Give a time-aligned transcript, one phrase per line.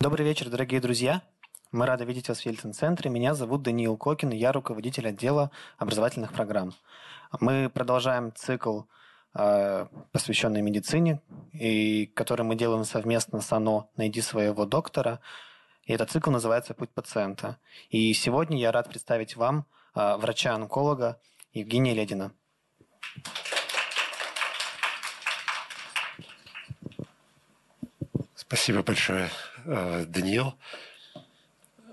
[0.00, 1.22] Добрый вечер, дорогие друзья.
[1.72, 3.10] Мы рады видеть вас в Ельцин-центре.
[3.10, 6.72] Меня зовут Даниил Кокин, я руководитель отдела образовательных программ.
[7.40, 8.82] Мы продолжаем цикл,
[9.34, 11.20] э, посвященный медицине,
[11.52, 15.18] и который мы делаем совместно с ОНО «Найди своего доктора».
[15.82, 17.58] И этот цикл называется «Путь пациента».
[17.90, 21.20] И сегодня я рад представить вам э, врача-онколога
[21.52, 22.30] Евгения Ледина.
[28.36, 29.28] Спасибо большое,
[29.68, 30.54] Даниил.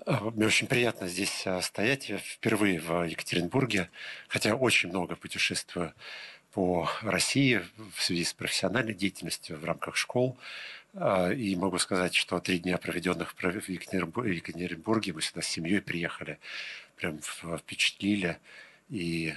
[0.05, 2.09] Э, мне очень приятно здесь э, стоять.
[2.09, 3.89] Я впервые в Екатеринбурге,
[4.29, 5.93] хотя очень много путешествую
[6.53, 7.61] по России
[7.95, 10.37] в связи с профессиональной деятельностью в рамках школ.
[10.93, 16.39] И могу сказать, что три дня, проведенных в Екатеринбурге, мы сюда с семьей приехали,
[16.95, 18.37] прям впечатлили.
[18.89, 19.33] И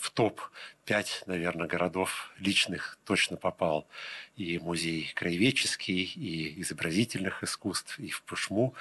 [0.00, 3.86] в топ-5, наверное, городов личных точно попал
[4.34, 8.74] и музей краеведческий, и изобразительных искусств, и в Пушму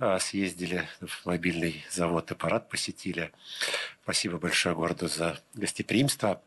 [0.00, 3.30] а, съездили, в мобильный завод «Аппарат» посетили.
[4.02, 6.42] Спасибо большое городу за гостеприимство.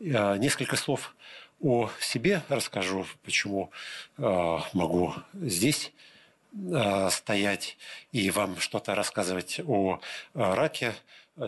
[0.00, 1.14] А, несколько слов
[1.60, 3.70] о себе расскажу, почему
[4.16, 5.92] а, могу здесь
[7.10, 7.78] стоять
[8.10, 10.02] и вам что-то рассказывать о
[10.34, 10.94] раке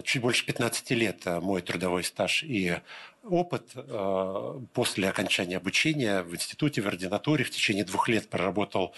[0.03, 2.79] чуть больше 15 лет э, мой трудовой стаж и
[3.23, 7.45] опыт э, после окончания обучения в институте, в ординатуре.
[7.45, 8.95] В течение двух лет проработал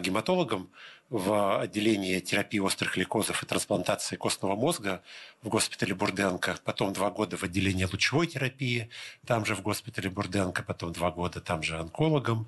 [0.00, 0.70] гематологом
[1.10, 5.02] в отделении терапии острых лейкозов и трансплантации костного мозга
[5.42, 6.58] в госпитале Бурденко.
[6.64, 8.90] Потом два года в отделении лучевой терапии,
[9.26, 10.62] там же в госпитале Бурденко.
[10.62, 12.46] Потом два года там же онкологом.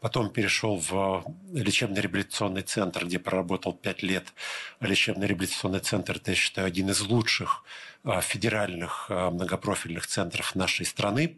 [0.00, 4.32] Потом перешел в лечебно-реабилитационный центр, где проработал пять лет.
[4.80, 7.62] Лечебно-реабилитационный центр, это, я считаю, один из лучших
[8.02, 11.36] а, федеральных а, многопрофильных центров нашей страны.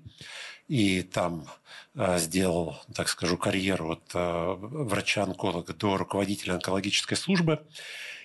[0.73, 1.47] И там
[1.95, 7.61] а, сделал, так скажу, карьеру от врача-онколога до руководителя онкологической службы.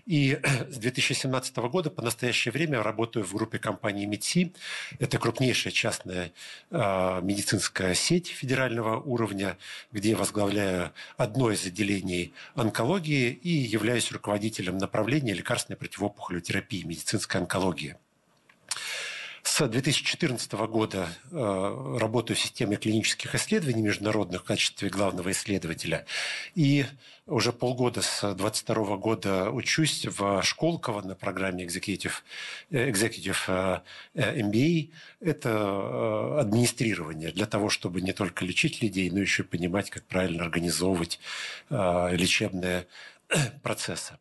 [0.06, 0.40] И
[0.70, 4.54] с 2017 года по настоящее время работаю в группе компании МИДСИ.
[5.00, 6.32] Это крупнейшая частная
[6.72, 9.58] э, медицинская сеть федерального уровня,
[9.92, 17.98] где возглавляю одно из отделений онкологии и являюсь руководителем направления лекарственной противоопухолевой терапии медицинской онкологии.
[19.48, 26.06] С 2014 года э, работаю в системе клинических исследований международных в качестве главного исследователя.
[26.54, 26.86] И
[27.26, 32.12] уже полгода с 2022 года учусь в Школково на программе Executive,
[32.72, 33.82] э, Executive
[34.14, 34.92] э, MBA.
[35.22, 40.44] Это администрирование для того, чтобы не только лечить людей, но еще и понимать, как правильно
[40.44, 41.20] организовывать
[41.70, 42.86] лечебные
[43.64, 44.18] процессы.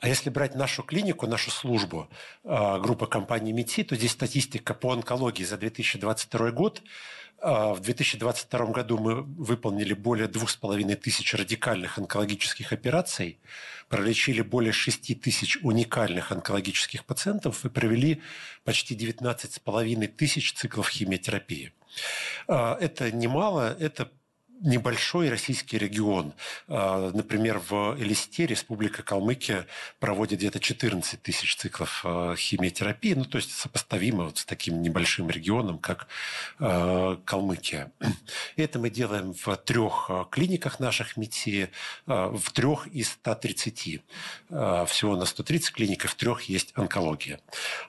[0.00, 2.08] А если брать нашу клинику, нашу службу,
[2.44, 6.82] а, группа компании МИТИ, то здесь статистика по онкологии за 2022 год.
[7.40, 13.38] А, в 2022 году мы выполнили более двух с половиной тысяч радикальных онкологических операций,
[13.88, 18.22] пролечили более 6 тысяч уникальных онкологических пациентов и провели
[18.64, 21.72] почти 19 с половиной тысяч циклов химиотерапии.
[22.46, 24.10] А, это немало, это
[24.60, 26.34] небольшой российский регион.
[26.66, 29.66] А, например, в Элисте Республика Калмыкия
[30.00, 35.30] проводит где-то 14 тысяч циклов а, химиотерапии, ну, то есть сопоставимо вот с таким небольшим
[35.30, 36.08] регионом, как
[36.58, 37.92] а, Калмыкия.
[38.56, 41.70] Это мы делаем в трех клиниках наших МИТИ,
[42.06, 44.02] в трех из 130.
[44.48, 47.40] Всего на 130 клиник, и в трех есть онкология.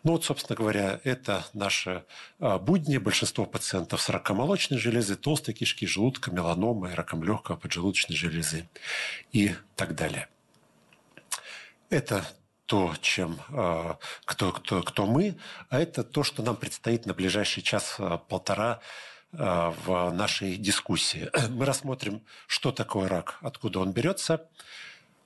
[0.04, 2.04] Ну вот, собственно говоря, это наши
[2.40, 2.98] будни.
[2.98, 8.68] Большинство пациентов с раком молочной железы, толстой кишки, желудка, меланомы, меланомы, раком легкого, поджелудочной железы
[9.32, 10.28] и так далее.
[11.90, 12.26] Это
[12.66, 15.38] то, чем, а, кто, кто, кто мы,
[15.70, 18.80] а это то, что нам предстоит на ближайший час-полтора
[19.34, 21.30] а, в нашей дискуссии.
[21.50, 24.48] Мы рассмотрим, что такое рак, откуда он берется,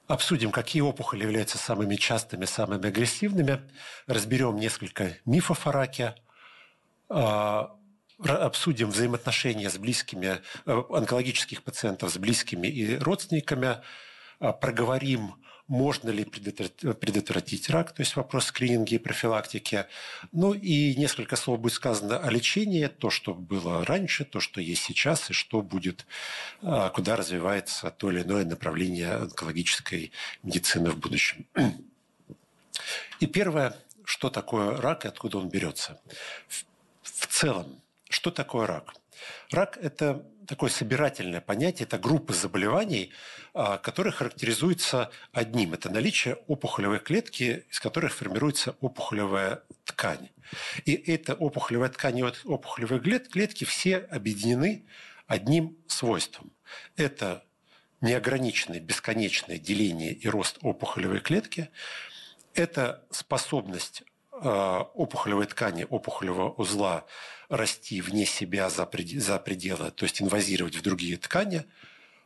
[0.08, 3.60] обсудим, какие опухоли являются самыми частыми, самыми агрессивными,
[4.08, 6.16] разберем несколько мифов о раке,
[7.10, 7.76] а,
[8.26, 13.78] обсудим взаимоотношения с близкими, э, онкологических пациентов с близкими и родственниками,
[14.40, 15.36] а, проговорим,
[15.68, 19.86] можно ли предотвратить рак, то есть вопрос скрининга и профилактики.
[20.32, 24.84] Ну и несколько слов будет сказано о лечении, то, что было раньше, то, что есть
[24.84, 26.06] сейчас, и что будет,
[26.62, 30.12] а, куда развивается то или иное направление онкологической
[30.44, 31.46] медицины в будущем.
[33.20, 36.02] И первое, что такое рак и откуда он берется.
[37.04, 37.82] В целом,
[38.14, 38.94] что такое рак?
[39.52, 43.12] Рак– это такое собирательное понятие, это группа заболеваний,
[43.54, 45.74] а, которые характеризуются одним.
[45.74, 50.30] Это наличие опухолевой клетки, из которых формируется опухолевая ткань.
[50.86, 54.86] И эта опухолевая ткань и опухолевые клетки все объединены
[55.26, 56.52] одним свойством.
[56.96, 57.44] Это
[58.02, 61.70] неограниченное, бесконечное деление и рост опухолевой клетки–
[62.54, 67.06] это способность э, опухолевой ткани, опухолевого узла
[67.56, 71.66] расти вне себя за пределы, то есть инвазировать в другие ткани.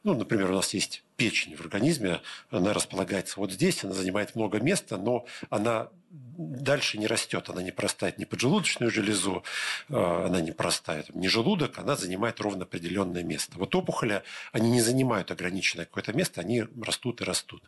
[0.03, 4.59] Ну, например, у нас есть печень в организме, она располагается вот здесь, она занимает много
[4.59, 9.43] места, но она дальше не растет, она не простает ни поджелудочную железу,
[9.89, 13.57] э, она не простает ни желудок, она занимает ровно определенное место.
[13.57, 17.63] Вот опухоли, они не занимают ограниченное какое-то место, они растут и растут.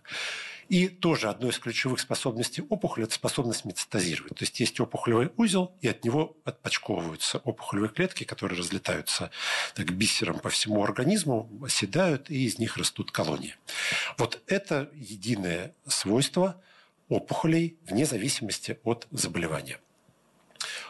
[0.70, 4.36] И тоже одной из ключевых способностей опухоли– это способность метастазировать.
[4.36, 9.32] То есть есть опухолевый узел, и от него отпочковываются опухолевые клетки, которые разлетаются
[9.74, 13.56] так, бисером по всему организму, оседают, и из них растут колонии.
[14.20, 16.62] Вот это единое свойство
[17.08, 19.80] опухолей вне зависимости от заболевания.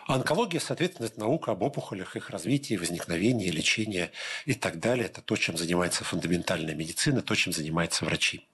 [0.08, 4.12] онкология, соответственно, это наука об опухолях, их развитии, возникновении, лечении
[4.46, 5.06] и так далее.
[5.06, 8.46] Это то, чем занимается фундаментальная медицина, то, чем занимаются врачи.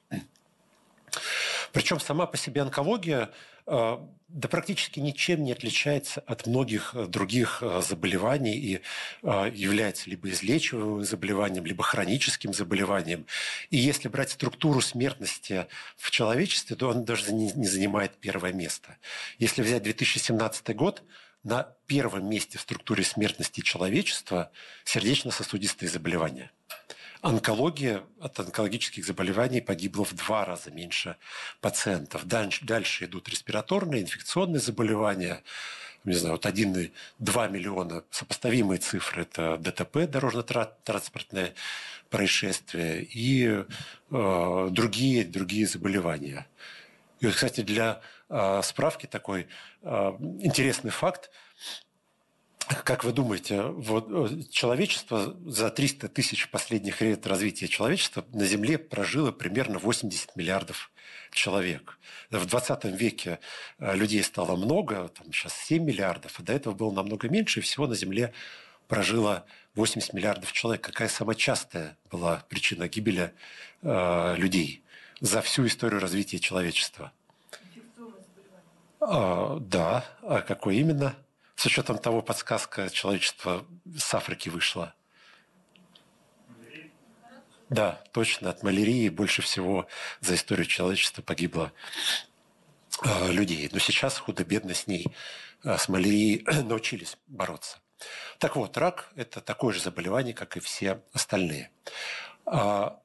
[1.71, 3.31] Причем сама по себе онкология
[3.67, 3.97] э,
[4.27, 8.81] да практически ничем не отличается от многих э, других э, заболеваний и
[9.23, 13.25] является либо излечиваемым заболеванием, либо хроническим заболеванием.
[13.69, 15.67] И если брать структуру смертности
[15.97, 18.97] в человечестве, то он даже не занимает первое место.
[19.39, 21.03] Если взять 2017 год,
[21.43, 24.51] на первом месте в структуре смертности человечества
[24.83, 26.51] сердечно-сосудистые заболевания–
[27.25, 31.17] онкология от онкологических заболеваний погибло в два раза меньше
[31.59, 32.25] пациентов.
[32.25, 35.41] Дальше, идут респираторные, инфекционные заболевания.
[36.03, 41.55] Не знаю, вот 1,2 миллиона сопоставимые цифры– это ДТП, дорожно-транспортное
[42.11, 43.63] происшествие, и
[44.11, 46.45] э, другие, другие заболевания.
[47.21, 49.47] И вот, кстати, для э, справки такой
[49.81, 49.87] э,
[50.41, 51.31] интересный факт–
[52.67, 58.77] как вы думаете, вот э, человечество за 300 тысяч последних лет развития человечества на Земле
[58.77, 60.91] прожило примерно 80 миллиардов
[61.31, 61.99] человек.
[62.31, 63.39] В 20 веке
[63.77, 67.63] э, людей стало много, там сейчас 7 миллиардов, а до этого было намного меньше, и
[67.63, 68.33] всего на Земле
[68.87, 69.45] прожило
[69.75, 70.81] 80 миллиардов человек.
[70.81, 73.33] Какая самая частая была причина гибели
[73.81, 74.81] э, людей
[75.19, 77.11] за всю историю развития человечества?
[78.99, 81.15] А, да, а какой именно?
[81.55, 83.65] С учетом того, подсказка человечества
[83.97, 84.93] с Африки вышла.
[87.69, 88.49] Да, точно.
[88.49, 89.87] От малярии больше всего
[90.21, 91.71] за историю человечества погибло
[93.03, 93.69] э, людей.
[93.71, 95.07] Но сейчас худо-бедно с ней,
[95.63, 97.79] э, с малярией научились бороться.
[98.37, 101.71] Так вот, рак– это такое же заболевание, как и все остальные.
[102.45, 102.99] А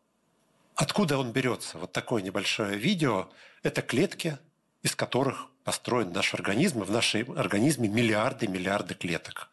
[0.75, 1.79] откуда он берется?
[1.79, 3.31] Вот такое небольшое видео–
[3.63, 4.39] это клетки,
[4.83, 9.51] из которых построен наш организм, и в нашем организме миллиарды миллиарды клеток.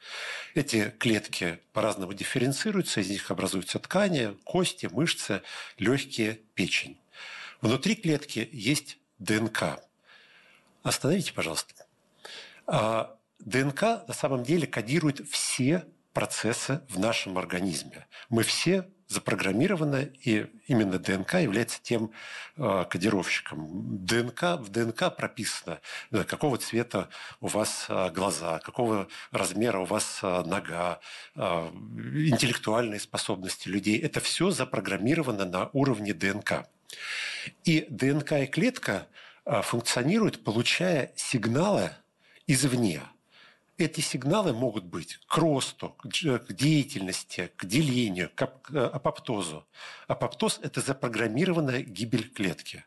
[0.56, 5.44] Эти клетки по-разному дифференцируются, из них образуются ткани, кости, мышцы,
[5.78, 6.98] легкие, печень.
[7.62, 9.80] Внутри клетки есть ДНК.
[10.82, 11.86] Остановите, пожалуйста.
[12.66, 18.08] А ДНК на самом деле кодирует все процессы в нашем организме.
[18.30, 22.12] Мы все запрограммировано, и именно ДНК является тем
[22.58, 24.06] э, кодировщиком.
[24.06, 25.80] ДНК, в ДНК прописано,
[26.12, 27.10] да, какого цвета
[27.40, 31.00] у вас э, глаза, какого размера у вас э, нога,
[31.36, 33.98] э, интеллектуальные способности людей.
[33.98, 36.68] Это все запрограммировано на уровне ДНК.
[37.64, 39.08] И ДНК и клетка
[39.46, 41.92] э, функционируют, получая сигналы
[42.46, 43.02] извне–
[43.78, 48.44] эти сигналы могут быть к росту, к деятельности, к делению, к
[48.74, 49.68] апоптозу.
[50.08, 52.86] Апоптоз– это запрограммированная гибель клетки.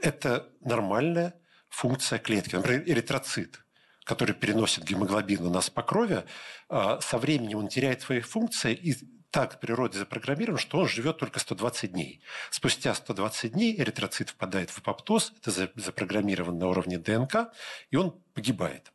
[0.00, 1.34] Это нормальная
[1.68, 2.56] функция клетки.
[2.56, 3.60] Например, эритроцит
[4.04, 6.24] который переносит гемоглобин у нас по крови,
[6.68, 8.94] а, со временем он теряет свои функции и
[9.30, 12.20] так в природе запрограммирован, что он живет только 120 дней.
[12.50, 17.50] Спустя 120 дней эритроцит впадает в апоптоз, это запрограммировано на уровне ДНК,
[17.90, 18.92] и он погибает.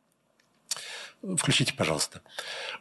[1.22, 2.22] Включите, пожалуйста.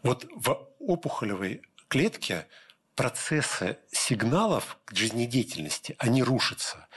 [0.01, 2.48] Вот в опухолевой клетке
[2.96, 6.88] процессы сигналов к жизнедеятельности, они рушатся.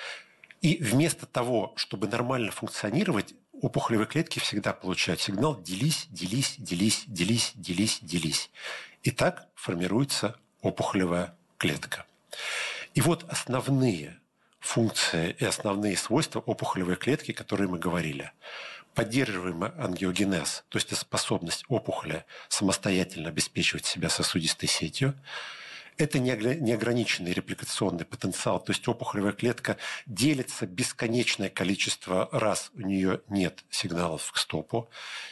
[0.61, 7.53] И вместо того, чтобы нормально функционировать, опухолевые клетки всегда получают сигнал «делись, делись, делись, делись,
[7.55, 8.51] делись, делись».
[9.03, 12.07] И так формируется опухолевая клетка.
[12.95, 14.21] И вот основные
[14.61, 18.31] функции и основные свойства опухолевой клетки, которые мы говорили
[18.95, 25.15] поддерживаемый ангиогенез, то есть способность опухоли самостоятельно обеспечивать себя сосудистой сетью,
[25.99, 33.65] это неограниченный репликационный потенциал, то есть опухолевая клетка делится бесконечное количество раз, у нее нет
[33.71, 34.89] сигналов к стопу.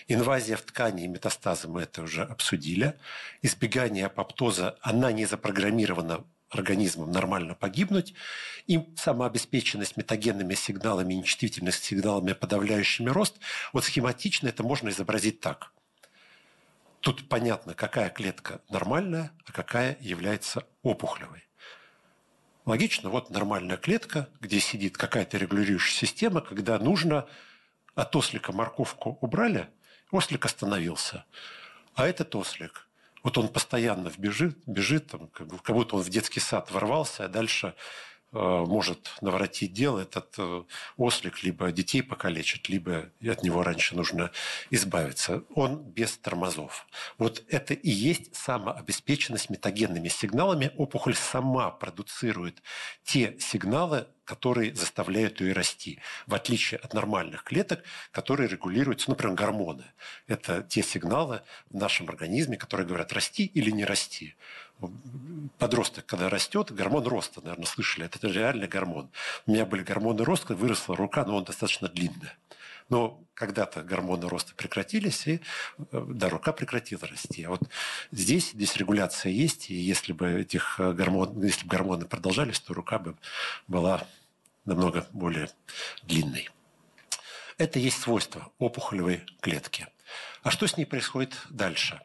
[0.06, 2.98] Инвазия в ткани и метастазы мы это уже обсудили.
[3.42, 8.14] Избегание апоптоза, она не запрограммирована организмам нормально погибнуть,
[8.66, 13.36] и самообеспеченность метагенными сигналами, нечувствительными сигналами, подавляющими рост,
[13.72, 15.72] вот схематично это можно изобразить так.
[17.00, 21.46] Тут понятно, какая клетка нормальная, а какая является опухолевой.
[22.66, 27.26] Логично, вот нормальная клетка, где сидит какая-то регулирующая система, когда нужно
[27.94, 29.68] от ослика морковку убрали,
[30.10, 31.24] ослик остановился.
[31.94, 32.86] А этот ослик,
[33.22, 37.74] вот он постоянно бежит, бежит там, как будто он в детский сад ворвался, а дальше
[38.32, 40.62] может наворотить дело, этот э,
[40.96, 44.30] ослик либо детей покалечит, либо от него раньше нужно
[44.70, 45.42] избавиться.
[45.54, 46.86] Он без тормозов.
[47.18, 50.70] Вот это и есть самообеспеченность метагенными сигналами.
[50.76, 52.62] Опухоль сама продуцирует
[53.02, 57.82] те сигналы, которые заставляют ее расти, в отличие от нормальных клеток,
[58.12, 59.86] которые регулируются, например, гормоны.
[60.28, 64.36] Это те сигналы в нашем организме, которые говорят расти или не расти
[65.58, 69.10] подросток, когда растет, гормон роста, наверное, слышали, это реальный гормон.
[69.46, 72.30] У меня были гормоны роста, выросла рука, но он достаточно длинный.
[72.88, 75.40] Но когда-то гормоны роста прекратились, и
[75.92, 77.44] э, да, рука прекратила расти.
[77.44, 77.62] А вот
[78.10, 82.98] здесь дисрегуляция есть, и если бы этих э, гормон, если бы гормоны продолжались, то рука
[82.98, 83.16] бы
[83.68, 84.06] была
[84.64, 85.50] намного более
[86.02, 86.50] длинной.
[87.58, 89.86] Это есть свойство опухолевой клетки.
[90.42, 92.00] А что с ней происходит дальше?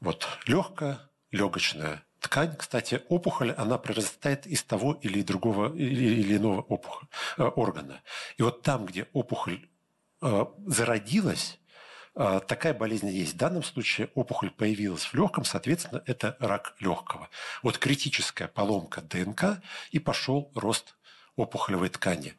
[0.00, 7.08] Вот легкая, легочная ткань, кстати, опухоль, она прорастает из того или другого или иного опухоль,
[7.36, 8.02] э, органа.
[8.36, 9.68] И вот там, где опухоль
[10.20, 11.58] э, зародилась,
[12.14, 13.34] э, такая болезнь есть.
[13.34, 17.28] В данном случае опухоль появилась в легком, соответственно, это рак легкого.
[17.62, 20.96] Вот критическая поломка ДНК и пошел рост
[21.36, 22.34] опухолевой ткани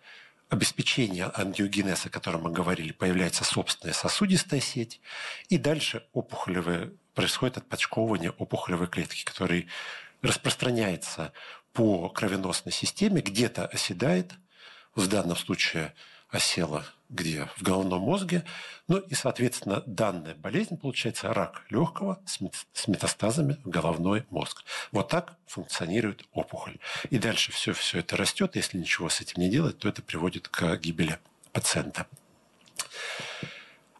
[0.50, 5.00] обеспечение ангиогенеза, о котором мы говорили, появляется собственная сосудистая сеть,
[5.48, 9.68] и дальше опухолевая происходит отпочковывание опухолевой клетки, который
[10.22, 11.34] распространяется
[11.74, 14.34] по кровеносной системе, где-то оседает,
[14.96, 15.94] в данном случае
[16.30, 17.48] осела где?
[17.56, 18.46] В головном мозге.
[18.88, 24.64] Ну и, соответственно, данная болезнь получается рак легкого с метастазами в головной мозг.
[24.92, 26.78] Вот так функционирует опухоль.
[27.10, 28.56] И дальше все, все это растет.
[28.56, 31.18] Если ничего с этим не делать, то это приводит к гибели
[31.52, 32.06] пациента.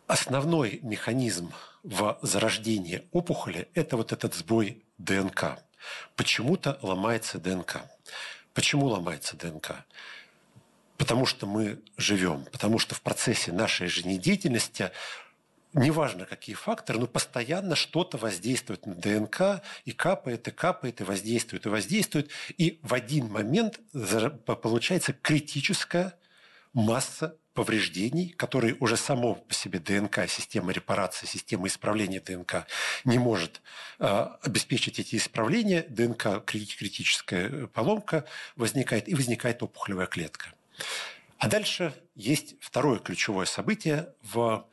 [0.10, 5.60] Основной механизм в зарождении опухоли– это вот этот сбой ДНК.
[6.16, 7.84] Почему-то ломается ДНК.
[8.56, 9.86] Почему ломается ДНК?
[10.98, 14.90] Потому что мы живем, потому что в процессе нашей жизнедеятельности
[15.74, 21.68] неважно какие факторы, но постоянно что-то воздействует на ДНК, и капает, и капает, и воздействует,
[21.68, 22.32] и воздействует.
[22.58, 23.80] И в один момент
[24.44, 26.16] получается критическая
[26.74, 32.68] масса повреждений, которые уже само по себе ДНК, система репарации, система исправления ДНК
[33.04, 33.62] не может
[34.00, 38.26] э, обеспечить эти исправления, ДНК критическая поломка
[38.56, 40.54] возникает, и возникает опухолевая клетка.
[41.38, 44.66] А дальше есть второе ключевое событие в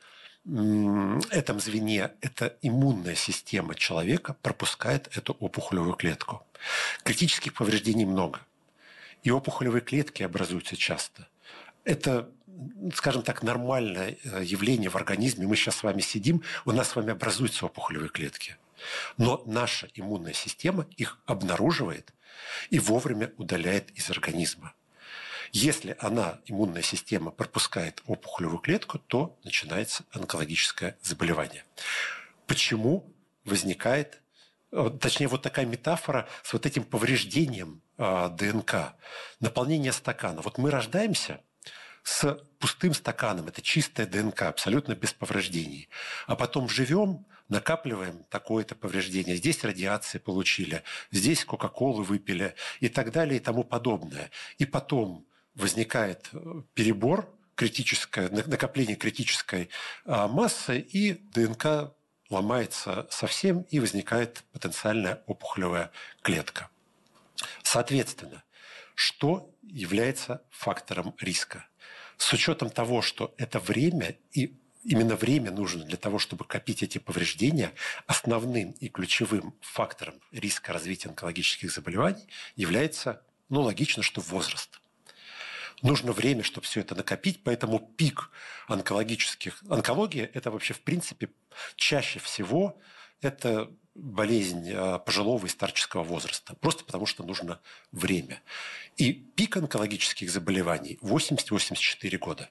[1.29, 6.45] этом звене это иммунная система человека пропускает эту опухолевую клетку.
[7.03, 8.39] Критических повреждений много.
[9.23, 11.27] И опухолевые клетки образуются часто.
[11.83, 12.29] Это
[12.93, 15.47] скажем так, нормальное э, явление в организме.
[15.47, 18.57] Мы сейчас с вами сидим, у нас с вами образуются опухолевые клетки.
[19.17, 22.13] Но наша иммунная система их обнаруживает
[22.69, 24.73] и вовремя удаляет из организма.
[25.51, 31.63] Если она, иммунная система, пропускает опухолевую клетку, то начинается онкологическое заболевание.
[32.47, 33.11] Почему
[33.45, 34.21] возникает,
[34.71, 38.95] э, точнее, вот такая метафора с вот этим повреждением э, ДНК,
[39.39, 40.41] наполнение стакана.
[40.41, 41.41] Вот мы рождаемся–
[42.07, 43.49] с пустым стаканом.
[43.49, 45.89] Это чистая ДНК, абсолютно без повреждений.
[46.25, 49.35] А потом живем, накапливаем такое-то повреждение.
[49.35, 54.31] Здесь радиации получили, здесь Кока-Колы выпили и так далее и тому подобное.
[54.57, 59.69] И потом возникает э, перебор, критическое, накопление критической
[60.05, 61.93] а, массы, и ДНК
[62.29, 66.69] ломается совсем, и возникает потенциальная опухолевая клетка.
[67.63, 68.43] Соответственно,
[68.95, 71.66] что является фактором риска?
[72.17, 76.97] С учетом того, что это время и именно время нужно для того, чтобы копить эти
[76.97, 77.73] повреждения,
[78.05, 84.79] основным и ключевым фактором риска развития онкологических заболеваний является, ну, логично, что возраст.
[85.83, 88.31] Нужно время, чтобы все это накопить, поэтому пик
[88.67, 89.61] онкологических...
[89.69, 91.29] Онкология– это вообще, в принципе,
[91.75, 92.79] чаще всего
[93.21, 97.59] это болезнь а, пожилого и старческого возраста, просто потому что нужно
[97.91, 98.41] время.
[98.97, 102.49] И пик онкологических заболеваний 80-84 года.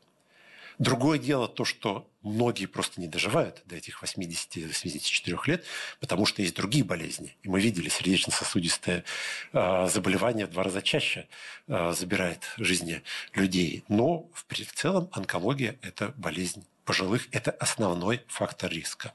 [0.79, 5.65] Другое дело то, что многие просто не доживают до этих 80-84 лет,
[6.01, 7.35] потому что есть другие болезни.
[7.43, 9.05] И мы видели, сердечно-сосудистое
[9.53, 11.29] э, заболевание в два раза чаще
[11.67, 13.85] э, забирает жизни людей.
[13.89, 19.15] Но в целом онкология– это болезнь пожилых, это основной фактор риска.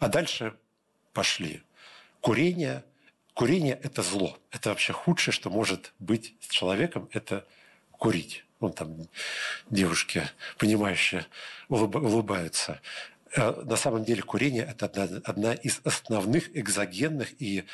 [0.00, 0.54] А дальше
[1.12, 1.62] пошли.
[2.20, 2.84] Курение.
[3.34, 4.38] Курение– это зло.
[4.50, 7.46] Это вообще худшее, что может быть с человеком– это
[7.92, 9.08] курить ну, там
[9.70, 10.22] девушки,
[10.58, 11.26] понимающие,
[11.68, 12.80] улыбаются.
[13.34, 17.64] Э, на самом деле курение– это одна, одна из основных экзогенных и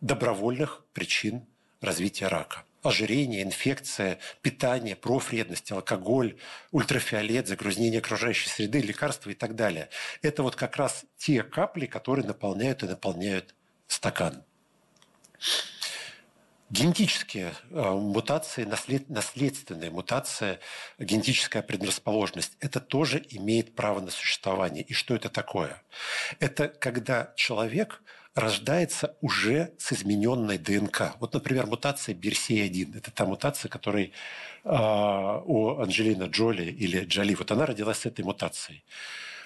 [0.00, 1.46] добровольных причин
[1.80, 2.64] развития рака.
[2.84, 6.36] Ожирение, инфекция, питание, профредность, алкоголь,
[6.70, 9.88] ультрафиолет, загрязнение окружающей среды, лекарства и так далее.
[10.20, 13.54] Это вот как раз те капли, которые наполняют и наполняют
[13.86, 14.44] стакан.
[16.68, 20.58] Генетические э, мутации, наслед, наследственные мутации,
[20.98, 24.82] генетическая предрасположенность– это тоже имеет право на существование.
[24.82, 25.82] И что это такое?
[26.38, 28.02] Это когда человек
[28.34, 31.14] рождается уже с измененной ДНК.
[31.20, 34.12] Вот, например, мутация BRCA1– это та мутация, которой
[34.64, 38.84] э, у Анджелины Джоли или Джоли, вот она родилась с этой мутацией.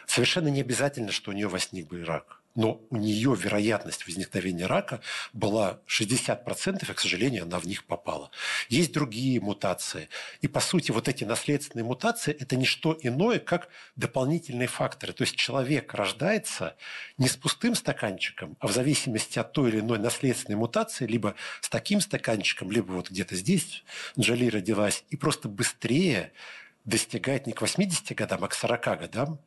[0.07, 5.01] Совершенно не обязательно, что у нее возник бы рак но у нее вероятность возникновения рака
[5.33, 8.33] была 60%, и, к сожалению, она в них попала.
[8.69, 10.09] Есть другие мутации.
[10.41, 15.13] И, по сути, вот эти наследственные мутации– это не что иное, как дополнительные факторы.
[15.13, 16.75] То есть человек рождается
[17.17, 21.69] не с пустым стаканчиком, а в зависимости от той или иной наследственной мутации, либо с
[21.69, 23.85] таким стаканчиком, либо вот где-то здесь
[24.19, 26.33] Джоли родилась, и просто быстрее
[26.89, 29.39] достигает не к 80 годам, а к 40 годам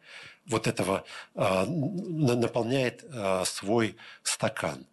[0.45, 1.03] вот этого
[1.36, 4.86] э, наполняет э, свой стакан.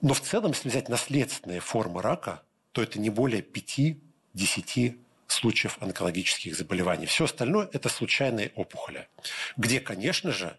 [0.00, 2.42] Но в целом, если взять наследственные формы рака,
[2.72, 7.06] то это не более 5-10 случаев онкологических заболеваний.
[7.06, 9.08] Все остальное– это случайные опухоли,
[9.56, 10.56] где, конечно же,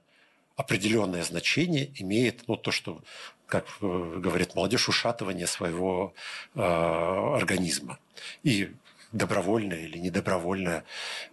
[0.56, 3.04] определенное значение имеет ну, то, что,
[3.46, 6.14] как э, говорит молодежь, ушатывание своего
[6.56, 8.00] э, организма.
[8.44, 8.72] И
[9.12, 10.84] добровольное или недобровольное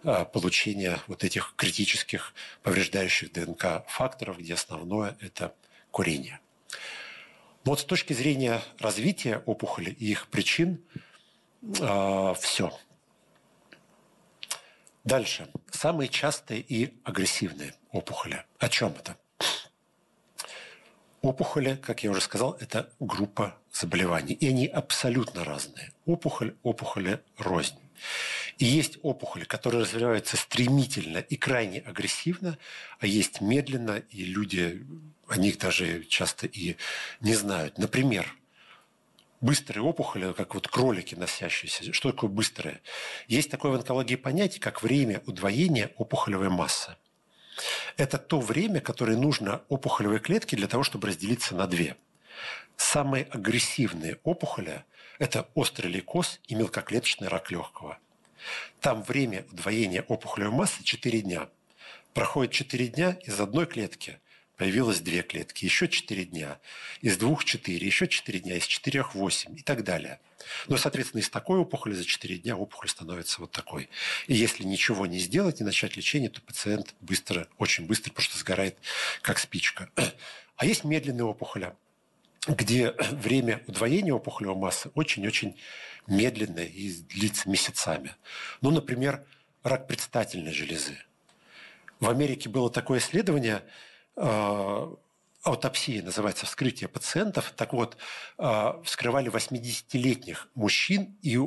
[0.03, 5.53] а, получение вот этих критических повреждающих ДНК факторов, где основное– это
[5.91, 6.39] курение.
[7.65, 10.81] Но вот с точки зрения развития опухоли и их причин
[11.81, 12.77] а, все.
[15.03, 15.49] Дальше.
[15.71, 18.45] Самые частые и агрессивные опухоли.
[18.59, 19.17] О чем это?
[21.21, 24.33] Опухоли, как я уже сказал, это группа заболеваний.
[24.33, 25.91] И они абсолютно разные.
[26.05, 27.77] Опухоль, опухоли рознь.
[28.57, 32.57] И есть опухоли, которые развиваются стремительно и крайне агрессивно,
[32.99, 34.85] а есть медленно, и люди
[35.27, 36.75] о них даже часто и
[37.19, 37.77] не знают.
[37.77, 38.33] Например,
[39.41, 41.91] быстрые опухоли, как вот кролики носящиеся.
[41.93, 42.81] Что такое быстрое?
[43.27, 46.95] Есть такое в онкологии понятие, как время удвоения опухолевой массы.
[47.97, 51.95] Это то время, которое нужно опухолевой клетке для того, чтобы разделиться на две.
[52.77, 54.83] Самые агрессивные опухоли–
[55.19, 57.97] это острый лейкоз и мелкоклеточный рак легкого.
[58.79, 61.49] Там время удвоения опухолевой массы 4 дня.
[62.13, 64.19] Проходит 4 дня, из одной клетки
[64.59, 66.59] появилось две клетки, еще 4 дня,
[66.99, 70.19] из двух 4, еще 4 дня, из четырех 8 и так далее.
[70.67, 73.89] Но, соответственно, из такой опухоли за 4 дня опухоль становится вот такой.
[74.27, 78.77] И если ничего не сделать, не начать лечение, то пациент быстро, очень быстро просто сгорает,
[79.21, 79.89] как спичка.
[80.57, 81.73] А есть медленные опухоли,
[82.45, 85.57] где время удвоения опухолевой массы очень-очень
[86.05, 88.13] медленное и длится месяцами.
[88.59, 89.25] Ну, например,
[89.63, 90.97] рак предстательной железы.
[92.01, 93.63] В Америке было такое исследование,
[95.43, 97.53] аутопсия называется, вскрытие пациентов.
[97.55, 97.97] Так вот,
[98.37, 101.37] э, вскрывали 80-летних мужчин, и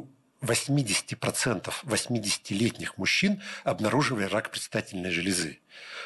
[0.42, 5.60] 80% 80-летних мужчин обнаруживали рак предстательной железы,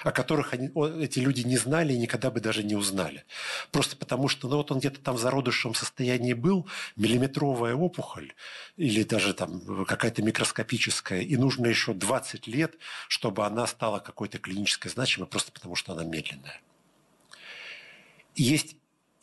[0.04, 0.70] о которых они,
[1.02, 3.24] эти люди не знали и никогда бы даже не узнали.
[3.72, 8.34] Просто потому, что ну, вот он где-то там в зародышевом состоянии был, миллиметровая опухоль
[8.76, 12.74] или даже там какая-то микроскопическая, и нужно еще 20 лет,
[13.08, 16.60] чтобы она стала какой-то клинической значимой, просто потому что она медленная.
[18.34, 18.76] Есть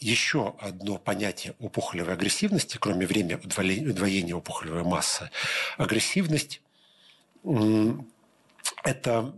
[0.04, 5.30] еще одно понятие опухолевой агрессивности, кроме времени удвоения опухолевой массы.
[5.78, 6.62] Агрессивность–
[8.84, 9.34] это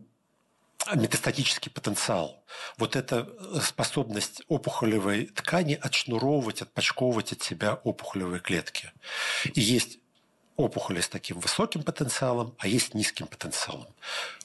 [0.93, 2.43] метастатический потенциал.
[2.77, 3.27] Вот эта
[3.61, 8.91] способность опухолевой ткани отшнуровывать, отпочковывать от себя опухолевые клетки.
[9.53, 9.99] И есть
[10.57, 13.87] опухоли с таким высоким потенциалом, а есть низким потенциалом.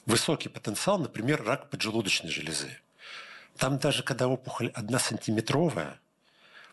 [0.05, 2.77] Высокий потенциал, например, рак поджелудочной железы.
[3.57, 5.99] Там даже когда опухоль одна сантиметровая,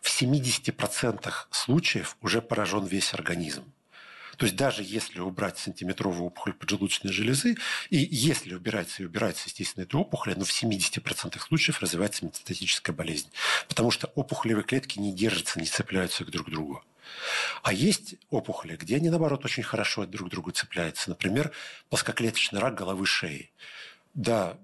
[0.01, 3.71] в 70% случаев уже поражен весь организм.
[4.39, 7.57] То есть даже если убрать сантиметровую опухоль поджелудочной железы,
[7.89, 13.29] и если убирается и убирается, естественно, эта опухоль, но в 70% случаев развивается метастатическая болезнь.
[13.67, 16.81] Потому что опухолевые клетки не держатся, не цепляются друг к другу.
[17.63, 21.09] А есть опухоли, где они, наоборот, очень хорошо друг к другу цепляются.
[21.09, 21.51] Например,
[21.89, 23.51] плоскоклеточный рак головы шеи.
[24.13, 24.57] Да,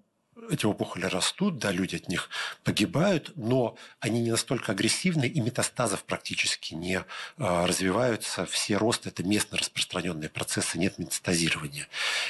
[0.49, 2.29] эти опухоли растут, да, люди от них
[2.63, 7.03] погибают, но они не настолько агрессивны, и метастазов практически не
[7.37, 8.45] а, развиваются.
[8.45, 11.87] Все росты– это местно распространенные процессы, нет метастазирования.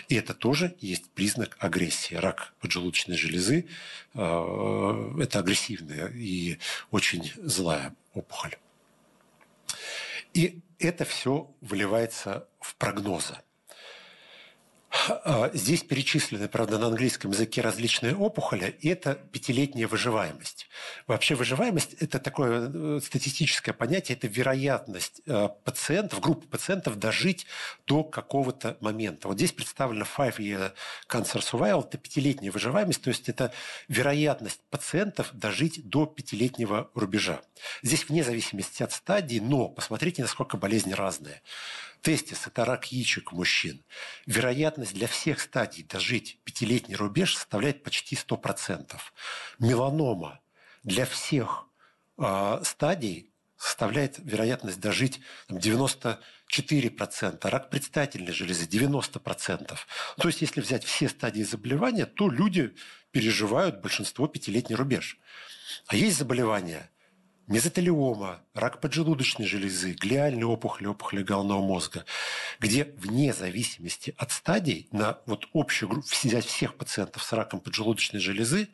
[0.07, 2.15] И это тоже есть признак агрессии.
[2.15, 3.67] Рак поджелудочной железы
[4.13, 6.59] а,– это агрессивная и
[6.91, 8.55] очень злая опухоль.
[10.33, 13.37] И это все выливается в прогнозы.
[15.07, 20.67] А, здесь перечислены, правда, на английском языке различные опухоли, и это пятилетняя выживаемость.
[21.07, 27.45] Вообще выживаемость– это такое э, статистическое понятие, это вероятность э, пациентов, группы пациентов дожить
[27.85, 29.27] до какого-то момента.
[29.27, 30.71] Вот здесь представлено five year
[31.09, 33.51] cancer survival– это пятилетняя выживаемость, то есть это
[33.87, 37.41] вероятность пациентов дожить до пятилетнего рубежа.
[37.83, 41.41] Здесь вне зависимости от стадии, но посмотрите, насколько болезнь разная.
[42.05, 43.83] Тестис– это рак яичек мужчин.
[44.27, 48.95] Вероятность для всех стадий дожить пятилетний рубеж составляет почти 100%.
[49.57, 50.39] Меланома
[50.83, 51.65] для всех
[52.19, 56.19] э, стадий составляет вероятность дожить 94%,
[57.49, 59.75] рак предстательной железы 90%.
[60.17, 62.75] То есть, если взять все стадии заболевания, то люди
[63.09, 65.17] переживают большинство пятилетний рубеж.
[65.87, 66.91] А есть заболевания–
[67.47, 72.05] мезотелиома, рак поджелудочной железы, глиальные опухоли, опухоли головного мозга,
[72.59, 78.19] где вне зависимости от стадий на вот общую группу, взять всех пациентов с раком поджелудочной
[78.19, 78.69] железы,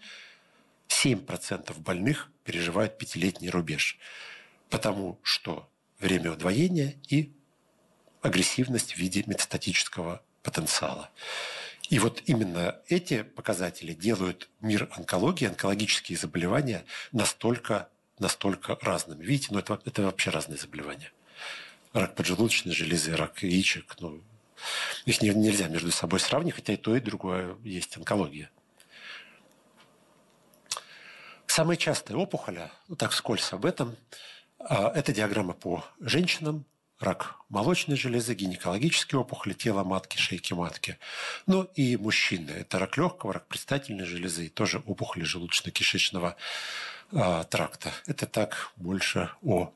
[0.88, 3.97] 7% больных переживают пятилетний рубеж.
[4.69, 7.34] Потому что время удвоения и
[8.21, 11.10] агрессивность в виде метастатического потенциала.
[11.89, 17.89] И вот именно эти показатели делают мир онкологии, онкологические заболевания настолько
[18.21, 19.23] настолько разными.
[19.23, 21.12] Видите, ну это, это вообще разные заболевания.
[21.93, 24.21] Рак поджелудочной железы, рак яичек, ну,
[25.05, 28.49] их не, нельзя между собой сравнить, хотя и то, и другое есть онкология.
[31.47, 33.97] Самая частая опухоль, ну так вскользь об этом,
[34.60, 36.65] а, это диаграмма по женщинам,
[37.01, 40.97] рак молочной железы, гинекологические опухоли тела матки, шейки матки.
[41.47, 42.51] Ну и мужчины.
[42.51, 46.36] Это рак легкого, рак предстательной железы, и тоже опухоли желудочно-кишечного
[47.13, 47.91] а, тракта.
[48.08, 49.71] Это так больше о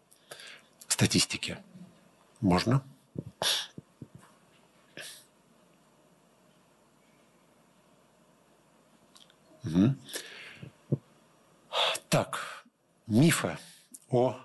[0.87, 1.57] статистике.
[2.41, 2.81] Можно?
[9.63, 9.95] Угу.
[12.09, 12.65] Так,
[13.07, 13.57] мифы
[14.09, 14.37] о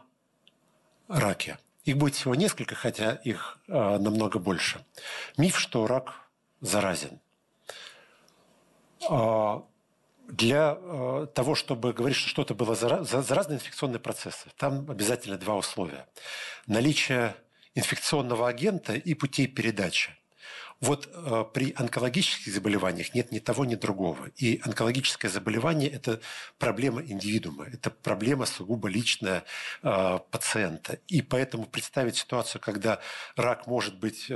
[1.09, 1.59] раке.
[1.85, 4.85] Их будет всего несколько, хотя их э, намного больше.
[5.37, 6.29] Миф, что рак
[6.61, 7.21] заразен.
[9.09, 9.61] Э,
[10.31, 16.07] для э, того, чтобы говорить, что что-то было заразно, инфекционные процессы, там обязательно два условия.
[16.67, 17.35] Наличие
[17.75, 20.13] инфекционного агента и путей передачи.
[20.81, 24.29] Вот э, при онкологических заболеваниях нет ни того, ни другого.
[24.37, 26.21] И онкологическое заболевание– это
[26.59, 29.45] проблема индивидуума, это проблема сугубо личная
[29.83, 30.99] э, пациента.
[31.07, 33.01] И поэтому представить ситуацию, когда
[33.37, 34.31] рак может быть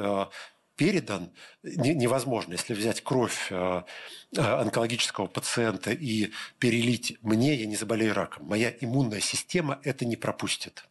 [0.77, 1.31] передан
[1.63, 2.53] невозможно.
[2.53, 3.83] Если взять кровь э,
[4.37, 8.47] э, онкологического пациента и перелить мне, я не заболею раком.
[8.47, 10.85] Моя иммунная система это не пропустит.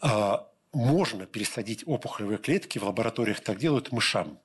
[0.00, 4.38] А, можно пересадить опухолевые клетки, в лабораториях так делают, мышам.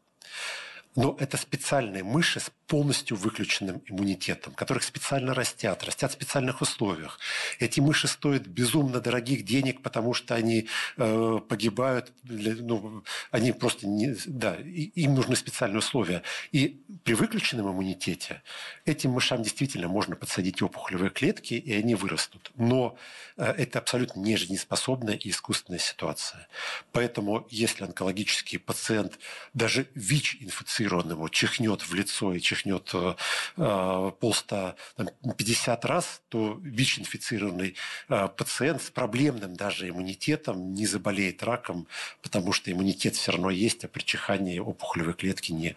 [0.96, 7.20] Но это специальные мыши с полностью выключенным иммунитетом, которых специально растят, растят в специальных условиях.
[7.60, 13.86] Эти мыши стоят безумно дорогих денег, потому что они э, погибают, для, ну, они просто
[13.86, 16.24] не, да, им нужны специальные условия.
[16.52, 18.42] И при выключенном иммунитете
[18.86, 22.52] этим мышам действительно можно подсадить опухолевые клетки, и они вырастут.
[22.56, 22.98] Но
[23.38, 26.48] э, это абсолютно не жизнеспособная и искусственная ситуация.
[26.92, 29.20] Поэтому, если онкологический пациент
[29.54, 32.62] даже ВИЧ-инфицирован, инфицированному чихнет в лицо и чихнет
[32.93, 33.15] э,
[33.58, 37.76] э полста там, 50 раз, то ВИЧ-инфицированный
[38.10, 41.88] э, пациент с проблемным даже иммунитетом не заболеет раком,
[42.21, 45.76] потому что иммунитет все равно есть, а при чихании опухолевые клетки не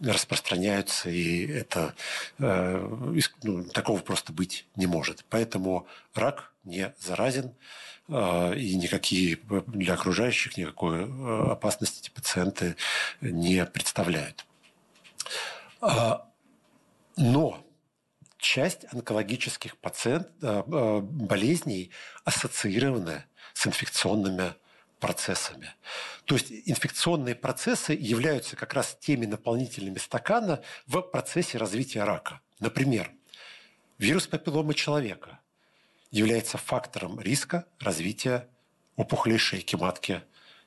[0.00, 1.94] распространяются, и это,
[2.38, 5.24] ну, такого просто быть не может.
[5.28, 7.54] Поэтому рак не заразен,
[8.08, 11.04] и никакие для окружающих никакой
[11.50, 12.76] опасности эти пациенты
[13.20, 14.46] не представляют.
[15.80, 16.27] А,
[17.18, 17.64] но
[18.38, 21.90] часть онкологических пациент, а, а, болезней
[22.24, 24.54] ассоциированы с инфекционными
[25.00, 25.74] процессами.
[26.24, 32.40] То есть инфекционные процессы являются как раз теми наполнительными стакана в процессе развития рака.
[32.60, 33.10] Например,
[33.98, 35.40] вирус папилломы человека
[36.10, 38.48] является фактором риска развития
[38.96, 40.22] опухолей шейки матки,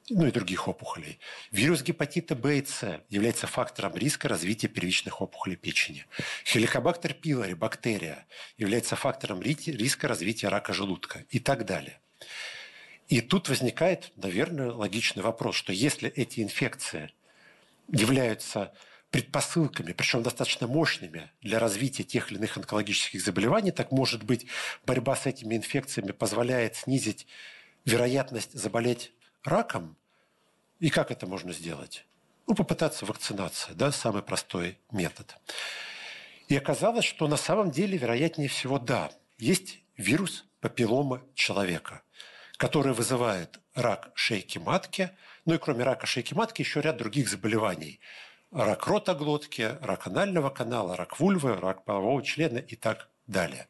[0.10, 1.20] ну и других опухолей.
[1.52, 6.06] Вирус гепатита Б и С является фактором риска развития первичных опухолей печени.
[6.46, 8.26] Хеликобактер пилори, бактерия,
[8.58, 12.00] является фактором риска развития рака желудка и так далее.
[13.08, 17.12] И тут возникает, наверное, логичный вопрос, что если эти инфекции
[17.90, 18.74] являются
[19.10, 24.48] предпосылками, причем достаточно мощными для развития тех или иных онкологических заболеваний, так может быть,
[24.86, 27.28] борьба с этими инфекциями позволяет снизить
[27.84, 29.12] вероятность заболеть
[29.44, 29.96] раком.
[30.80, 32.06] И как это можно сделать?
[32.48, 35.38] Ну, попытаться вакцинация, да, самый простой метод.
[36.48, 42.02] И оказалось, что на самом деле, вероятнее всего, да, есть вирус папиллома человека,
[42.58, 45.12] который вызывает рак шейки матки,
[45.46, 48.00] ну и кроме рака шейки матки еще ряд других заболеваний.
[48.52, 53.68] Рак ротоглотки, рак анального канала, рак вульвы, рак полового члена и так далее.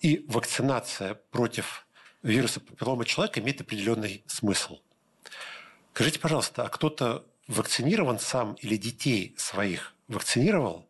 [0.00, 1.86] И вакцинация против
[2.22, 4.78] вируса папиллома человека имеет определенный смысл.
[5.98, 10.86] Скажите, пожалуйста, а кто-то вакцинирован сам или детей своих вакцинировал?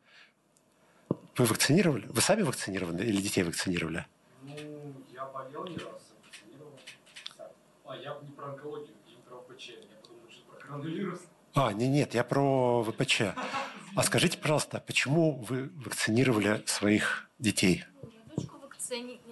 [1.39, 2.05] Вы вакцинировали?
[2.09, 4.07] Вы сами вакцинированы или детей вакцинировали?
[4.43, 4.55] Ну,
[5.15, 6.79] я болел не раз, вакцинировал.
[7.87, 9.69] А, я не про онкологию, не про ВПЧ.
[9.69, 11.21] Я подумал, что про коронавирус.
[11.55, 13.23] А, нет, нет, я про ВПЧ.
[13.97, 17.87] А скажите, пожалуйста, почему вы вакцинировали своих детей?
[18.37, 19.23] Дочку вакцини...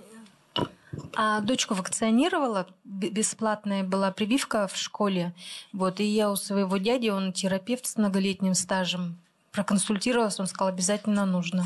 [1.15, 5.35] А дочку вакцинировала, бесплатная была прививка в школе.
[5.73, 9.19] Вот, и я у своего дяди, он терапевт с многолетним стажем,
[9.53, 11.65] проконсультировалась, он сказал, обязательно нужно.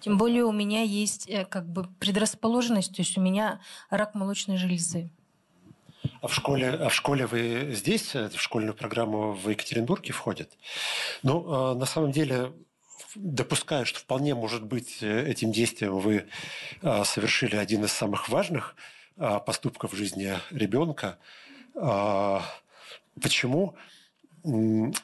[0.00, 4.56] Тем более у меня есть э, как бы предрасположенность, то есть у меня рак молочной
[4.56, 5.10] железы.
[6.20, 10.56] А в школе, а в школе вы здесь, э, в школьную программу в Екатеринбурге входят?
[11.24, 12.52] Ну, э, на самом деле,
[13.16, 16.26] допускаю, что вполне может быть э, этим действием вы
[16.82, 18.76] а, совершили один из самых важных
[19.16, 21.18] а, поступков в жизни ребенка.
[21.74, 22.42] А,
[23.20, 23.74] почему?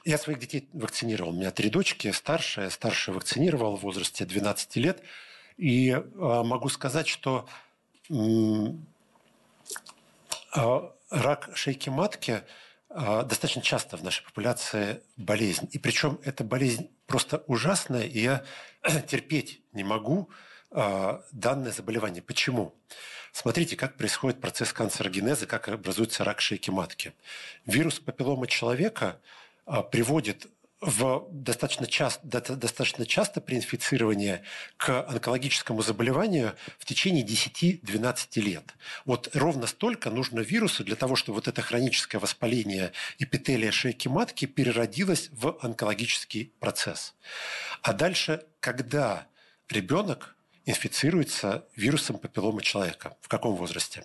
[0.04, 1.32] Я своих детей вакцинировал.
[1.32, 2.70] У меня три дочки, старшая.
[2.70, 5.02] Старшая вакцинировал в возрасте 12 лет.
[5.56, 7.48] И могу сказать, что
[11.10, 12.42] рак шейки матки–
[12.94, 15.68] достаточно часто в нашей популяции болезнь.
[15.72, 18.42] И причем эта болезнь просто ужасная, и я
[19.06, 20.30] терпеть не могу
[20.70, 22.22] а, данное заболевание.
[22.22, 22.74] Почему?
[23.32, 27.12] Смотрите, как происходит процесс канцерогенеза, как образуется рак шейки матки.
[27.66, 29.20] Вирус папиллома человека
[29.66, 30.46] а, приводит
[30.82, 34.40] в достаточно, часто, достаточно часто при инфицировании
[34.76, 38.74] к онкологическому заболеванию в течение 10-12 лет.
[39.04, 44.46] Вот ровно столько нужно вирусу для того, чтобы вот это хроническое воспаление эпителия шейки матки
[44.46, 47.14] переродилось в онкологический процесс.
[47.82, 49.28] А дальше, когда
[49.68, 50.34] ребенок
[50.66, 54.04] инфицируется вирусом папиллома человека, в каком возрасте?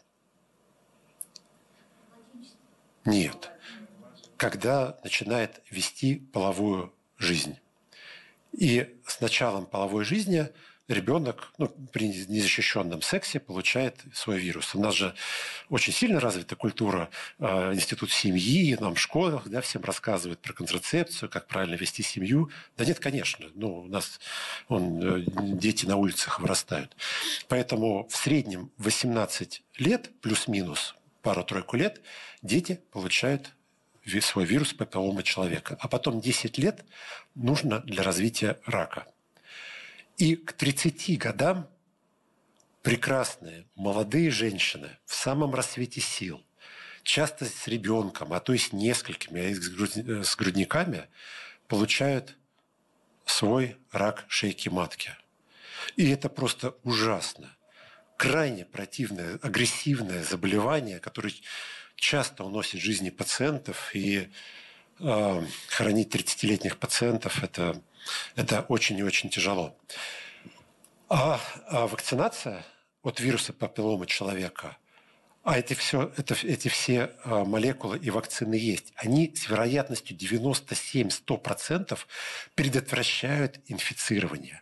[3.03, 3.51] Нет
[4.37, 7.57] когда начинает вести половую жизнь.
[8.53, 10.49] И с началом половой жизни
[10.87, 14.73] ребенок ну, при незащищенном сексе получает свой вирус.
[14.73, 15.13] У нас же
[15.69, 21.29] очень сильно развита культура, э, институт семьи, нам в школах да, всем рассказывают про контрацепцию,
[21.29, 22.49] как правильно вести семью.
[22.77, 24.19] Да нет, конечно, ну, у нас
[24.69, 26.95] он, э, дети на улицах вырастают.
[27.49, 32.01] Поэтому в среднем 18 лет, плюс-минус пару-тройку лет,
[32.41, 33.51] дети получают
[34.21, 35.77] свой вирус папиллома человека.
[35.79, 36.85] А потом 10 лет
[37.35, 39.05] нужно для развития рака.
[40.17, 41.67] И к 30 годам
[42.81, 46.43] прекрасные молодые женщины в самом рассвете сил,
[47.03, 49.53] часто с ребенком, а то и с несколькими, а и
[50.23, 51.07] с грудниками,
[51.67, 52.37] получают
[53.25, 55.15] свой рак шейки матки.
[55.95, 57.55] И это просто ужасно.
[58.17, 61.33] Крайне противное, агрессивное заболевание, которое
[61.97, 64.29] часто уносит жизни пациентов, и
[64.99, 67.81] э, хоронить 30-летних пациентов это,
[68.35, 69.77] это очень и очень тяжело.
[71.09, 72.65] А, а вакцинация
[73.03, 74.77] от вируса папиллома человека,
[75.43, 81.97] а эти, все, это, эти все молекулы и вакцины есть, они с вероятностью 97-100%
[82.53, 84.61] предотвращают инфицирование.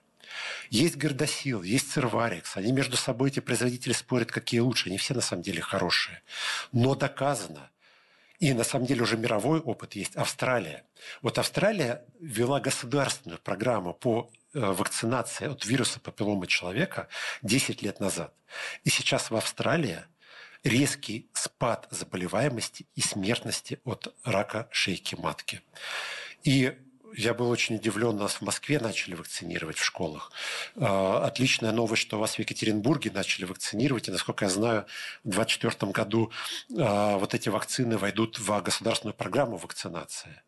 [0.69, 2.57] Есть гордосил, есть церварикс.
[2.57, 4.89] Они между собой, эти производители, спорят, какие лучше.
[4.89, 6.21] Они все на самом деле хорошие.
[6.71, 7.69] Но доказано,
[8.39, 10.15] и на самом деле уже мировой опыт есть.
[10.15, 10.85] Австралия.
[11.21, 17.07] Вот Австралия ввела государственную программу по э, вакцинации от вируса папиллома человека
[17.43, 18.33] 10 лет назад.
[18.83, 19.99] И сейчас в Австралии
[20.63, 25.61] резкий спад заболеваемости и смертности от рака шейки матки.
[26.43, 26.77] И
[27.17, 30.31] я был очень удивлен, нас в Москве начали вакцинировать в школах.
[30.75, 34.07] А, отличная новость, что вас в Екатеринбурге начали вакцинировать.
[34.07, 34.85] И, насколько я знаю,
[35.23, 36.31] в 2024 году
[36.77, 40.41] а, вот эти вакцины войдут в государственную программу вакцинации.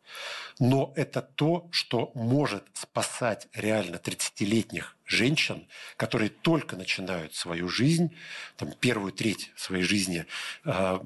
[0.60, 8.16] Но это то, что может спасать реально 30-летних женщин, которые только начинают свою жизнь,
[8.58, 10.26] там, первую треть своей жизни
[10.66, 11.02] а,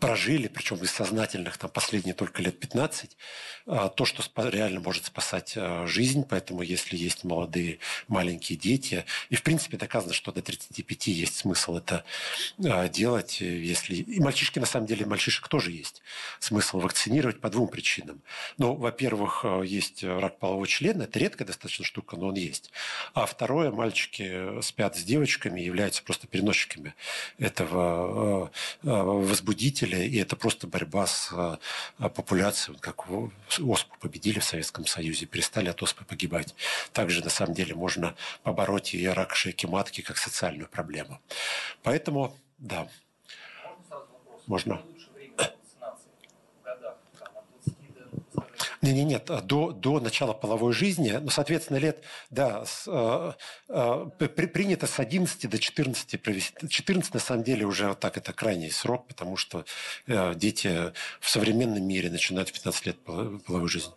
[0.00, 3.16] прожили, причем из сознательных там последние только лет 15,
[3.66, 6.24] а, то, что реально может спасать а, жизнь.
[6.28, 7.78] Поэтому если есть молодые
[8.08, 12.04] маленькие дети, и в принципе доказано, что до 35 есть смысл это
[12.64, 13.96] а, делать, если...
[13.96, 16.02] И мальчишки, на самом деле, мальчишек тоже есть
[16.40, 18.22] смысл вакцинировать по двум причинам.
[18.58, 22.70] Ну, во-первых, есть рак полового члена, это редкая достаточно штука, но он есть.
[23.14, 26.94] А второе, мальчики спят с девочками, являются просто переносчиками
[27.38, 28.50] этого
[28.82, 31.58] возбудителя, победителя, и это просто борьба с а,
[32.08, 36.54] популяцией, как оспу победили в Советском Союзе, перестали от оспы погибать.
[36.92, 41.20] Также, на самом деле, можно побороть и рак шейки матки как социальную проблему.
[41.82, 42.88] Поэтому, да.
[44.46, 44.82] Можно.
[48.82, 53.32] Не, не, нет, до, до начала половой жизни, ну, соответственно, лет, да, с, э,
[53.68, 56.68] э, при, принято с 11 до 14 провести.
[56.68, 59.64] 14, на самом деле, уже вот так это крайний срок, потому что
[60.08, 63.92] э, дети в современном мире начинают в 15 лет половую жизнь.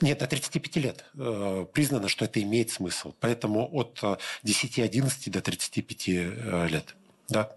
[0.00, 3.12] Нет, до 35 лет э, признано, что это имеет смысл.
[3.20, 4.02] Поэтому от
[4.42, 6.96] 10-11 до 35 э, лет.
[7.28, 7.52] Да.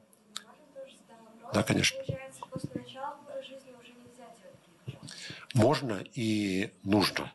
[1.51, 1.97] Да, конечно.
[5.53, 7.31] Можно и нужно.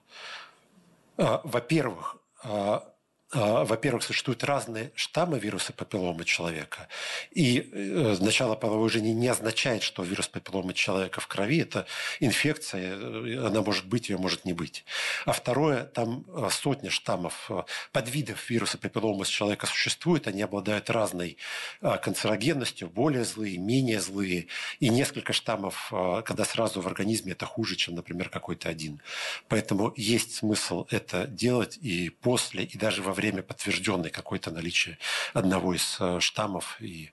[1.17, 2.95] А, во-первых, а,
[3.31, 6.89] во-первых, существуют разные штаммы вируса папилломы человека.
[7.31, 11.87] И э, начало половой жизни не означает, что вирус папилломы человека в крови– это
[12.21, 14.87] инфекция, э, она может быть, ее может не быть.
[15.27, 17.51] А второе, там э, сотня штаммов,
[17.93, 21.37] подвидов вируса папилломы человека существует, они обладают разной
[21.81, 24.47] канцерогенностью, более злые, менее злые.
[24.81, 25.93] И несколько штаммов,
[26.25, 29.03] когда сразу в организме, это хуже, чем, например, какой-то один.
[29.49, 34.97] Поэтому есть смысл это делать и после, и даже во время подтвержденной какое-то наличие
[35.35, 36.77] одного из э, штаммов.
[36.81, 37.11] И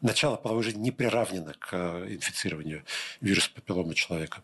[0.00, 2.84] начало половой жизни не приравнено к э, инфицированию
[3.20, 4.42] вируса папиллома человека.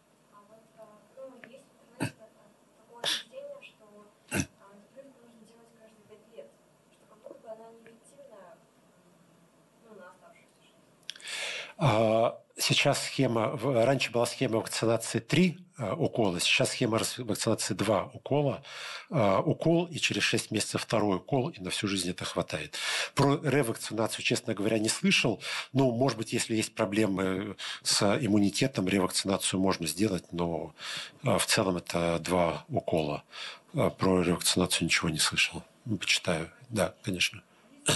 [11.76, 18.62] А, сейчас схема, раньше была схема вакцинации 3 э, укола, сейчас схема вакцинации 2 укола.
[19.10, 22.76] Э, укол и через 6 месяцев второй укол, и на всю жизнь это хватает.
[23.14, 25.42] Про ревакцинацию, честно говоря, не слышал.
[25.72, 30.74] Но, может быть, если есть проблемы с иммунитетом, ревакцинацию можно сделать, но
[31.22, 33.24] э, в целом это два укола.
[33.72, 35.64] Про ревакцинацию ничего не слышал.
[35.84, 36.48] Почитаю.
[36.68, 37.42] Да, конечно.
[37.86, 37.92] А,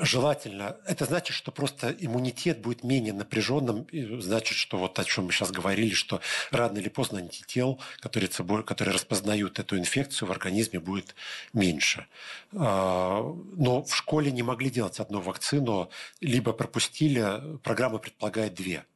[0.00, 0.76] желательно.
[0.86, 3.86] Это значит, что просто иммунитет будет менее напряженным.
[4.20, 8.30] Значит, что вот о чем мы сейчас говорили, что рано или поздно антител, которые,
[8.62, 11.14] которые распознают эту инфекцию в организме, будет
[11.52, 12.06] меньше.
[12.54, 13.20] А,
[13.56, 18.86] но в школе не могли делать одну вакцину, либо пропустили, программа предполагает две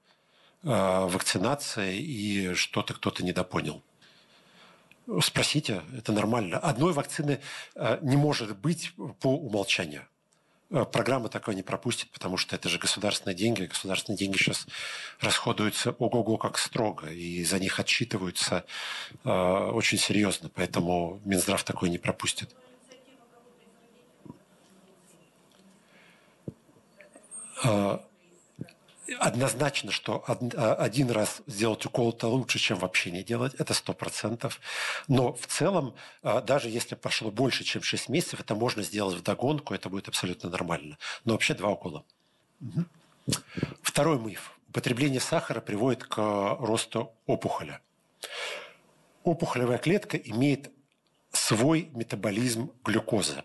[0.64, 3.82] а, вакцинации, и что-то кто-то недопонял.
[5.20, 6.58] Спросите, это нормально.
[6.58, 7.40] Одной вакцины
[8.02, 10.06] не может быть по умолчанию.
[10.72, 13.64] Э, программа такое не пропустит, потому что это же государственные деньги.
[13.64, 14.66] Государственные деньги сейчас
[15.20, 18.64] расходуются ого-го как строго, и за них отчитываются
[19.24, 20.50] э, очень серьезно.
[20.54, 22.56] Поэтому Минздрав такое не пропустит.
[27.64, 27.98] Э,
[29.18, 33.92] однозначно, что а, один раз сделать укол это лучше, чем вообще не делать, это сто
[33.92, 34.60] процентов.
[35.08, 39.22] Но в целом, а, даже если прошло больше, чем 6 месяцев, это можно сделать в
[39.22, 40.98] догонку, это будет абсолютно нормально.
[41.24, 42.04] Но вообще два укола.
[43.82, 44.52] Второй миф.
[44.68, 46.16] Употребление сахара приводит к
[46.60, 47.80] росту опухоля.
[49.24, 50.70] Опухолевая клетка имеет
[51.32, 53.42] свой метаболизм глюкозы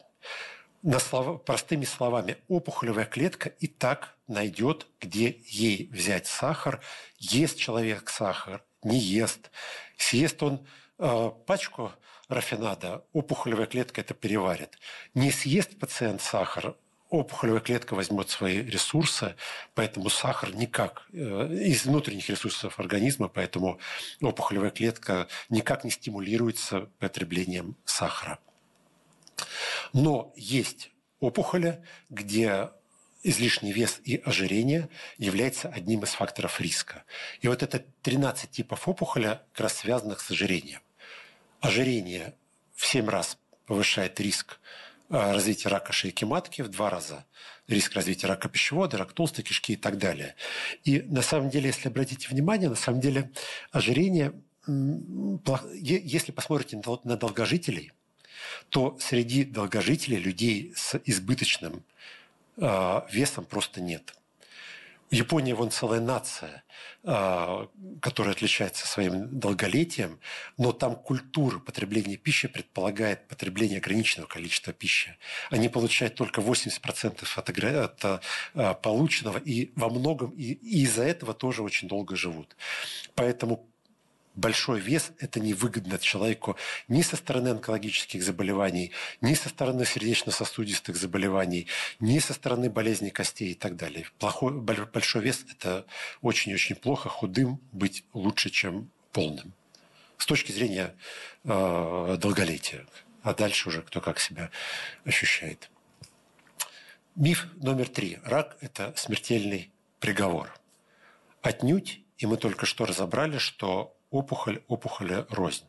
[0.84, 6.82] на слова, простыми словами, опухолевая клетка и так найдет, где ей взять сахар.
[7.18, 9.52] Ест человек сахар, не ест.
[9.98, 10.66] Съест он
[11.00, 11.92] э, пачку
[12.28, 14.78] рафинада, опухолевая клетка это переварит.
[15.14, 16.76] Не съест пациент сахар,
[17.10, 19.36] опухолевая клетка возьмет свои ресурсы,
[19.74, 21.18] поэтому сахар никак э,
[21.66, 23.80] из внутренних ресурсов организма, поэтому
[24.22, 28.40] опухолевая клетка никак не стимулируется потреблением сахара.
[29.94, 32.72] Но есть опухоли, где
[33.24, 37.04] излишний вес и ожирение является одним из факторов риска.
[37.42, 40.82] И вот это 13 типов опухоли, как раз связанных с ожирением.
[41.60, 42.36] Ожирение
[42.76, 44.60] в 7 раз повышает риск
[45.10, 47.26] а, развития рака шейки матки в два раза,
[47.68, 50.36] риск развития рака пищевода, рак толстой кишки и так далее.
[50.84, 53.32] И на самом деле, если обратите внимание, на самом деле
[53.72, 54.34] ожирение,
[54.68, 57.94] если посмотрите на долгожителей,
[58.70, 61.80] то среди долгожителей людей с избыточным э,
[62.58, 64.14] весом просто нет.
[65.10, 66.64] В Японии вон целая нация,
[67.04, 67.68] э,
[68.02, 70.20] которая отличается своим долголетием,
[70.58, 75.16] но там культура потребления пищи предполагает потребление ограниченного количества пищи.
[75.50, 77.26] Они получают только 80%
[77.84, 80.54] от, э, полученного, и во многом и
[80.84, 82.58] из-за этого тоже очень долго живут.
[83.16, 83.66] Поэтому
[84.38, 86.56] большой вес– это невыгодно человеку
[86.88, 91.68] ни со стороны онкологических заболеваний, ни со стороны сердечно-сосудистых заболеваний,
[92.00, 94.06] ни со стороны болезней костей и так далее.
[94.20, 95.86] Плохой, большой вес– это
[96.22, 97.10] очень-очень плохо.
[97.10, 99.54] Худым быть лучше, чем полным.
[100.18, 100.96] С точки зрения
[101.44, 102.86] э, долголетия.
[103.24, 104.52] А дальше уже кто как себя
[105.04, 105.70] ощущает.
[107.16, 108.20] Миф номер три.
[108.24, 110.54] Рак– это смертельный приговор.
[111.42, 115.66] Отнюдь, и мы только что разобрали, что опухоль, опухоль рознь.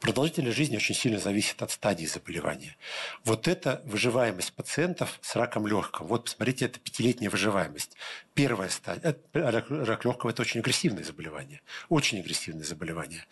[0.00, 2.76] Продолжительность жизни очень сильно зависит от стадии заболевания.
[3.24, 6.06] Вот это выживаемость пациентов с раком легкого.
[6.06, 7.96] Вот посмотрите, это пятилетняя выживаемость.
[8.34, 9.16] Первая стадия.
[9.32, 11.62] Рак, рак легкого– это очень агрессивное заболевание.
[11.88, 13.24] Очень агрессивное заболевание.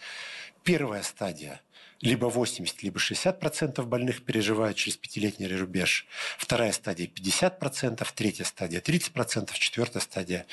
[0.64, 1.61] Первая стадия
[2.00, 6.07] либо 80, либо 60% больных переживают через пятилетний рубеж.
[6.38, 10.46] Вторая стадия 50%, третья стадия 30%, четвертая стадия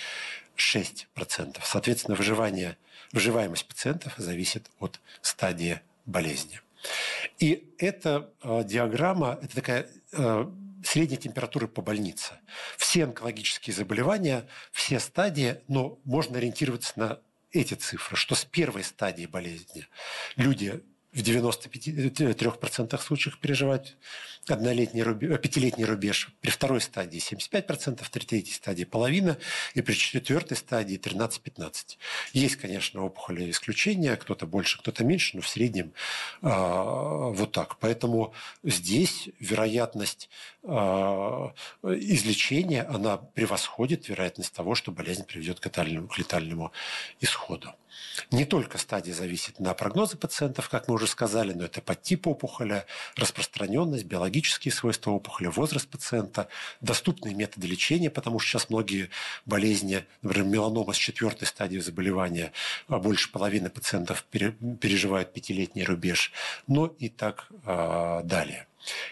[0.57, 1.57] 6%.
[1.63, 2.77] Соответственно, выживание–
[3.11, 6.61] выживаемость пациентов зависит от стадии болезни.
[7.39, 10.51] И эта э, диаграмма– это такая э,
[10.83, 12.33] средняя температура по больнице.
[12.77, 17.19] Все онкологические заболевания, все стадии, но можно ориентироваться на
[17.51, 19.87] эти цифры, что с первой стадии болезни
[20.35, 23.95] люди в 93% случаев переживать
[24.47, 29.37] однолетний рубеж, э, пятилетний рубеж, при второй стадии 75%, при третьей стадии половина,
[29.73, 31.97] и при четвертой стадии 13-15.
[32.33, 35.93] Есть, конечно, опухоли исключения, кто-то больше, кто-то меньше, но в среднем
[36.41, 37.77] э, вот так.
[37.77, 38.33] Поэтому
[38.63, 40.29] здесь вероятность
[40.63, 40.69] э,
[41.83, 46.71] излечения, она превосходит вероятность того, что болезнь приведет к к летальному
[47.21, 47.73] исходу.
[48.31, 52.85] Не только стадия зависит на прогнозы пациентов, как мы уже сказали, но это подтип опухоли,
[53.15, 56.47] распространенность, биологические свойства опухоли, возраст пациента,
[56.81, 59.09] доступные методы лечения, потому что сейчас многие
[59.45, 62.51] болезни, например, меланома с четвертой стадии заболевания,
[62.87, 66.31] а больше половины пациентов переживают пятилетний рубеж,
[66.67, 68.67] но и так э, далее.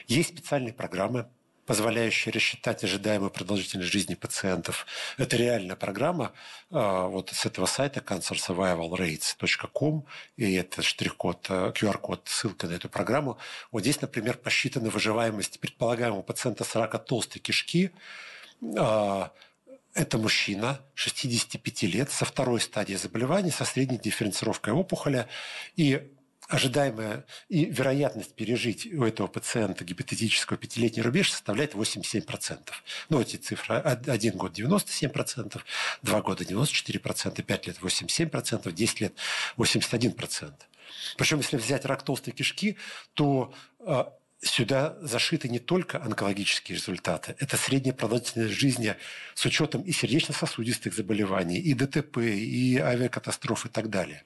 [0.08, 1.28] Есть специальные программы
[1.68, 4.88] позволяющая рассчитать ожидаемую продолжительность жизни пациентов.
[5.18, 6.32] Это реальная программа
[6.72, 10.06] а, вот с этого сайта cancersurvivalrates.com,
[10.38, 13.38] и это штрих-код, QR-код, э, ссылка на эту программу.
[13.72, 17.92] Вот здесь, например, посчитана выживаемость предполагаемого пациента с рака толстой кишки.
[18.78, 19.34] А,
[19.94, 25.28] это мужчина 65 лет со второй стадии заболевания, со средней дифференцировкой опухоли.
[25.76, 26.14] И
[26.48, 32.60] ожидаемая и вероятность пережить у этого пациента гипотетического пятилетний рубеж составляет 87%.
[33.10, 33.76] Ну, эти цифры.
[33.76, 35.62] Один год 97%,
[36.02, 39.14] два года 94%, пять лет 87%, 10 лет
[39.58, 40.54] 81%.
[41.18, 42.78] Причем, если взять рак толстой кишки,
[43.14, 48.96] то а, сюда зашиты не только онкологические результаты, это средняя продолжительность жизни
[49.34, 54.24] с учетом и сердечно-сосудистых заболеваний, и ДТП, и авиакатастроф и так далее.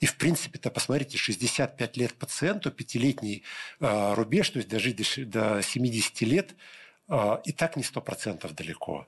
[0.00, 3.44] И в принципе-то, посмотрите, 65 лет пациенту, пятилетний
[3.80, 6.54] э, рубеж, то есть дожить до, до 70 лет,
[7.08, 9.06] э, и так не 100% далеко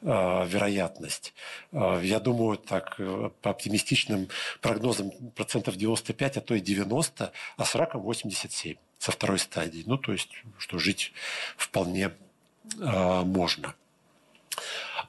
[0.00, 1.34] вероятность.
[1.72, 2.98] Я думаю, так
[3.42, 4.28] по оптимистичным
[4.60, 9.82] прогнозам процентов 95, а то и 90, а с раком 87 со второй стадии.
[9.86, 11.12] Ну, то есть, что жить
[11.56, 12.12] вполне
[12.78, 13.74] э, можно.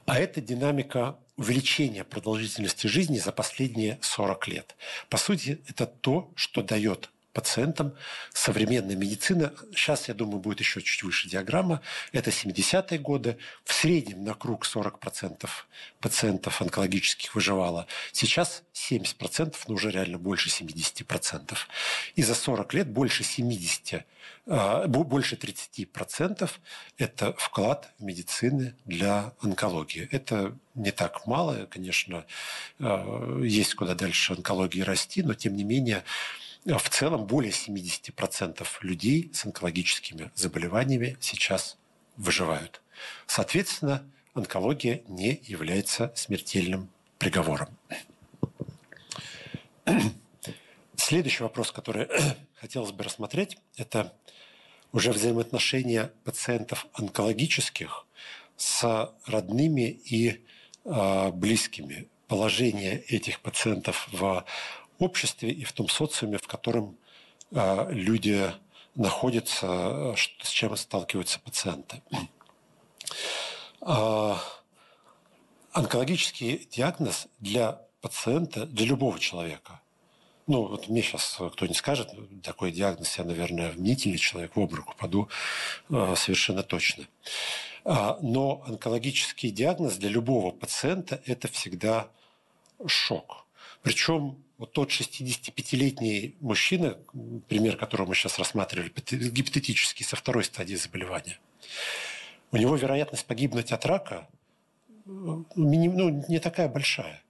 [0.06, 4.76] А это динамика увеличения продолжительности жизни за последние 40 лет.
[5.08, 7.94] По сути, это то, что дает пациентам
[8.32, 9.52] современная медицина.
[9.72, 11.80] Сейчас, я думаю, будет еще чуть выше диаграмма.
[12.12, 13.38] Это 70-е годы.
[13.64, 15.48] В среднем на круг 40%
[16.00, 17.86] пациентов онкологических выживало.
[18.12, 21.56] Сейчас 70%, но уже реально больше 70%.
[22.16, 24.04] И за 40 лет больше 70
[24.46, 26.50] а, больше 30%–
[26.98, 30.08] это вклад в медицины для онкологии.
[30.10, 32.24] Это не так мало, конечно,
[32.78, 36.04] а, есть куда дальше онкологии расти, но тем не менее
[36.64, 41.76] в целом более 70% людей с онкологическими заболеваниями сейчас
[42.16, 42.82] выживают.
[43.26, 44.04] Соответственно,
[44.34, 47.68] онкология не является смертельным приговором.
[50.96, 52.08] Следующий вопрос, который
[52.60, 54.12] хотелось бы рассмотреть, это
[54.92, 58.06] уже взаимоотношения пациентов онкологических
[58.56, 60.44] с родными и
[60.84, 62.08] э, близкими.
[62.28, 64.44] Положение этих пациентов в
[65.02, 66.96] обществе и в том социуме, в котором
[67.52, 68.52] э, люди
[68.94, 72.02] находятся, с чем сталкиваются пациенты.
[73.80, 74.34] Э,
[75.72, 79.80] онкологический диагноз для пациента, для любого человека–
[80.50, 82.10] ну, вот мне сейчас кто не скажет,
[82.42, 85.28] такой диагноз, я, наверное, мнительный человек, в обморок упаду
[85.88, 87.06] э, совершенно точно.
[87.84, 92.08] А, но онкологический диагноз для любого пациента– это всегда
[92.84, 93.46] шок.
[93.82, 96.98] Причем вот тот 65-летний мужчина,
[97.48, 101.38] пример которого мы сейчас рассматривали, гипотетический, со второй стадии заболевания,
[102.52, 104.28] у него вероятность погибнуть от рака
[104.90, 105.44] э, ну,
[106.28, 107.22] не такая большая.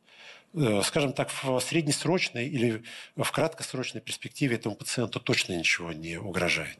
[0.55, 2.83] Э, скажем так, в среднесрочной или
[3.14, 6.78] в краткосрочной перспективе этому пациенту точно ничего не угрожает.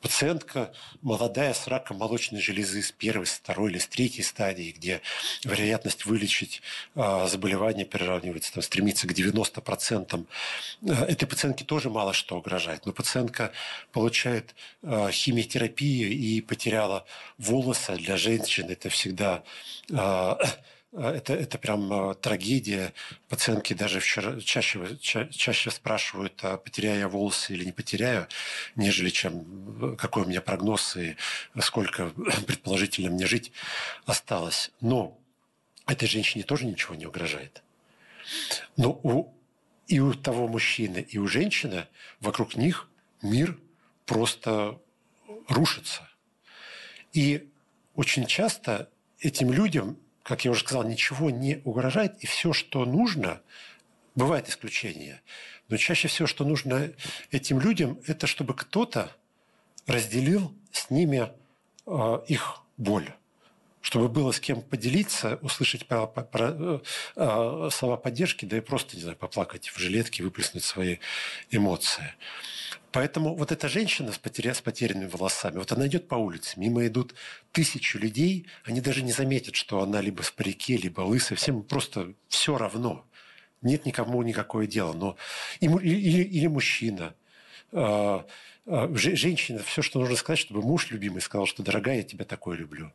[0.00, 0.72] Пациентка
[1.02, 5.02] молодая с раком молочной железы с первой, с второй или с третьей стадии, где
[5.44, 6.62] вероятность вылечить
[6.94, 10.26] э, заболевание приравнивается, там, стремится к 90%.
[10.82, 12.86] Э, этой пациентке тоже мало что угрожает.
[12.86, 13.52] Но пациентка
[13.92, 17.04] получает э, химиотерапию и потеряла
[17.38, 17.96] волосы.
[17.96, 19.42] Для женщин это всегда
[19.92, 20.38] а,
[20.96, 22.92] это, это прям а, трагедия.
[23.28, 28.28] Пациентки даже вчера, чаще, ча, чаще спрашивают, а потеряю я волосы или не потеряю,
[28.76, 31.16] нежели чем какой у меня прогноз и
[31.60, 32.10] сколько
[32.46, 33.52] предположительно мне жить
[34.06, 34.70] осталось.
[34.80, 35.18] Но
[35.86, 37.62] этой женщине тоже ничего не угрожает.
[38.76, 39.34] Но у,
[39.86, 41.86] и у того мужчины, и у женщины
[42.20, 42.88] вокруг них
[43.20, 43.58] мир
[44.06, 44.80] просто
[45.48, 46.08] рушится.
[47.12, 47.48] И
[47.94, 48.90] очень часто
[49.20, 53.40] этим людям как я уже сказал, ничего не угрожает, и все, что нужно,
[54.16, 55.22] бывает исключения,
[55.68, 56.92] но чаще всего, что нужно
[57.30, 59.14] этим людям, это чтобы кто-то
[59.86, 61.30] разделил с ними
[61.86, 63.14] э, их боль
[63.84, 66.80] чтобы было с кем поделиться, услышать про, про, про,
[67.16, 70.96] э, слова поддержки, да и просто, не знаю, поплакать в жилетке, выплеснуть свои
[71.50, 72.14] эмоции.
[72.94, 76.86] Поэтому вот эта женщина с, потеря, с потерянными волосами, вот она идет по улице, мимо
[76.86, 77.16] идут
[77.50, 82.14] тысячи людей, они даже не заметят, что она либо в парике, либо лысая, всем просто
[82.28, 83.04] все равно.
[83.62, 84.92] Нет никому никакое дело.
[84.92, 85.16] Но
[85.58, 87.16] или, или, или мужчина,
[87.72, 88.24] а,
[88.66, 92.92] женщина, все, что нужно сказать, чтобы муж любимый сказал, что, дорогая, я тебя такой люблю.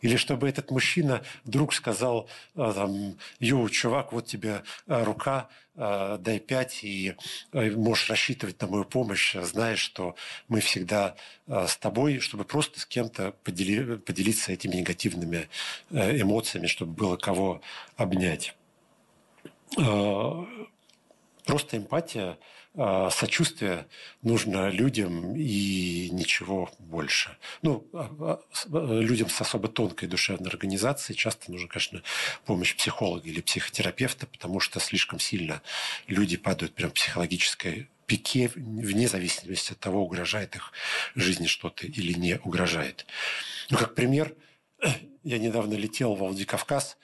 [0.00, 6.38] Или чтобы этот мужчина вдруг сказал, а, там, йоу, чувак, вот тебе а, рука, дай
[6.38, 7.14] пять, и
[7.54, 10.16] можешь рассчитывать на мою помощь, знаешь, что
[10.48, 11.16] мы всегда
[11.46, 15.48] с тобой, чтобы просто с кем-то подели, поделиться этими негативными
[15.90, 17.62] э, эмоциями, чтобы было кого
[17.96, 18.54] обнять.
[19.74, 20.46] Просто
[21.78, 23.86] эмпатия– а, сочувствие
[24.22, 27.36] нужно людям и ничего больше.
[27.60, 28.40] Ну, а,
[28.72, 32.02] а, людям с особо тонкой душевной организацией часто нужна, конечно,
[32.46, 35.60] помощь психолога или психотерапевта, потому что слишком сильно
[36.06, 40.72] люди падают прям в психологической пике, вне зависимости от того, угрожает их
[41.14, 43.06] жизни что-то или не угрожает.
[43.70, 44.34] Ну, как пример,
[45.22, 46.96] я недавно летел в Владикавказ,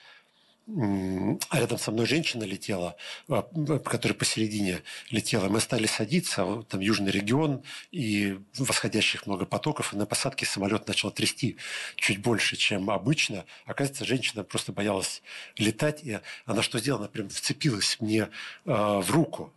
[1.49, 2.95] а рядом со мной женщина летела,
[3.27, 3.41] а,
[3.83, 5.49] которая посередине летела.
[5.49, 11.11] Мы стали садиться, там южный регион, и восходящих много потоков, и на посадке самолет начал
[11.11, 11.57] трясти
[11.95, 13.45] чуть больше, чем обычно.
[13.65, 15.23] Оказывается, женщина просто боялась
[15.57, 17.03] летать, и она что сделала?
[17.03, 18.27] Она прям вцепилась мне э,
[18.65, 19.53] в руку.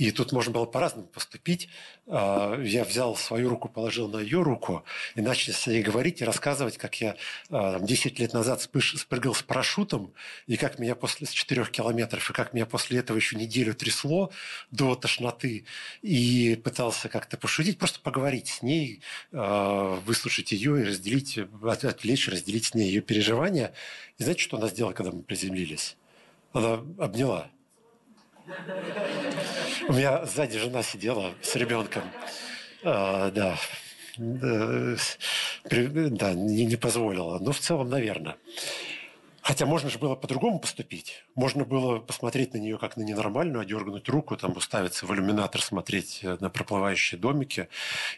[0.00, 1.68] И тут можно было по-разному поступить.
[2.06, 4.82] А, я взял свою руку, положил на ее руку
[5.14, 7.16] и начал с ней говорить и рассказывать, как я
[7.50, 10.14] 10 а, лет назад спрыгал с парашютом,
[10.46, 14.30] и как меня после с 4 километров, и как меня после этого еще неделю трясло
[14.70, 15.66] до тошноты.
[16.00, 22.64] И пытался как-то пошутить, просто поговорить с ней, а, выслушать ее и разделить, отвлечь, разделить
[22.64, 23.74] с ней ее переживания.
[24.16, 25.98] И знаете, что она сделала, когда мы приземлились?
[26.54, 27.50] Она обняла
[29.88, 32.04] у меня сзади жена сидела с ребенком.
[32.82, 33.56] А, да.
[34.16, 34.96] Да,
[36.34, 37.38] не, не позволила.
[37.38, 38.36] Но в целом, наверное.
[39.42, 41.24] Хотя можно же было по-другому поступить.
[41.34, 46.20] Можно было посмотреть на нее как на ненормальную, одергнуть руку, там, уставиться в иллюминатор, смотреть
[46.22, 47.68] э, на проплывающие домики.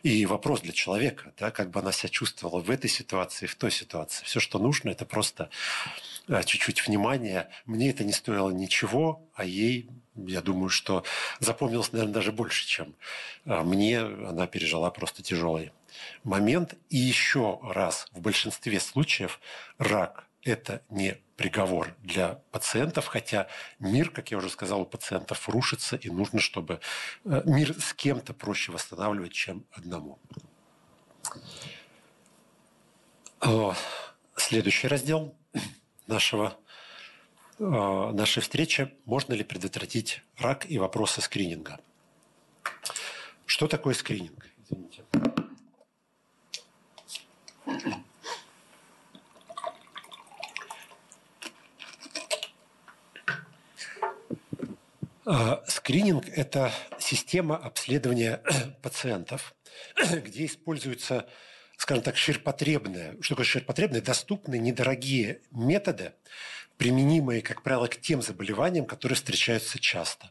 [0.02, 3.70] И вопрос для человека, да, как бы она себя чувствовала в этой ситуации, в той
[3.70, 4.24] ситуации.
[4.24, 5.48] Все, что нужно, это просто
[6.28, 7.48] э, чуть-чуть внимания.
[7.66, 11.04] Мне это не стоило ничего, а ей Я думаю, что
[11.40, 12.94] запомнилось, наверное, даже больше, чем
[13.46, 14.00] а, мне.
[14.00, 15.72] Она пережила просто тяжелый
[16.22, 16.74] момент.
[16.90, 19.40] И еще раз, в большинстве случаев
[19.78, 23.48] рак– это не приговор для пациентов, хотя
[23.78, 26.80] мир, как я уже сказал, у пациентов рушится, и нужно, чтобы
[27.24, 30.18] э, мир с кем-то проще восстанавливать, чем одному.
[34.36, 35.34] Следующий раздел
[36.06, 36.56] нашего,
[37.62, 41.78] нашей встречи– можно ли предотвратить рак и вопросы скрининга.
[43.46, 44.48] Что такое скрининг?
[44.64, 45.04] Извините.
[55.24, 58.42] А, скрининг– это система обследования
[58.82, 59.54] пациентов,
[60.24, 61.28] где используются,
[61.76, 66.14] скажем так, ширпотребные, что такое ширпотребные, доступные, недорогие методы,
[66.76, 70.30] применимые, как правило, к тем заболеваниям, которые встречаются часто.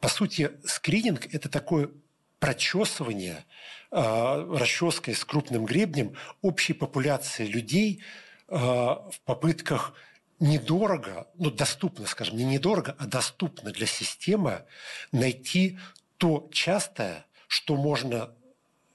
[0.00, 1.90] По сути, скрининг– это такое
[2.38, 3.44] прочесывание
[3.90, 8.02] э, расческой с крупным гребнем общей популяции людей
[8.48, 9.94] э, в попытках
[10.38, 14.64] недорого, ну, доступно, скажем, не недорого, а доступно для системы
[15.12, 15.78] найти
[16.18, 18.30] то частое, что можно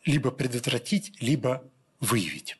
[0.05, 1.63] либо предотвратить, либо
[1.99, 2.57] выявить.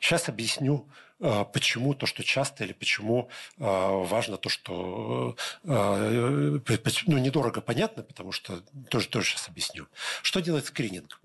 [0.00, 6.60] Сейчас объясню, а, почему то, что часто, или почему а, важно то, что а,
[7.06, 9.86] ну, недорого понятно, потому что тоже, тоже сейчас объясню.
[10.22, 11.20] Что делает скрининг?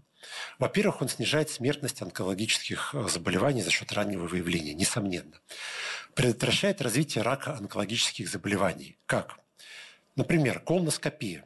[0.59, 5.39] Во-первых, он снижает смертность онкологических заболеваний за счет раннего выявления, несомненно
[6.13, 8.97] предотвращает развитие рака онкологических заболеваний.
[9.05, 9.39] Как?
[10.15, 11.45] Например, колоноскопия.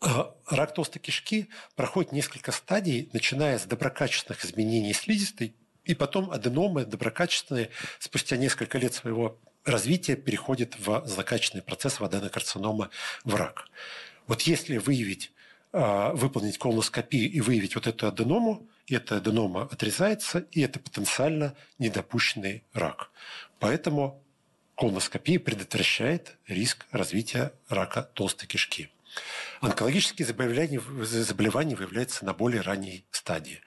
[0.00, 5.54] А, рак толстой кишки проходит несколько стадий, начиная с доброкачественных изменений слизистой,
[5.88, 12.90] и потом аденомы доброкачественные спустя несколько лет своего развития переходят в злокачественный процесс в аденокарцинома
[13.24, 13.68] в рак.
[14.26, 15.32] Вот если выявить,
[15.72, 22.64] а, выполнить колоноскопию и выявить вот эту аденому, эта аденома отрезается, и это потенциально недопущенный
[22.74, 23.10] рак.
[23.58, 24.22] Поэтому
[24.76, 28.90] колоноскопия предотвращает риск развития рака толстой кишки.
[29.60, 33.60] Онкологические заболевания, заболевания выявляются на более ранней стадии.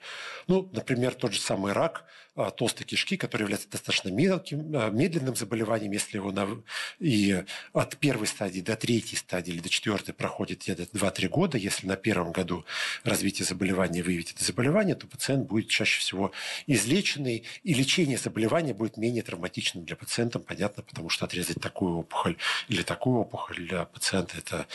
[0.46, 5.92] Ну, например, тот же самый рак толстой кишки, который является достаточно мелким, а, медленным заболеванием,
[5.92, 6.62] если на,
[6.98, 11.58] и от первой стадии до третьей стадии или до четвертой проходит где-то 2-3 года.
[11.58, 12.64] Если на первом году
[13.04, 16.32] развития заболевания выявить это заболевание, то пациент будет чаще всего
[16.66, 22.36] излеченный, и лечение заболевания будет менее травматичным для пациента, понятно, потому что отрезать такую опухоль
[22.68, 24.66] или такую опухоль для пациента– это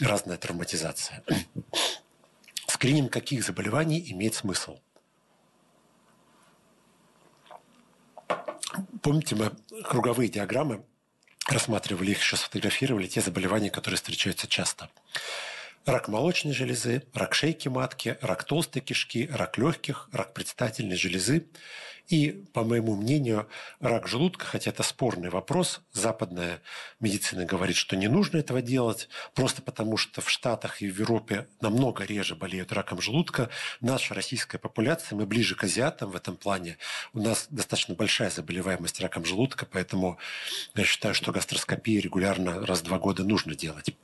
[0.00, 1.22] разная травматизация.
[2.66, 4.78] Скрининг каких заболеваний имеет смысл?
[9.02, 9.52] Помните, мы
[9.84, 10.84] круговые диаграммы
[11.48, 14.90] рассматривали их, еще сфотографировали, те заболевания, которые встречаются часто.
[15.86, 21.46] Рак молочной железы, рак шейки матки, рак толстой кишки, рак легких, рак предстательной железы–
[22.08, 23.48] и, по моему мнению,
[23.80, 26.62] рак желудка, хотя это спорный вопрос, западная
[27.00, 31.48] медицина говорит, что не нужно этого делать, просто потому что в Штатах и в Европе
[31.60, 33.50] намного реже болеют раком желудка.
[33.80, 36.78] Наша российская популяция, мы ближе к азиатам в этом плане.
[37.12, 40.18] У нас достаточно большая заболеваемость раком желудка, поэтому
[40.74, 43.96] я считаю, что гастроскопии регулярно раз в два года нужно делать.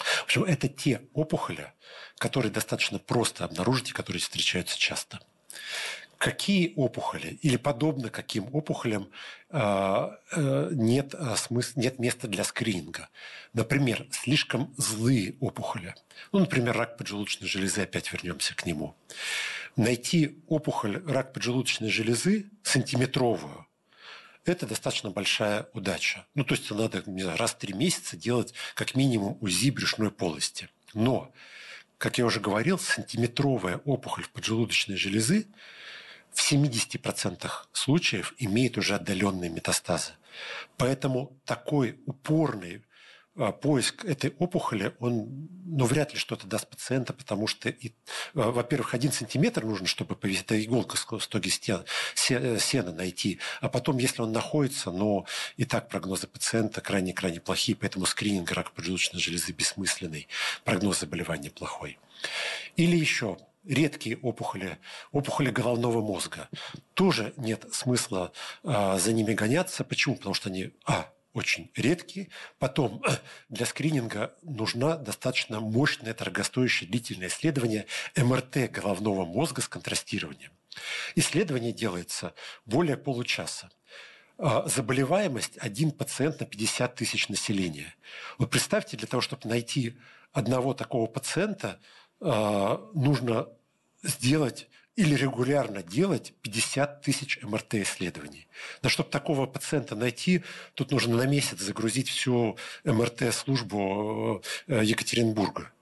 [0.00, 1.72] В общем, это те опухоли,
[2.18, 5.20] которые достаточно просто обнаружить и которые встречаются часто
[6.20, 9.08] какие опухоли или подобно каким опухолям
[9.48, 13.08] а, э, нет, а, смысла, нет места для скрининга.
[13.54, 15.94] Например, слишком злые опухоли.
[16.30, 18.94] Ну, например, рак поджелудочной железы, опять вернемся к нему.
[19.76, 23.66] Найти опухоль рак поджелудочной железы сантиметровую
[24.44, 26.26] это достаточно большая удача.
[26.34, 30.10] Ну, то есть надо не знаю, раз в три месяца делать как минимум УЗИ брюшной
[30.10, 30.68] полости.
[30.94, 31.32] Но,
[31.98, 35.46] как я уже говорил, сантиметровая опухоль в поджелудочной железы
[36.32, 40.12] в 70% случаев имеет уже отдаленные метастазы.
[40.76, 42.82] Поэтому такой упорный
[43.60, 47.92] поиск этой опухоли, он ну, вряд ли что-то даст пациента, потому что, и,
[48.34, 51.84] а, во-первых, один сантиметр нужно, чтобы повесить это иголка с стоги стен,
[52.30, 55.26] э, сена найти, а потом, если он находится, но
[55.56, 60.28] и так прогнозы пациента крайне-крайне плохие, поэтому скрининг рака поджелудочной железы бессмысленный,
[60.64, 61.98] прогноз заболевания плохой.
[62.76, 64.78] Или еще редкие опухоли,
[65.12, 66.48] опухоли головного мозга.
[66.94, 68.32] Тоже нет смысла
[68.64, 69.84] э, за ними гоняться.
[69.84, 70.16] Почему?
[70.16, 72.28] Потому что они, а, очень редкие.
[72.58, 73.02] Потом
[73.48, 80.50] для скрининга нужна достаточно мощное, дорогостоящее длительное исследование МРТ головного мозга с контрастированием.
[81.14, 83.70] Исследование делается более получаса.
[84.42, 87.94] а, заболеваемость один пациент на 50 тысяч населения.
[88.38, 89.98] Вот представьте, для того, чтобы найти
[90.32, 91.78] одного такого пациента,
[92.20, 93.48] а, нужно
[94.02, 98.48] сделать или регулярно делать 50 тысяч МРТ-исследований.
[98.82, 100.42] Но чтобы такого пациента найти,
[100.74, 105.72] тут нужно на месяц загрузить всю МРТ-службу э, Екатеринбурга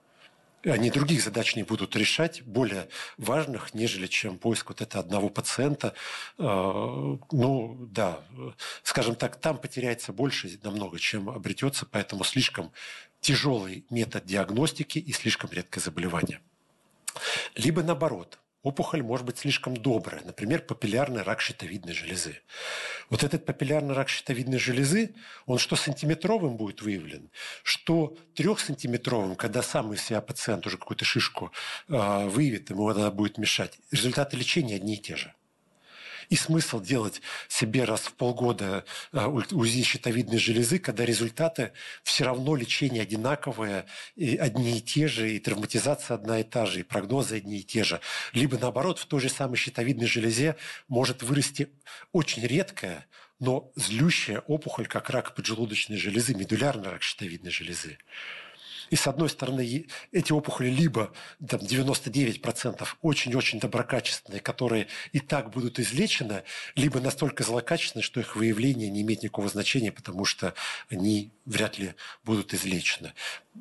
[0.65, 5.93] они других задач не будут решать, более важных, нежели чем поиск вот этого одного пациента.
[6.37, 8.19] А, ну, да,
[8.83, 12.71] скажем так, там потеряется больше намного, чем обретется, поэтому слишком
[13.21, 16.41] тяжелый метод диагностики и слишком редкое заболевание.
[17.55, 22.41] Либо наоборот– Опухоль может быть слишком добрая, например, папиллярный рак щитовидной железы.
[23.09, 27.31] Вот этот папиллярный рак щитовидной железы, он что сантиметровым будет выявлен,
[27.63, 31.53] что трехсантиметровым, когда сам из себя пациент уже какую-то шишку
[31.87, 33.79] э, выявит, ему она будет мешать.
[33.91, 35.33] Результаты лечения одни и те же.
[36.29, 41.71] И смысл делать себе раз в полгода э, УЗИ щитовидной железы, когда результаты
[42.03, 46.81] все равно лечение одинаковые, и одни и те же, и травматизация одна и та же,
[46.81, 47.99] и прогнозы одни и те же.
[48.33, 50.55] Либо наоборот, в той же самой щитовидной железе
[50.87, 51.69] может вырасти
[52.11, 53.07] очень редкая,
[53.39, 57.97] но злющая опухоль, как рак поджелудочной железы, медулярный рак щитовидной железы.
[58.89, 61.11] И с одной стороны, эти опухоли либо
[61.47, 66.43] там, 99% очень-очень доброкачественные, которые и так будут излечены,
[66.75, 70.53] либо настолько злокачественные, что их выявление не имеет никакого значения, потому что
[70.89, 73.13] они вряд ли будут излечены.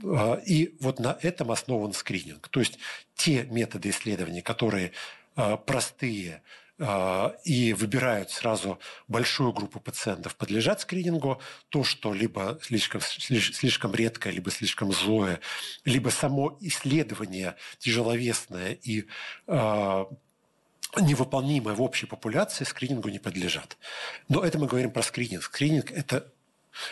[0.04, 2.48] А, и вот на этом основан скрининг.
[2.48, 2.78] То есть
[3.14, 4.92] те методы исследования, которые
[5.36, 6.42] а, простые,
[7.44, 14.50] и выбирают сразу большую группу пациентов, подлежат скринингу, то, что либо слишком, слишком редкое, либо
[14.50, 15.40] слишком злое,
[15.84, 19.06] либо само исследование тяжеловесное и
[19.48, 20.04] э,
[21.00, 23.76] невыполнимое в общей популяции скринингу не подлежат.
[24.28, 25.42] Но это мы говорим про скрининг.
[25.42, 26.32] Скрининг– это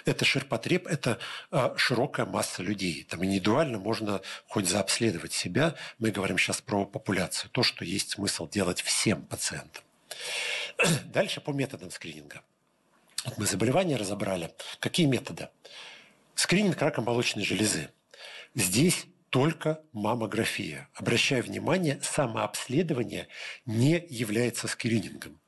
[0.05, 1.19] это ширпотреб, это
[1.51, 3.05] а, широкая масса людей.
[3.09, 5.75] Там индивидуально можно хоть заобследовать себя.
[5.99, 7.51] Мы говорим сейчас про популяцию.
[7.51, 9.83] То, что есть смысл делать всем пациентам.
[11.07, 12.43] Дальше по методам скрининга.
[13.25, 14.53] Вот мы заболевания разобрали.
[14.79, 15.49] Какие методы?
[16.35, 17.91] Скрининг рака молочной железы.
[18.55, 20.89] Здесь только маммография.
[20.95, 23.29] Обращаю внимание, самообследование
[23.65, 25.41] не является скринингом.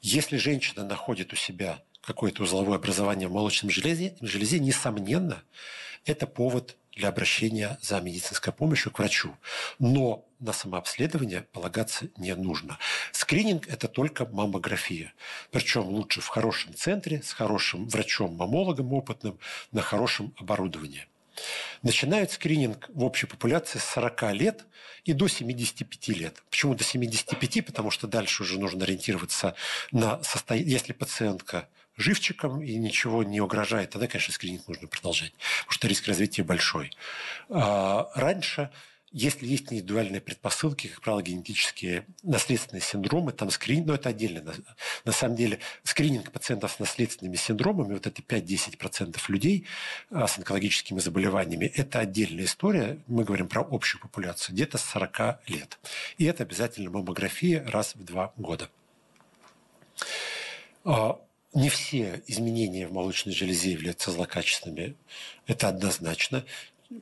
[0.00, 5.44] Если женщина находит у себя какое-то узловое образование в молочном железе, железе, несомненно,
[6.04, 9.36] это повод для обращения за медицинской помощью к врачу.
[9.78, 12.78] Но на самообследование полагаться не нужно.
[13.12, 15.12] Скрининг– это только маммография.
[15.52, 19.38] Причем лучше в хорошем центре, с хорошим врачом-мамологом опытным,
[19.70, 21.06] на хорошем оборудовании.
[21.82, 24.66] Начинают скрининг в общей популяции с 40 лет
[25.04, 26.42] и до 75 лет.
[26.50, 27.64] Почему до 75?
[27.64, 29.54] Потому что дальше уже нужно ориентироваться
[29.92, 30.72] на состояние.
[30.72, 36.06] Если пациентка живчиком и ничего не угрожает, тогда, конечно, скрининг нужно продолжать, потому что риск
[36.08, 36.92] развития большой.
[37.48, 38.70] А раньше
[39.12, 44.40] если есть индивидуальные предпосылки, как правило, генетические наследственные синдромы, там скрининг, но это отдельно.
[44.42, 44.54] На,
[45.04, 49.66] на самом деле скрининг пациентов с наследственными синдромами, вот это 5-10% людей
[50.10, 52.98] а, с онкологическими заболеваниями, это отдельная история.
[53.08, 55.78] Мы говорим про общую популяцию, где-то с 40 лет.
[56.18, 58.70] И это обязательно маммография раз в два года.
[60.84, 61.18] А,
[61.52, 64.96] не все изменения в молочной железе являются злокачественными.
[65.46, 66.44] Это однозначно.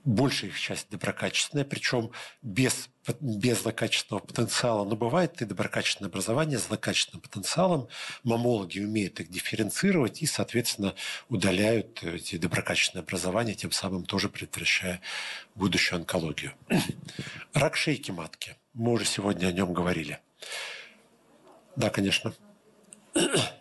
[0.05, 2.11] Большая их часть доброкачественная, причем
[2.43, 2.91] без,
[3.21, 4.85] без злокачественного потенциала.
[4.85, 7.89] Но бывает и доброкачественное образование с злокачественным потенциалом.
[8.23, 10.95] Мамологи умеют их дифференцировать и, соответственно,
[11.31, 15.01] удаляют эти доброкачественные образования, тем самым тоже предотвращая
[15.55, 16.53] будущую онкологию.
[17.55, 18.57] Рак шейки матки.
[18.75, 20.21] Мы уже сегодня о нем говорили.
[21.77, 22.35] Да, конечно.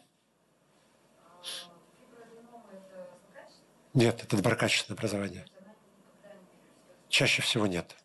[3.98, 5.44] Нет, это доброкачественное образование.
[7.10, 7.96] Чаще всего нет.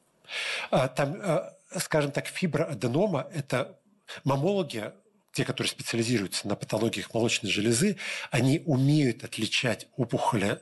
[0.70, 3.78] А, там, а, скажем так, фиброаденома– это
[4.24, 4.90] мамологи,
[5.32, 7.99] те, которые специализируются на патологиях молочной железы,
[8.30, 10.59] они умеют отличать опухоли,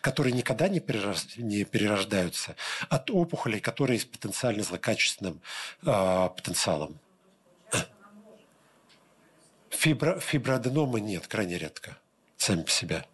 [0.00, 2.56] которые никогда не, перерождаются,
[2.88, 5.42] от опухолей, которые с потенциально злокачественным
[5.82, 6.98] э, потенциалом.
[9.68, 11.98] Фибро, фиброаденомы нет, крайне редко,
[12.38, 13.04] сами по себе.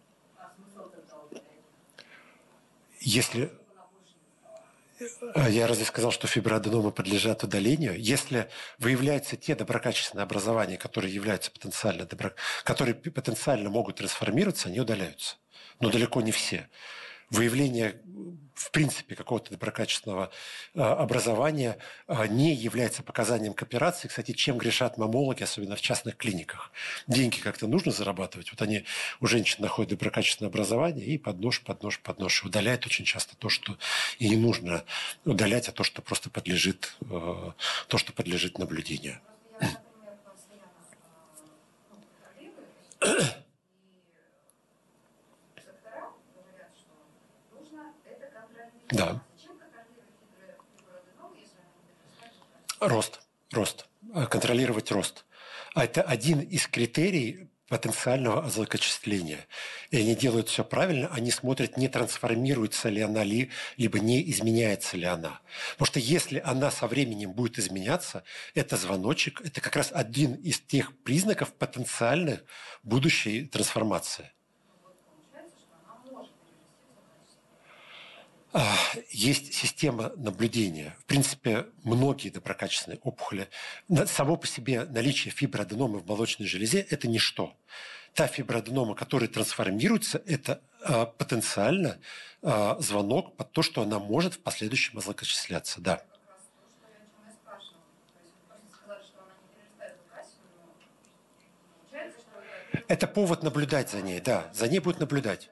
[3.01, 3.51] Если
[5.33, 7.99] а я разве сказал, что фиброаденомы подлежат удалению?
[7.99, 8.47] Если
[8.77, 12.33] выявляются те доброкачественные образования, которые являются потенциально, добро...
[12.63, 15.37] которые потенциально могут трансформироваться, они удаляются.
[15.79, 16.69] Но далеко не все.
[17.31, 17.99] Выявление
[18.53, 20.31] в принципе какого-то доброкачественного
[20.75, 21.77] а, образования
[22.07, 24.07] а, не является показанием к операции.
[24.07, 26.71] Кстати, чем грешат мамологи, особенно в частных клиниках?
[27.07, 28.51] Деньги как-то нужно зарабатывать.
[28.51, 28.85] Вот они
[29.19, 32.43] у женщин находят доброкачественное образование и под нож, под нож, под нож.
[32.43, 33.77] Удаляют очень часто то, что
[34.19, 34.83] и не нужно
[35.25, 37.53] удалять, а то, что просто подлежит, а,
[37.87, 39.19] то, что подлежит наблюдению.
[48.91, 49.21] Да.
[52.79, 53.21] Рост.
[53.51, 53.87] Рост.
[54.13, 55.25] А, контролировать рост.
[55.73, 59.47] А это один из критерий потенциального озлокочисления.
[59.91, 64.97] И они делают все правильно, они смотрят, не трансформируется ли она, ли, либо не изменяется
[64.97, 65.39] ли она.
[65.73, 68.25] Потому что если она со временем будет изменяться,
[68.55, 72.39] это звоночек, это как раз один из тех признаков потенциальной
[72.83, 74.31] будущей трансформации.
[79.09, 80.95] Есть система наблюдения.
[80.99, 83.47] В принципе, многие доброкачественные опухоли,
[84.07, 87.55] само по себе наличие фиброаденомы в молочной железе– это ничто.
[88.13, 91.97] Та фиброаденома, которая трансформируется, это а, потенциально
[92.41, 95.79] а, звонок под то, что она может в последующем озлокочисляться.
[95.79, 96.03] Да.
[102.89, 104.49] Это повод наблюдать за ней, да.
[104.53, 105.49] За ней будет наблюдать.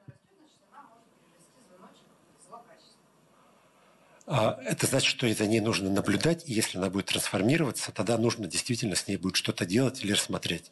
[4.30, 8.96] Это значит, что за ней нужно наблюдать, и если она будет трансформироваться, тогда нужно действительно
[8.96, 10.72] с ней будет что-то делать или рассмотреть.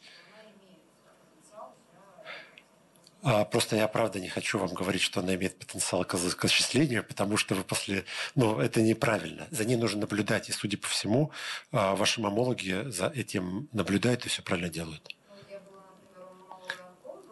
[3.24, 7.36] А, просто я правда не хочу вам говорить, что она имеет потенциал к осуществлению, потому
[7.36, 8.06] что вы после...
[8.36, 9.48] Ну, это неправильно.
[9.52, 10.50] За ней нужно наблюдать.
[10.50, 11.32] И, судя по всему,
[11.72, 15.14] а, ваши мамологи за этим наблюдают и все правильно делают.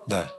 [0.08, 0.34] Да.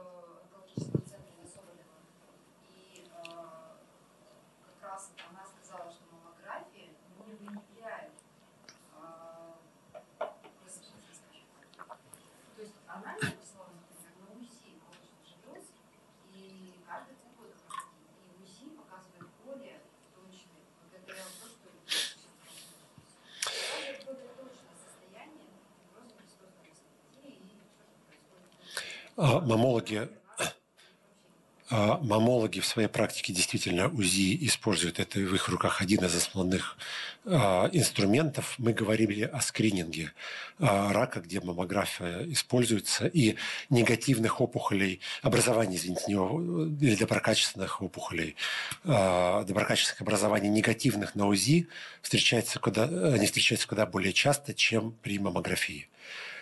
[29.16, 30.08] Мамологи,
[31.70, 35.00] а, мамологи в своей практике действительно УЗИ используют.
[35.00, 36.76] Это в их руках один из основных
[37.24, 38.54] а, инструментов.
[38.58, 40.12] Мы говорили о скрининге
[40.58, 43.36] рака, где маммография используется, и
[43.68, 48.36] негативных опухолей, образований, извините, или доброкачественных опухолей,
[48.84, 51.68] доброкачественных образований негативных на УЗИ
[52.00, 55.88] встречается куда, они встречаются куда более часто, чем при маммографии.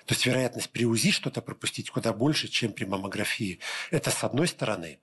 [0.07, 3.59] То есть вероятность при УЗИ что-то пропустить куда больше, чем при маммографии.
[3.91, 4.99] Это с одной стороны.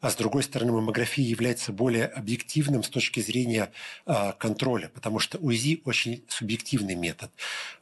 [0.00, 3.72] А с другой стороны, маммография является более объективным с точки зрения
[4.06, 7.30] э, контроля, потому что УЗИ очень субъективный метод.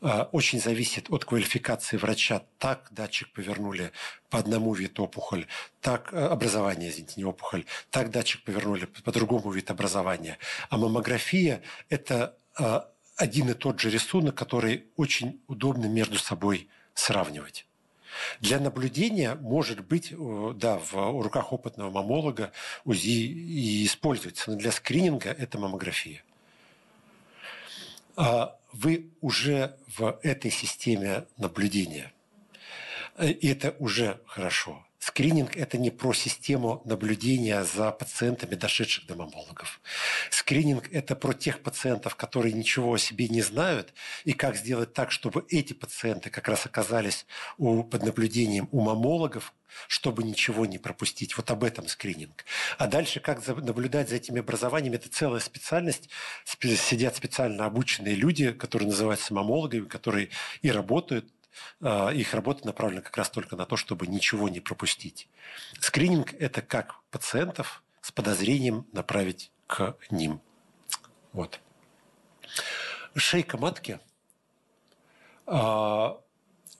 [0.00, 2.42] Э, очень зависит от квалификации врача.
[2.58, 3.92] Так датчик повернули
[4.30, 5.46] по одному вид опухоль,
[5.80, 10.38] так э, образование, извините, не опухоль, так датчик повернули по другому вид образования.
[10.70, 12.36] А маммография– это
[13.16, 17.66] один и тот же рисунок, который очень удобно между собой сравнивать.
[18.40, 22.52] Для наблюдения, может быть, э, да, в руках опытного мамолога
[22.84, 26.22] УЗИ и используется, но для скрининга это маммография.
[28.16, 32.12] А вы уже в этой системе наблюдения.
[33.16, 34.83] Э, и это уже хорошо.
[35.06, 39.82] Скрининг– это не про систему наблюдения за пациентами, дошедших до маммологов.
[40.30, 43.92] Скрининг– это про тех пациентов, которые ничего о себе не знают,
[44.24, 47.26] и как сделать так, чтобы эти пациенты как раз оказались
[47.58, 49.52] у, под наблюдением у маммологов,
[49.88, 51.36] чтобы ничего не пропустить.
[51.36, 52.46] Вот об этом скрининг.
[52.78, 56.08] А дальше, как наблюдать за этими образованиями, это целая специальность.
[56.46, 60.30] Сидят специально обученные люди, которые называются мамологами, которые
[60.62, 61.33] и работают
[61.82, 65.28] их работа направлена как раз только на то, чтобы ничего не пропустить.
[65.80, 70.40] Скрининг– это как пациентов с подозрением направить к ним.
[71.32, 71.60] Вот.
[73.16, 74.00] Шейка матки.
[75.46, 76.20] А,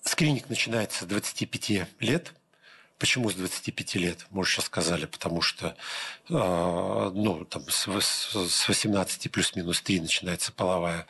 [0.02, 2.34] скрининг начинается с 25 лет.
[2.98, 4.26] Почему с 25 лет?
[4.30, 5.76] Мы уже сейчас сказали, потому что
[6.30, 11.06] а, ну, там, с 18 плюс-минус 3 начинается половая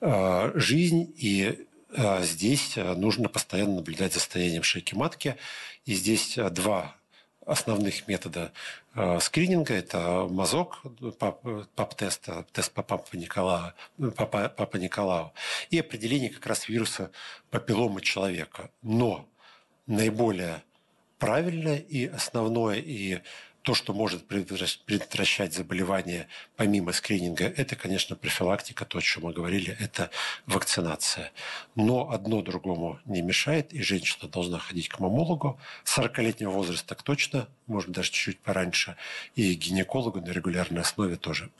[0.00, 1.73] жизнь, и а,
[2.22, 5.36] здесь э, нужно постоянно наблюдать за состоянием шейки матки.
[5.84, 6.96] И здесь э, два
[7.46, 8.52] основных метода
[8.94, 9.74] э, скрининга.
[9.74, 10.82] Это мазок,
[11.74, 13.72] пап-тест, тест по папа Николау,
[14.16, 15.32] папа, папа Николау
[15.70, 17.10] и определение как раз вируса
[17.50, 18.70] папилломы человека.
[18.82, 19.28] Но
[19.86, 20.62] наиболее
[21.18, 23.20] правильное и основное, и
[23.64, 29.74] то, что может предотвращать заболевания помимо скрининга, это, конечно, профилактика, то, о чем мы говорили,
[29.80, 30.10] это
[30.44, 31.32] вакцинация.
[31.74, 37.48] Но одно другому не мешает, и женщина должна ходить к мамологу 40-летнего возраста так точно,
[37.66, 38.96] может даже чуть-чуть пораньше,
[39.34, 41.50] и гинекологу на регулярной основе тоже.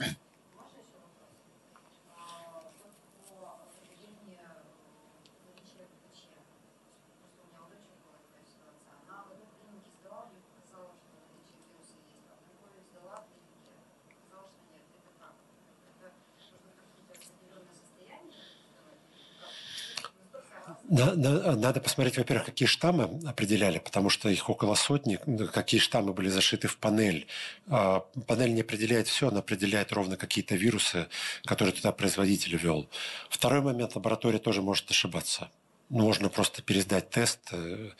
[20.88, 26.68] Надо посмотреть, во-первых, какие штаммы определяли, потому что их около сотни, какие штаммы были зашиты
[26.68, 27.26] в панель.
[27.68, 31.06] А, панель не определяет все, она определяет ровно какие-то вирусы,
[31.46, 32.88] которые туда производитель ввел.
[33.30, 35.50] Второй момент, лаборатория тоже может ошибаться
[35.94, 37.90] можно просто пересдать тест, э,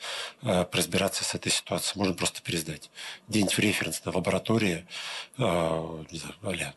[0.41, 1.97] э, разбираться с этой ситуацией.
[1.97, 2.91] Можно просто пересдать.
[3.29, 4.85] Где-нибудь в референсной лаборатории,
[5.37, 6.73] э, не знаю, а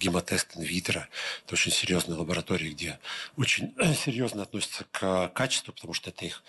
[0.00, 1.08] гемотест инвитро.
[1.44, 2.98] Это очень серьезные лаборатории, где
[3.36, 6.42] очень серьезно относятся к качеству, потому что это их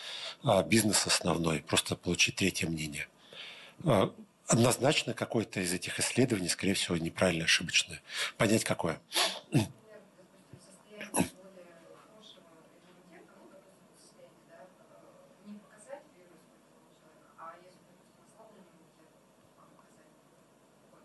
[0.67, 1.59] бизнес основной.
[1.59, 3.07] Просто получить третье мнение.
[4.47, 8.01] Однозначно какое-то из этих исследований, скорее всего, неправильное, ошибочное.
[8.37, 9.01] Понять какое.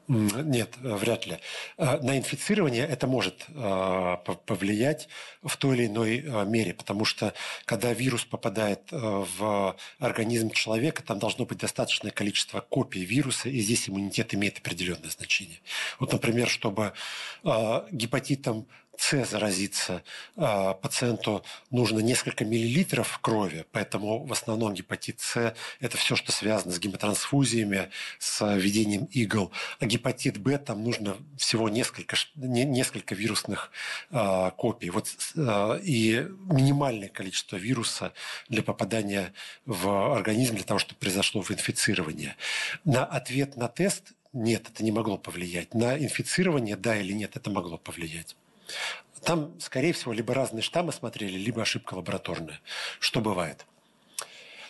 [0.08, 1.38] Нет, вряд ли.
[1.76, 5.08] А, на инфицирование это может а, повлиять
[5.42, 7.34] в той или иной мере, потому что
[7.66, 13.88] когда вирус попадает в организм человека, там должно быть достаточное количество копий вируса, и здесь
[13.88, 15.60] иммунитет имеет определенное значение.
[15.98, 16.92] Вот, например, чтобы
[17.92, 18.66] гепатитом
[18.98, 20.02] с заразиться
[20.36, 26.72] а, пациенту нужно несколько миллилитров крови, поэтому в основном гепатит С– это все, что связано
[26.72, 29.52] с гемотрансфузиями, с введением игл.
[29.78, 33.70] А гепатит Б там нужно всего несколько, несколько вирусных
[34.10, 34.90] а, копий.
[34.90, 38.12] Вот, а, и минимальное количество вируса
[38.48, 39.32] для попадания
[39.64, 42.36] в организм, для того, чтобы произошло в инфицирование.
[42.84, 45.72] На ответ на тест нет, это не могло повлиять.
[45.72, 48.36] На инфицирование, да или нет, это могло повлиять.
[49.22, 52.60] Там, скорее всего, либо разные штаммы смотрели, либо ошибка лабораторная.
[53.00, 53.66] Что бывает?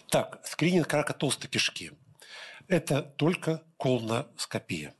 [0.09, 1.93] Так, скрининг рака толстой кишки.
[2.67, 4.95] Это только колоноскопия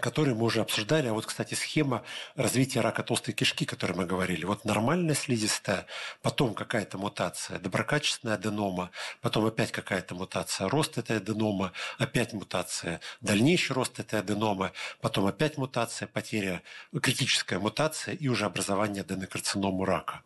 [0.00, 1.08] который мы уже обсуждали.
[1.08, 2.02] А вот, кстати, схема
[2.36, 4.44] развития рака толстой кишки, о которой мы говорили.
[4.44, 5.86] Вот нормальная слизистая,
[6.22, 13.74] потом какая-то мутация, доброкачественная аденома, потом опять какая-то мутация, рост этой аденомы, опять мутация, дальнейший
[13.74, 16.62] рост этой аденомы, потом опять мутация, потеря,
[17.02, 20.22] критическая мутация и уже образование аденокарциному рака.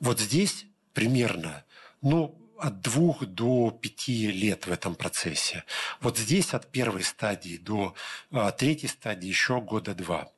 [0.00, 1.64] Вот здесь примерно,
[2.02, 5.64] ну, от двух до пяти лет в этом процессе.
[6.00, 7.94] Вот здесь от первой стадии до
[8.30, 10.30] а, третьей стадии еще года два.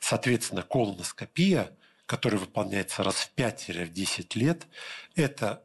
[0.00, 1.70] Соответственно, колоноскопия,
[2.06, 4.66] которая выполняется раз в 5 или в 10 лет,
[5.14, 5.62] это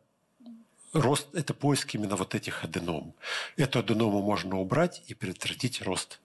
[0.93, 3.14] рост, это поиск именно вот этих аденом.
[3.57, 6.20] Эту аденому можно убрать и предотвратить рост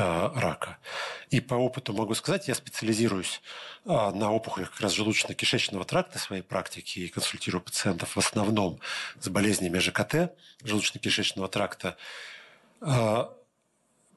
[0.00, 0.78] рака.
[1.30, 3.40] И по опыту могу сказать, я специализируюсь
[3.84, 8.80] э, на опухолях как раз желудочно-кишечного тракта в своей практике и консультирую пациентов в основном
[9.20, 10.32] с болезнями ЖКТ,
[10.62, 11.96] желудочно-кишечного тракта.
[12.80, 13.26] Э,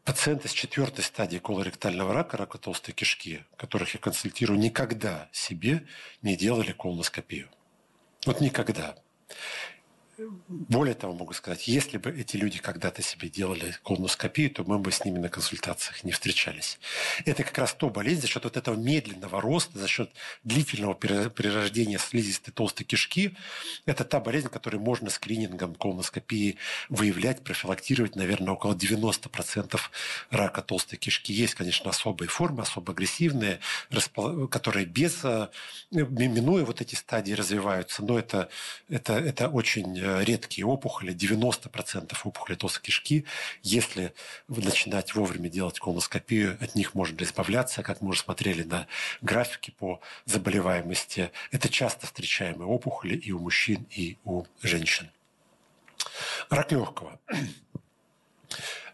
[0.04, 5.86] пациенты с четвертой стадии колоректального рака, рака толстой кишки, которых я консультирую, никогда себе
[6.22, 7.50] не делали колоноскопию.
[8.26, 8.96] Вот никогда.
[10.48, 14.92] Более того, могу сказать, если бы эти люди когда-то себе делали колоноскопию, то мы бы
[14.92, 16.80] с ними на консультациях не встречались.
[17.26, 20.10] Это как раз то болезнь за счет вот этого медленного роста, за счет
[20.44, 23.36] длительного перерождения слизистой толстой кишки.
[23.86, 26.58] Это та болезнь, которую можно скринингом колоноскопии
[26.90, 29.80] выявлять, профилактировать, наверное, около 90%
[30.32, 31.32] рака толстой кишки.
[31.32, 33.60] Есть, конечно, особые формы, особо агрессивные,
[34.50, 35.50] которые без, э,
[35.92, 38.50] минуя вот эти стадии развиваются, но это,
[38.90, 43.26] это, это очень Э, редкие опухоли, 90% опухолей толстой кишки,
[43.64, 44.14] если
[44.48, 48.88] начинать вовремя делать колоноскопию, от них можно избавляться, как мы уже смотрели на
[49.22, 51.32] графике по заболеваемости.
[51.52, 55.10] Это часто встречаемые опухоли и у мужчин, и у женщин.
[56.50, 57.20] Рак легкого.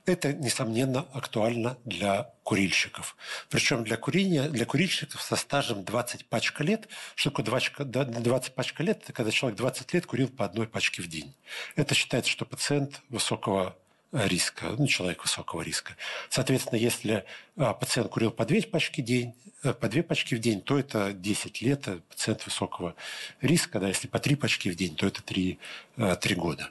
[0.06, 3.16] Это, несомненно, актуально для курильщиков.
[3.50, 6.90] Причем для курения, для курильщиков со стажем 20 пачка лет.
[7.16, 9.02] Что такое 20, 20 пачка лет?
[9.04, 11.34] Это когда человек 20 лет курил по одной пачке в день.
[11.78, 13.78] Это считается, что пациент высокого
[14.12, 15.96] риска, ну, человек высокого риска.
[16.30, 17.26] Соответственно, если
[17.56, 19.34] а, пациент курил по две пачки день,
[19.64, 22.96] э, по две пачки в день, то это 10 лет, это пациент высокого
[23.42, 23.80] риска.
[23.80, 25.58] Да, если по три пачки в день, то это 3,
[25.96, 26.70] 3 э, года.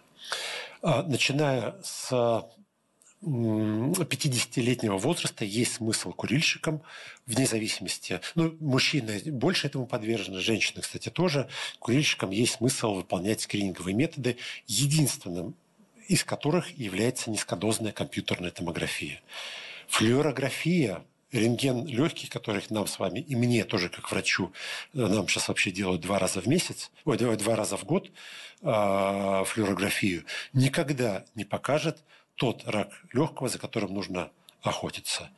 [0.83, 2.45] А, начиная с
[3.23, 6.83] 50-летнего возраста есть смысл курильщикам,
[7.27, 8.21] вне зависимости.
[8.35, 11.49] Ну, мужчины больше этому подвержены, женщины, кстати, тоже.
[11.79, 15.55] Курильщикам есть смысл выполнять скрининговые методы, единственным
[16.09, 19.21] из которых является низкодозная компьютерная томография.
[19.89, 24.53] Флюорография рентген легких, которых нам с вами, и мне тоже как врачу,
[24.93, 28.11] нам сейчас вообще делают два раза в месяц, ой, два раза в год
[28.61, 32.03] э, флюорографию, никогда не покажет
[32.37, 34.31] тот рак легкого, за которым нужно
[34.63, 35.31] охотиться.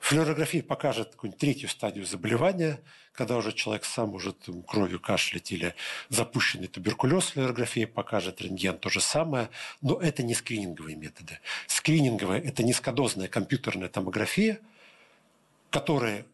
[0.00, 2.80] Флюорография покажет какую-нибудь третью стадию заболевания,
[3.12, 5.74] когда уже человек сам может кровью кашлять или
[6.08, 9.50] запущенный туберкулез, флюорография покажет, рентген то же самое,
[9.82, 11.38] но это не скрининговые методы.
[11.66, 14.60] Скрининговая– это низкодозная компьютерная томография,
[15.68, 16.24] которая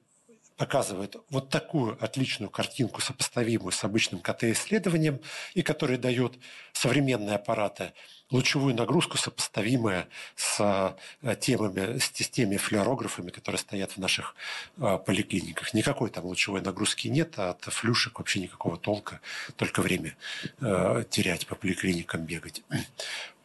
[0.57, 5.21] показывает вот такую отличную картинку, сопоставимую с обычным КТ-исследованием,
[5.55, 6.35] и которая дает
[6.73, 7.93] современные аппараты
[8.31, 14.35] лучевую нагрузку, сопоставимую с э, темами, с теми флюорографами, которые стоят в наших
[14.79, 15.75] э, поликлиниках.
[15.75, 19.21] Никакой там лучевой нагрузки нет, а от флюшек вообще никакого толка,
[19.57, 20.17] только время
[20.61, 22.63] э, терять по поликлиникам бегать.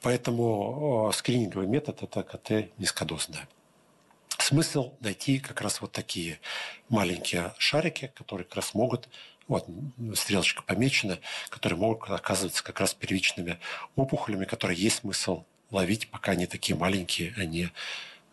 [0.02, 3.48] Поэтому скрининговый метод– это КТ низкодозная
[4.42, 6.40] смысл найти как раз вот такие
[6.90, 9.10] маленькие шарики, которые как раз могут,
[9.48, 9.66] вот
[10.16, 11.20] стрелочка помечена,
[11.50, 13.60] которые могут оказываться как раз первичными
[13.96, 17.72] опухолями, которые есть смысл ловить, пока они такие маленькие, а не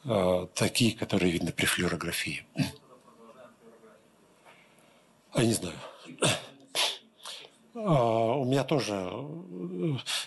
[0.04, 2.44] э, такие, которые видно при флюорографии.
[5.32, 5.76] А не знаю.
[7.74, 8.94] А, у меня тоже,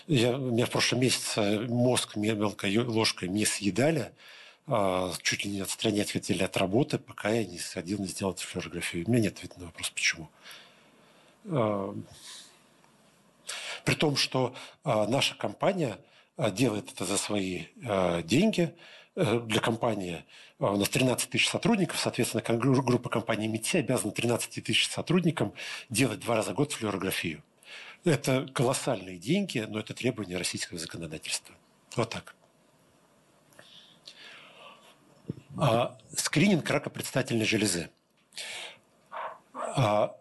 [0.06, 4.12] я, у меня в прошлом месяце мозг мелкой ложкой не съедали,
[5.22, 9.04] чуть ли не отстранять хотели от работы, пока я не сходил, не сделал флюорографию.
[9.06, 10.28] У меня нет ответа на вопрос, почему.
[11.46, 11.94] А,
[13.84, 14.54] при том, что
[14.84, 15.98] а, наша компания
[16.52, 17.64] делает это за свои
[18.24, 18.74] деньги.
[19.14, 20.24] Э, для компании
[20.58, 25.52] у нас 13 тысяч сотрудников, соответственно, группа компании МИТИ обязана 13 тысяч сотрудникам
[25.90, 27.42] делать два раза в год флюорографию.
[28.04, 31.54] Это колоссальные деньги, но это требование российского законодательства.
[31.94, 32.34] Вот так.
[33.58, 35.32] А,
[36.16, 37.90] скрининг рака предстательной железы.
[39.54, 40.14] А,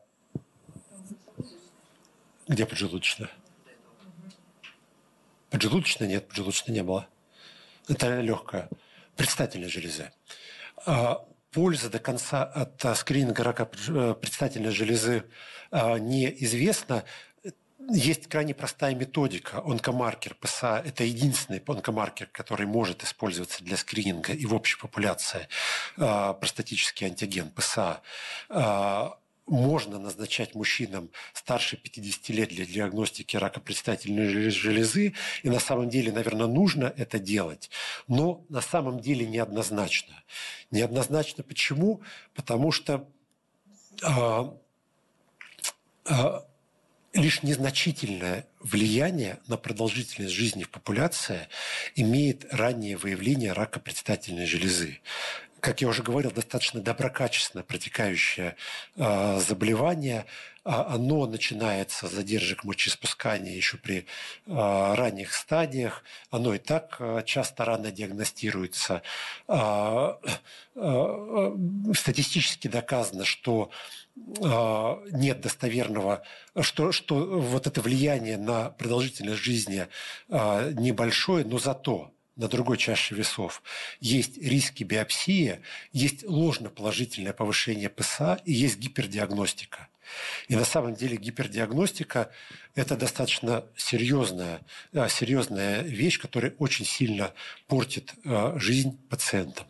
[2.47, 3.29] где поджелудочная?
[5.49, 7.07] Поджелудочная нет, поджелудочной не было.
[7.87, 8.69] Это легкая.
[9.15, 10.11] Предстательной железы.
[10.85, 15.25] А, польза до конца от скрининга рака э, предстательной железы
[15.71, 17.05] неизвестна
[17.89, 19.61] есть крайне простая методика.
[19.65, 25.47] Онкомаркер ПСА– это единственный онкомаркер, который может использоваться для скрининга и в общей популяции
[25.97, 28.01] э, простатический антиген ПСА.
[29.47, 35.13] Можно назначать мужчинам старше 50 лет для диагностики рака предстательной железы,
[35.43, 37.69] и на самом деле, наверное, нужно это делать,
[38.07, 40.23] но на самом деле неоднозначно.
[40.69, 42.01] Неоднозначно почему?
[42.33, 43.09] Потому что
[44.03, 44.51] э,
[46.05, 46.39] э,
[47.13, 51.47] лишь незначительное влияние на продолжительность жизни в популяции
[51.95, 54.99] имеет раннее выявление рака предстательной железы.
[55.59, 58.55] Как я уже говорил, достаточно доброкачественно протекающее
[58.95, 60.25] э, заболевание.
[60.63, 64.03] А оно начинается с задержек мочеиспускания еще при э,
[64.45, 66.03] ранних стадиях.
[66.29, 69.01] Оно и так э, часто рано диагностируется.
[71.93, 73.71] Статистически доказано, что
[74.43, 76.23] а, нет достоверного,
[76.59, 79.87] что, что вот это влияние на продолжительность жизни
[80.29, 83.61] а, небольшое, но зато на другой чаше весов
[83.99, 89.87] есть риски биопсии, есть ложно-положительное повышение ПСА и есть гипердиагностика.
[90.47, 92.31] И на самом деле гипердиагностика–
[92.75, 94.61] это достаточно серьезная,
[94.93, 97.33] а, серьезная вещь, которая очень сильно
[97.67, 98.13] портит
[98.55, 99.67] жизнь пациентам.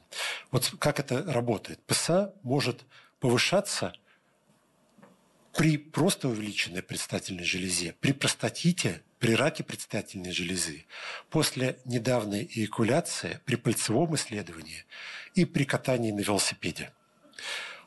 [0.52, 1.80] Вот как это работает?
[1.86, 2.86] ПСА может
[3.20, 3.93] повышаться
[5.54, 10.86] при просто увеличенной предстательной железе, при простатите, при раке предстательной железы,
[11.30, 14.86] после недавней эякуляции, при пальцевом исследовании
[15.36, 16.92] и при катании на велосипеде.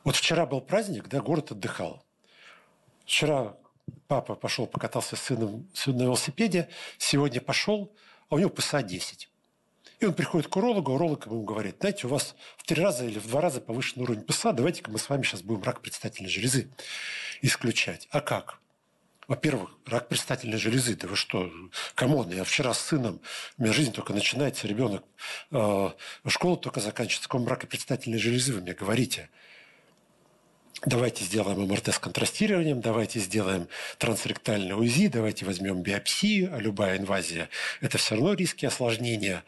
[0.03, 2.04] Вот вчера был праздник, да, город отдыхал.
[3.05, 3.55] Вчера
[4.07, 7.91] папа пошел, покатался с сыном, на велосипеде, сегодня пошел,
[8.29, 9.29] а у него ПСА 10.
[9.99, 13.05] И он приходит к урологу, а уролог ему говорит, знаете, у вас в три раза
[13.05, 16.29] или в два раза повышенный уровень ПСА, давайте-ка мы с вами сейчас будем рак предстательной
[16.29, 16.69] железы
[17.41, 18.07] исключать.
[18.11, 18.59] А как?
[19.27, 20.95] Во-первых, рак предстательной железы.
[20.95, 21.51] Да вы что,
[21.95, 23.21] come on, я вчера с сыном,
[23.57, 25.03] у меня жизнь только начинается, ребенок,
[25.51, 25.89] э,
[26.27, 29.29] школа только заканчивается, каком раке предстательной железы вы мне говорите?
[30.83, 37.49] Давайте сделаем МРТ с контрастированием, давайте сделаем трансректальное УЗИ, давайте возьмем биопсию, а любая инвазия–
[37.81, 39.43] это все равно риски осложнения.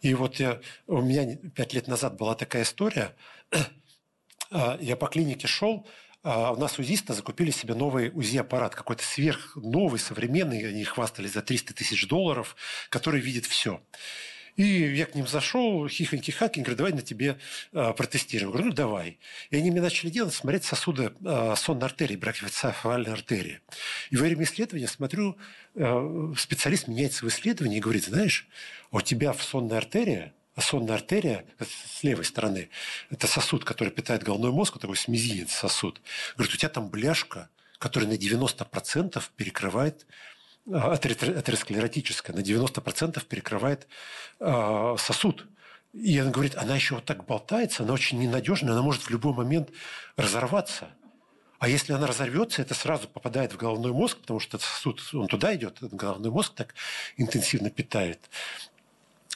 [0.00, 3.14] И вот я, у меня пять лет назад была такая история,
[4.50, 5.86] а, я по клинике шел,
[6.24, 11.42] а у нас УЗИсты закупили себе новый УЗИ-аппарат, какой-то сверх новый, современный, они хвастались за
[11.42, 12.54] 300 тысяч долларов,
[12.90, 13.80] который видит все.
[14.56, 17.38] И я к ним зашел, хихоньки-хакинг, говорю, давай на тебе
[17.72, 18.50] э, протестируем.
[18.50, 19.18] Говорю, ну давай.
[19.50, 23.60] И они мне начали делать, смотреть сосуды э, сонной артерии, брахиоцефальной артерии.
[24.10, 25.36] И во время исследования смотрю,
[25.74, 28.46] э, специалист меняет свое исследование и говорит, знаешь,
[28.90, 32.68] у тебя в сонной артерии а сонная артерия с левой стороны–
[33.10, 36.02] это сосуд, который питает головной мозг, вот такой смезинец сосуд.
[36.36, 37.48] Говорит, у тебя там бляшка,
[37.78, 40.06] которая на 90% перекрывает
[40.70, 43.86] атеросклеротическая, на 90% перекрывает
[44.40, 45.46] э, сосуд.
[45.92, 49.34] И она говорит, она еще вот так болтается, она очень ненадежная, она может в любой
[49.34, 49.70] момент
[50.16, 50.88] разорваться.
[51.58, 55.54] А если она разорвется, это сразу попадает в головной мозг, потому что сосуд, он туда
[55.54, 56.74] идет, головной мозг так
[57.16, 58.30] интенсивно питает.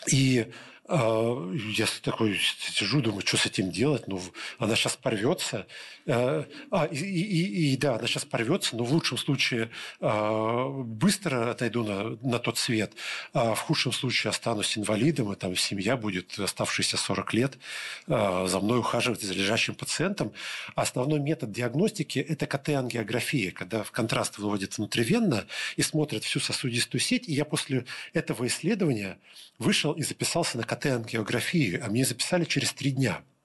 [0.09, 0.53] И а,
[0.89, 4.07] я такой сижу, думаю, что с этим делать?
[4.07, 4.21] Ну,
[4.59, 5.67] она сейчас порвется.
[6.07, 11.51] Э, а, и, и, и да, она сейчас порвется, но в лучшем случае а, быстро
[11.51, 12.93] отойду на, на тот свет,
[13.33, 17.59] а в худшем случае останусь инвалидом, и там семья будет оставшиеся 40 лет
[18.07, 20.33] а, за мной ухаживать за лежащим пациентом.
[20.77, 27.29] Основной метод диагностики– это КТ-ангиография, когда в контраст выводят внутривенно и смотрят всю сосудистую сеть.
[27.29, 29.19] И я после этого исследования
[29.59, 33.21] вышел и записался на КТ-ангиографию, а мне записали через три дня–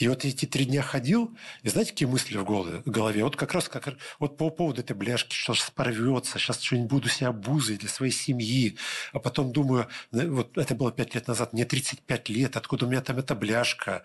[0.00, 2.44] и вот эти три дня ходил, и знаете, какие мысли в
[2.86, 3.22] голове?
[3.22, 7.08] Вот как раз как, вот по поводу этой бляшки, что сейчас порвется, сейчас что-нибудь буду
[7.10, 8.78] себя бузой для своей семьи.
[9.12, 13.02] А потом думаю, вот это было пять лет назад, мне 35 лет, откуда у меня
[13.02, 14.02] там эта бляшка?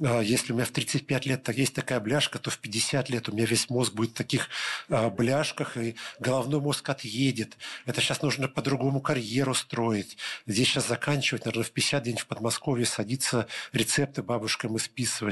[0.00, 3.28] А, если у меня в 35 лет так есть такая бляшка, то в 50 лет
[3.28, 4.48] у меня весь мозг будет в таких
[4.88, 7.56] а, бляшках, и головной мозг отъедет.
[7.84, 10.16] Это сейчас нужно по-другому карьеру строить.
[10.46, 15.31] Здесь сейчас заканчивать, наверное, в 50 день в Подмосковье садиться, рецепты бабушкам исписывать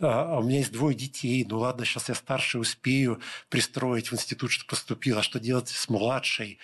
[0.00, 4.14] а, а у меня есть двое детей, ну ладно, сейчас я старший успею пристроить в
[4.14, 6.58] институт, что поступил, а что делать с младшей?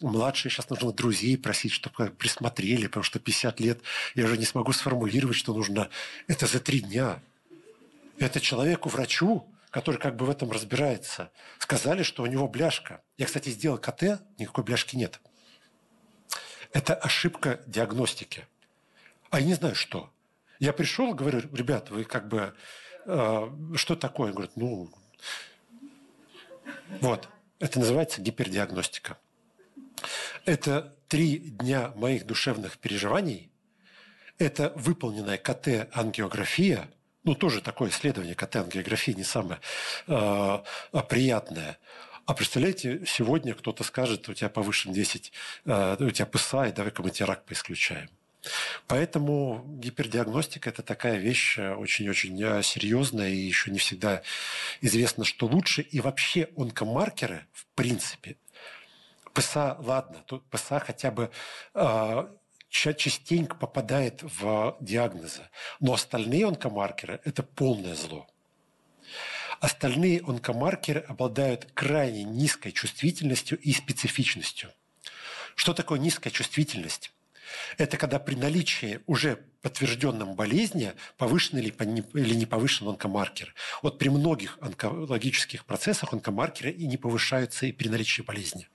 [0.00, 3.80] Младшей сейчас нужно друзей просить, чтобы присмотрели, потому что 50 лет
[4.14, 5.90] я уже не смогу сформулировать, что нужно.
[6.26, 7.22] Это за три дня.
[8.18, 13.02] Это человеку-врачу, который как бы в этом разбирается, сказали, что у него бляшка.
[13.16, 15.20] Я, кстати, сделал КТ, никакой бляшки нет.
[16.72, 18.46] Это ошибка диагностики.
[19.30, 20.10] А я не знаю, что.
[20.60, 22.54] Я пришел, говорю, ребят, вы как бы,
[23.06, 24.32] э, что такое?
[24.32, 24.92] Говорят, ну,
[27.00, 27.28] вот,
[27.58, 29.16] это называется гипердиагностика.
[30.44, 33.50] Это три дня моих душевных переживаний,
[34.36, 36.90] это выполненная КТ-ангиография,
[37.24, 39.60] ну, тоже такое исследование КТ-ангиографии не самое
[40.06, 40.58] э,
[41.08, 41.78] приятное.
[42.26, 45.32] А представляете, сегодня кто-то скажет, у тебя повышен 10,
[45.64, 48.10] э, у тебя ПСА, и давай-ка мы тебе рак поисключаем.
[48.86, 54.22] Поэтому гипердиагностика– это такая вещь э, очень-очень э, серьезная, и еще не всегда
[54.80, 55.82] известно, что лучше.
[55.82, 58.36] И вообще онкомаркеры, в принципе,
[59.34, 61.30] ПСА, ладно, тут ПСА хотя бы
[61.74, 62.28] э,
[62.70, 65.42] частенько попадает в диагнозы,
[65.80, 68.26] но остальные онкомаркеры– это полное зло.
[69.60, 74.70] Остальные онкомаркеры обладают крайне низкой чувствительностью и специфичностью.
[75.54, 77.12] Что такое низкая чувствительность?
[77.78, 83.54] Это когда при наличии уже подтвержденном болезни повышен или не повышен онкомаркер.
[83.82, 88.68] Вот при многих онкологических процессах онкомаркеры и не повышаются и при наличии болезни.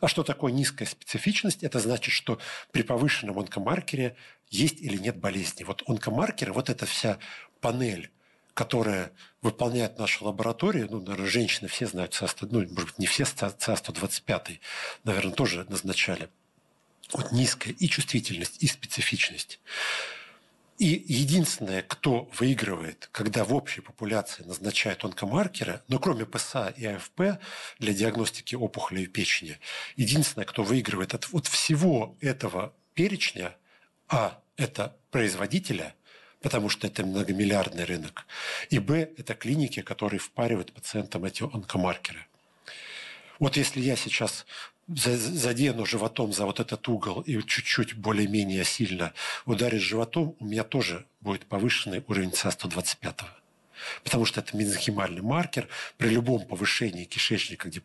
[0.00, 1.62] А что такое низкая специфичность?
[1.62, 2.38] Это значит, что
[2.72, 4.16] при повышенном онкомаркере
[4.50, 5.64] есть или нет болезни.
[5.64, 7.18] Вот онкомаркеры, вот эта вся
[7.60, 8.10] панель
[8.54, 13.24] которая выполняет нашу лабораторию, ну, наверное, женщины все знают ЦА-100, ну, может быть, не все
[13.24, 14.58] ЦА-125,
[15.04, 16.28] наверное, тоже назначали–
[17.12, 19.60] вот низкая и чувствительность, и специфичность.
[20.78, 27.40] И единственное, кто выигрывает, когда в общей популяции назначают онкомаркеры, но кроме ПСА и АФП
[27.80, 29.58] для диагностики опухолей печени,
[29.96, 33.56] единственное, кто выигрывает от вот всего этого перечня,
[34.08, 35.94] а, это производителя,
[36.42, 38.26] потому что это многомиллиардный рынок,
[38.70, 42.24] и б, это клиники, которые впаривают пациентам эти онкомаркеры.
[43.40, 44.46] Вот если я сейчас
[44.88, 49.12] задену животом за вот этот угол и чуть-чуть более-менее сильно
[49.44, 53.24] ударит животом, у меня тоже будет повышенный уровень СА-125.
[54.02, 55.68] Потому что это мезохимальный маркер.
[55.98, 57.80] При любом повышении кишечника, где,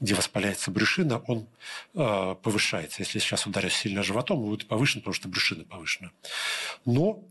[0.00, 1.46] где воспаляется брюшина, он
[1.94, 3.02] э, повышается.
[3.02, 6.10] Если сейчас ударю сильно животом, он будет повышен, потому что брюшина повышена.
[6.84, 7.22] Но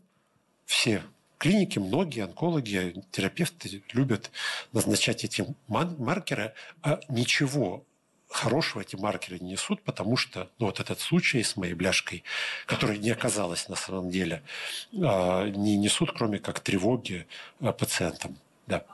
[0.66, 1.04] все
[1.40, 4.30] клинике многие онкологи, терапевты любят
[4.74, 7.86] назначать эти маркеры, а ничего
[8.30, 12.24] хорошего эти маркеры не несут, потому что ну, вот этот случай с моей бляшкой,
[12.66, 14.44] которая не оказалась на самом деле,
[15.02, 17.28] а, не несут, кроме как тревоги
[17.60, 18.38] а, пациентам.
[18.68, 18.86] Да.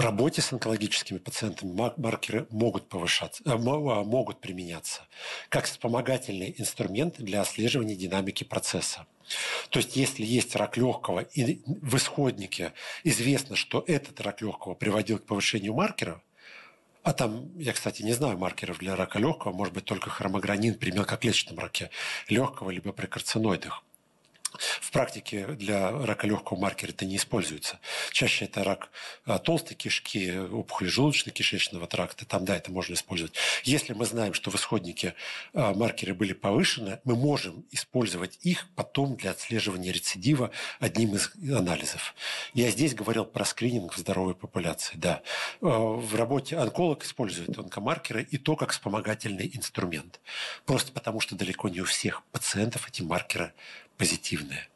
[0.00, 5.02] В работе с онкологическими пациентами маркеры могут повышаться, э, могут применяться
[5.50, 9.06] как вспомогательный инструмент для отслеживания динамики процесса.
[9.68, 12.72] То есть, если есть рак легкого и в исходнике
[13.04, 16.22] известно, что этот рак легкого приводил к повышению маркеров,
[17.02, 20.92] а там, я, кстати, не знаю маркеров для рака легкого, может быть, только хромогранин при
[20.92, 21.90] мелкоклеточном раке
[22.26, 23.84] легкого, либо при карциноидах.
[24.80, 27.80] В практике для рака легкого маркера это не используется.
[28.12, 28.90] Чаще это рак
[29.24, 32.26] а, толстой кишки, опухоли желудочно-кишечного тракта.
[32.26, 33.34] Там, да, это можно использовать.
[33.64, 35.14] Если мы знаем, что в исходнике
[35.54, 42.14] а, маркеры были повышены, мы можем использовать их потом для отслеживания рецидива одним из анализов.
[42.54, 44.96] Я здесь говорил про скрининг в здоровой популяции.
[44.96, 45.22] Да.
[45.60, 50.20] А, в работе онколог использует онкомаркеры и то как вспомогательный инструмент.
[50.66, 53.52] Просто потому, что далеко не у всех пациентов эти маркеры
[54.00, 54.66] позитивное.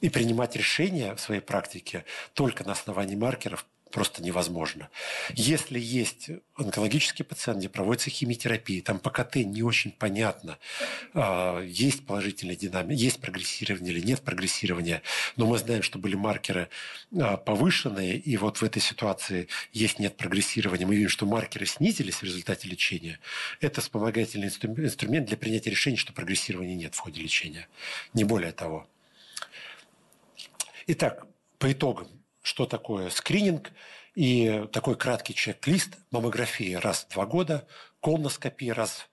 [0.00, 4.88] И принимать решения в своей практике только на основании маркеров просто невозможно.
[5.34, 10.58] Если есть онкологический пациент, где проводится химиотерапия, там по КТ не очень понятно,
[11.14, 15.02] а, есть положительная динамика, есть прогрессирование или нет прогрессирования,
[15.36, 16.68] но мы знаем, что были маркеры
[17.18, 22.22] а, повышенные, и вот в этой ситуации есть-нет прогрессирования, мы видим, что маркеры снизились в
[22.22, 23.20] результате лечения,
[23.60, 27.68] это вспомогательный инструмент для принятия решения, что прогрессирования нет в ходе лечения.
[28.14, 28.86] Не более того.
[30.86, 31.26] Итак,
[31.58, 32.08] по итогам
[32.46, 33.72] что такое скрининг
[34.14, 35.98] и такой краткий чек-лист.
[36.12, 37.66] Маммография раз в два года,
[38.00, 39.08] колоноскопия раз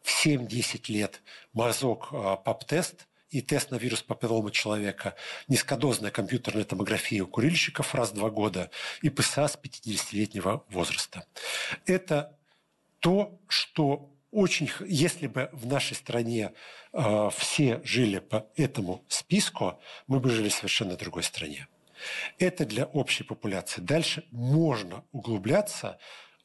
[0.00, 1.20] в 7-10 лет,
[1.52, 5.16] мазок а, ПАП-тест и тест на вирус папилломы человека,
[5.48, 8.70] низкодозная компьютерная томография у курильщиков раз в два года
[9.02, 11.26] и ПСА с 50-летнего возраста.
[11.84, 12.38] Это
[13.00, 16.52] то, что очень, если бы в нашей стране
[16.94, 21.68] э, все жили по этому списку, мы бы жили в совершенно другой стране.
[22.38, 23.80] Это для общей популяции.
[23.80, 25.98] Дальше можно углубляться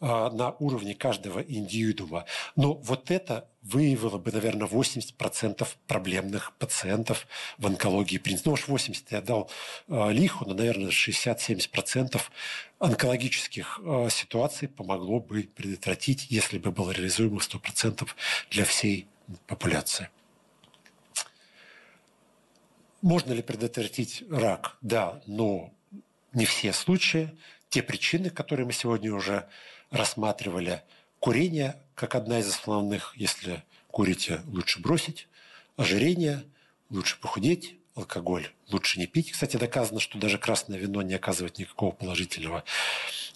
[0.05, 2.25] а, на уровне каждого индивидуума.
[2.57, 7.25] Но вот это выявило бы, наверное, 80% проблемных пациентов
[7.57, 8.21] в онкологии.
[8.43, 9.49] Ну, уж 80 я дал
[9.87, 12.21] э, лиху, но, наверное, 60-70%
[12.79, 18.05] онкологических э, ситуаций помогло бы предотвратить, если бы было реализуемо 100%
[18.51, 19.07] для всей
[19.47, 20.09] популяции.
[23.03, 24.77] Можно ли предотвратить рак?
[24.79, 25.73] Да, но
[26.31, 27.37] не все случаи.
[27.67, 29.49] Те причины, которые мы сегодня уже
[29.91, 30.83] рассматривали.
[31.19, 33.61] Курение, как одна из основных, если
[33.91, 35.27] курите, лучше бросить.
[35.75, 36.45] Ожирение,
[36.89, 37.75] лучше похудеть.
[37.93, 39.33] Алкоголь лучше не пить.
[39.33, 42.63] Кстати, доказано, что даже красное вино не оказывает никакого положительного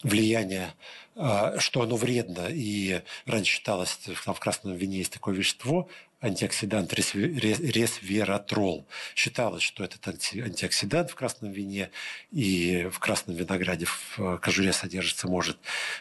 [0.04, 0.74] влияния,
[1.16, 2.48] а, что оно вредно.
[2.50, 5.90] И раньше считалось, что в красном вине есть такое вещество,
[6.22, 8.88] антиоксидант ресвератрол.
[9.16, 11.92] Считалось, что этот антиоксидант в красном вине
[12.32, 15.58] и в красном винограде в кожуре содержится, может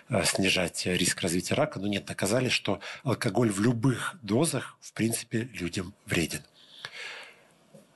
[0.09, 1.78] э, снижать риск развития рака.
[1.81, 6.43] Но нет, доказали, что алкоголь в любых дозах, в принципе, людям вреден.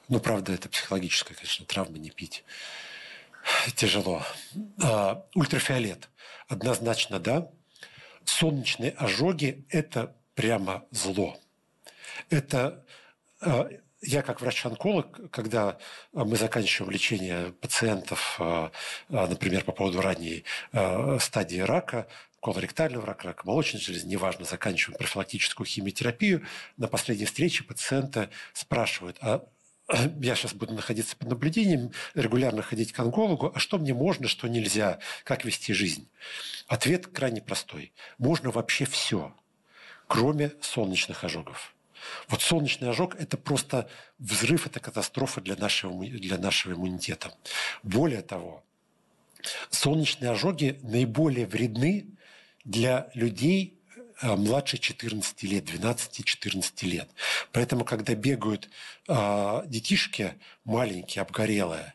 [0.09, 2.45] Ну, правда, это психологическая, конечно, травма, не пить
[3.77, 4.23] тяжело.
[4.83, 6.09] А, ультрафиолет.
[6.49, 7.51] Однозначно, да.
[8.25, 11.39] Солнечные ожоги– это прямо зло–
[12.29, 12.85] это
[13.41, 13.69] а,
[14.03, 15.79] я как врач-онколог, когда
[16.13, 18.71] мы заканчиваем лечение пациентов, а,
[19.09, 20.45] а, например, по поводу ранней
[21.21, 22.07] стадии рака,
[22.41, 26.47] колоректального рака, рака молочной железы, неважно, заканчиваем профилактическую химиотерапию,
[26.79, 29.45] на последней встрече пациента спрашивают, а
[30.21, 34.49] я сейчас буду находиться под наблюдением, регулярно ходить к онкологу, а что мне можно, что
[34.49, 36.09] нельзя, как вести жизнь?
[36.67, 37.93] Ответ крайне простой.
[38.19, 39.35] Можно вообще все,
[40.07, 41.75] кроме солнечных ожогов.
[42.29, 43.89] Вот солнечный ожог– это просто
[44.19, 47.35] взрыв, это катастрофа для нашего, для нашего иммунитета.
[47.83, 48.65] Более того,
[49.71, 52.07] солнечные ожоги наиболее вредны
[52.65, 53.80] для людей
[54.23, 57.09] младше 14 лет, 12-14 лет.
[57.53, 58.69] Поэтому, когда бегают
[59.09, 60.35] э, детишки
[60.65, 61.95] маленькие, обгорелые,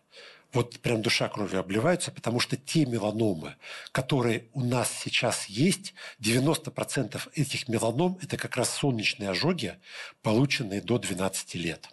[0.56, 3.56] вот прям душа кровью обливается, потому что те меланомы,
[3.92, 9.76] которые у нас сейчас есть, 90% этих меланом– это как раз солнечные ожоги,
[10.22, 11.90] полученные до 12 лет.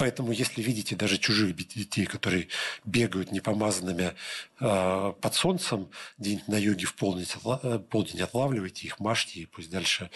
[0.00, 2.48] Поэтому, если видите даже чужих детей, которые
[2.86, 4.14] бегают непомазанными
[4.58, 9.68] э, под солнцем, где-нибудь на юге в полдень, э, полдень отлавливайте их, мажьте, и пусть
[9.68, 10.10] дальше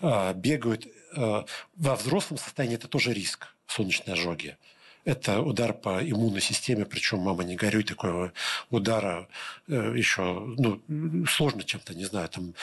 [0.00, 0.86] э, бегают.
[1.16, 1.42] Э,
[1.74, 4.56] во взрослом состоянии это тоже риск солнечной ожоги
[5.04, 8.32] это удар по иммунной системе, причем, мама, не горюй, такого
[8.70, 9.28] удара
[9.68, 10.80] э, еще, ну,
[11.26, 12.54] сложно чем-то, не знаю, там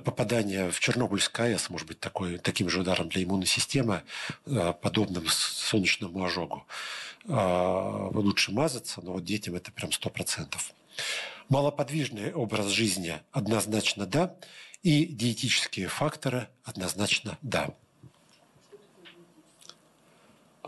[0.00, 4.02] попадание в Чернобыльскую АЭС может быть такой, таким же ударом для иммунной системы,
[4.46, 6.66] э, подобным солнечному ожогу.
[7.28, 10.72] А, лучше мазаться, но вот детям это прям сто процентов.
[11.48, 14.34] Малоподвижный образ жизни однозначно да,
[14.82, 17.74] и диетические факторы однозначно да.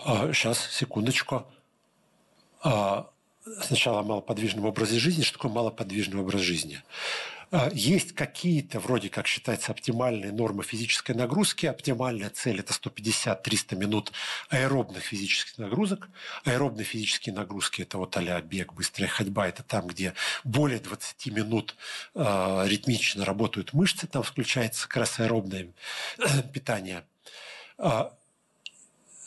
[0.04, 1.46] А, сейчас, секундочку.
[2.62, 3.10] А,
[3.62, 5.22] сначала о малоподвижном образе жизни.
[5.22, 6.82] Что такое малоподвижный образ жизни?
[7.50, 11.66] А, есть какие-то, вроде как считается, оптимальные нормы физической нагрузки.
[11.66, 14.12] Оптимальная цель– это 150-300 минут
[14.50, 16.10] аэробных физических нагрузок.
[16.44, 19.48] Аэробные физические нагрузки– это вот а бег, быстрая ходьба.
[19.48, 20.14] Это там, где
[20.44, 21.74] более 20 минут
[22.14, 24.06] э, ритмично работают мышцы.
[24.06, 25.72] Там включается как раз аэробное
[26.52, 27.04] питание.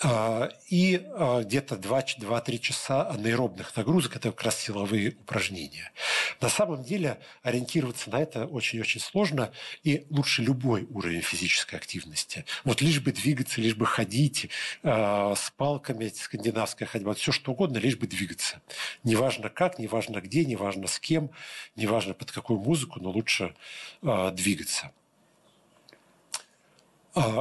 [0.03, 5.91] А, и а, где-то 2-3 часа анаэробных нагрузок– это как раз силовые упражнения.
[6.39, 9.51] На самом деле ориентироваться на это очень-очень сложно,
[9.83, 12.45] и лучше любой уровень физической активности.
[12.63, 14.49] Вот лишь бы двигаться, лишь бы ходить
[14.81, 18.59] э, с палками, скандинавская ходьба, все что угодно, лишь бы двигаться.
[19.03, 21.29] Неважно как, неважно где, неважно с кем,
[21.75, 23.55] неважно под какую музыку, но лучше
[24.01, 24.91] двигаться.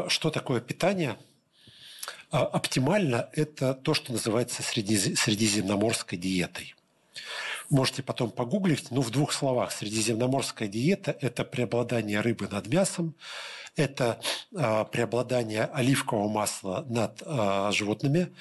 [0.08, 1.29] Что такое питание– а
[2.36, 6.74] оптимально это то, что называется средиземноморской диетой.
[7.68, 9.70] Можете потом погуглить, но в двух словах.
[9.72, 13.14] Средиземноморская диета– это преобладание рыбы над мясом,
[13.76, 14.20] это
[14.52, 18.32] э, преобладание оливкового масла над э, животными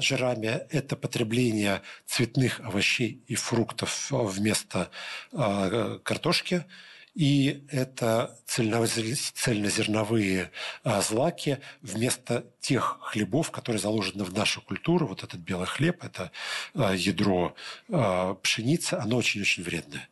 [0.00, 4.90] жирами, это потребление цветных овощей и фруктов вместо
[5.32, 6.64] картошки–
[7.14, 10.50] и это цельнозерновые
[10.82, 15.06] а, злаки вместо тех хлебов, которые заложены в нашу культуру.
[15.06, 16.32] Вот этот белый хлеб, это
[16.74, 17.54] а, ядро
[17.90, 20.08] а, пшеницы, оно очень-очень вредное.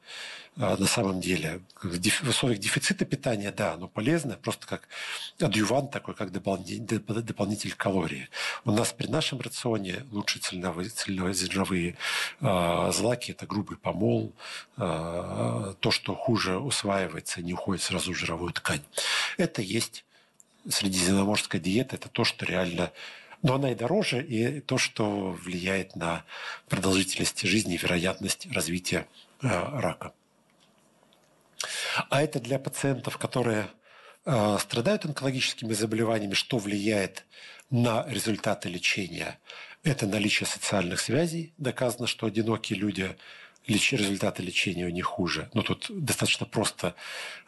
[0.62, 1.62] А, на самом деле.
[1.82, 4.88] В условиях дефицита питания, да, оно полезно, просто как
[5.40, 8.28] адъювант такой, как дополнитель калорий.
[8.66, 11.96] У нас при нашем рационе лучше цельновые, цельнозерновые
[12.40, 14.34] э, злаки, это грубый помол,
[14.76, 18.82] э, то, что хуже усваивается, не уходит сразу в жировую ткань.
[19.38, 20.04] Это есть
[20.68, 22.92] средиземноморская диета, это то, что реально
[23.42, 26.26] но она и дороже, и то, что влияет на
[26.68, 29.06] продолжительность жизни и вероятность развития
[29.40, 30.12] рака.
[32.08, 33.68] А это для пациентов, которые
[34.24, 37.24] э, страдают онкологическими заболеваниями, что влияет
[37.70, 39.38] на результаты лечения.
[39.82, 41.54] Это наличие социальных связей.
[41.58, 43.16] Доказано, что одинокие люди
[43.66, 43.92] леч...
[43.92, 45.50] результаты лечения у них хуже.
[45.54, 46.94] Но тут достаточно просто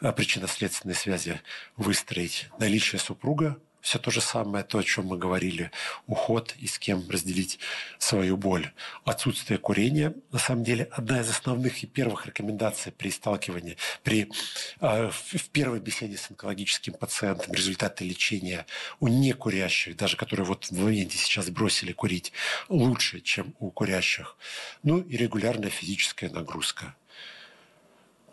[0.01, 1.41] э, причинно-следственные связи
[1.77, 2.49] выстроить.
[2.59, 5.69] Наличие супруга все то же самое, то, о чем мы говорили,
[6.07, 7.59] уход и с кем разделить
[7.99, 8.71] свою боль.
[9.03, 14.31] Отсутствие курения, на самом деле, одна из основных и первых рекомендаций при сталкивании, при,
[14.79, 18.65] э, в первой беседе с онкологическим пациентом, результаты лечения
[19.01, 22.31] у некурящих, даже которые вот в моменте сейчас бросили курить,
[22.69, 24.37] лучше, чем у курящих.
[24.81, 26.95] Ну и регулярная физическая нагрузка.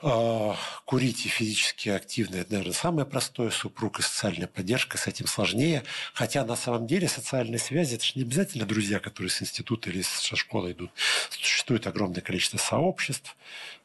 [0.02, 0.56] А,
[0.86, 3.50] курить и физически активно– это, наверное, самое простое.
[3.50, 5.82] Супруг и социальная поддержка, с этим сложнее.
[6.14, 10.00] Хотя на самом деле социальные связи– это же не обязательно друзья, которые с института или
[10.00, 10.90] со школы идут.
[11.28, 13.36] Существует огромное количество сообществ,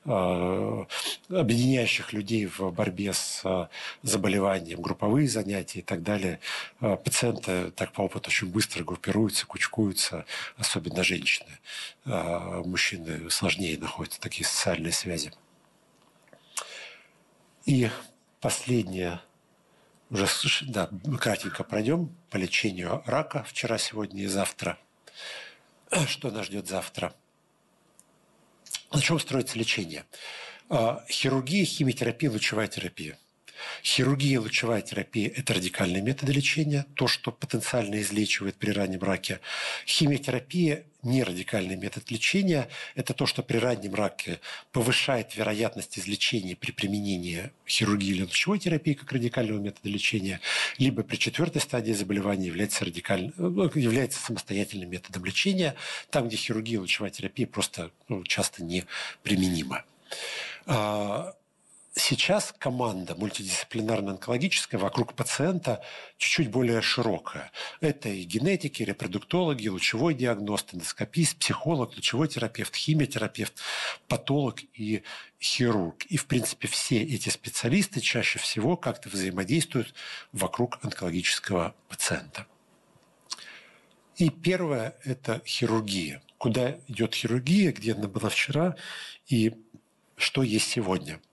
[0.05, 0.87] а,
[1.29, 3.69] объединяющих людей в борьбе с а,
[4.01, 6.39] заболеванием, групповые занятия и так далее.
[6.79, 10.25] Пациенты, так по опыту, очень быстро группируются, кучкуются,
[10.57, 11.49] особенно женщины.
[12.05, 15.33] Мужчины сложнее находят такие социальные связи.
[17.65, 17.89] И
[18.41, 19.19] последнее,
[20.11, 20.27] уже
[20.67, 20.89] да,
[21.19, 24.77] кратенько пройдем по лечению рака вчера, сегодня и завтра.
[26.07, 27.15] Что нас ждет завтра?
[28.91, 30.05] На чем строится лечение?
[30.69, 33.17] А, хирургия, химиотерапия, лучевая терапия.
[33.83, 39.39] Хирургия и лучевая терапия– это радикальные методы лечения, то, что потенциально излечивает при раннем раке.
[39.85, 42.67] Химиотерапия не радикальный метод лечения.
[42.95, 44.39] Это то, что при раннем раке
[44.71, 50.41] повышает вероятность излечения при применении хирургии или лучевой терапии как радикального метода лечения,
[50.77, 53.31] либо при четвертой стадии заболевания является, радикаль...
[53.37, 55.75] Ну, является самостоятельным методом лечения,
[56.09, 58.85] там, где хирургия и лучевая терапия просто ну, часто не
[59.23, 59.85] применима.
[61.97, 65.81] Сейчас команда мультидисциплинарно-онкологическая вокруг пациента
[66.17, 67.53] чуть-чуть более широкая.
[67.79, 73.53] Это и генетики, репродуктологи, лучевой диагност, эндоскопист, психолог, лучевой терапевт, химиотерапевт,
[74.09, 75.03] патолог и
[75.39, 76.05] хирург.
[76.07, 79.93] И, в принципе, все эти специалисты чаще всего как-то взаимодействуют
[80.33, 82.45] вокруг онкологического пациента.
[84.17, 86.21] И первое– это хирургия.
[86.37, 88.75] Куда идет хирургия, где она была вчера
[89.29, 89.53] и
[90.17, 91.21] что есть сегодня–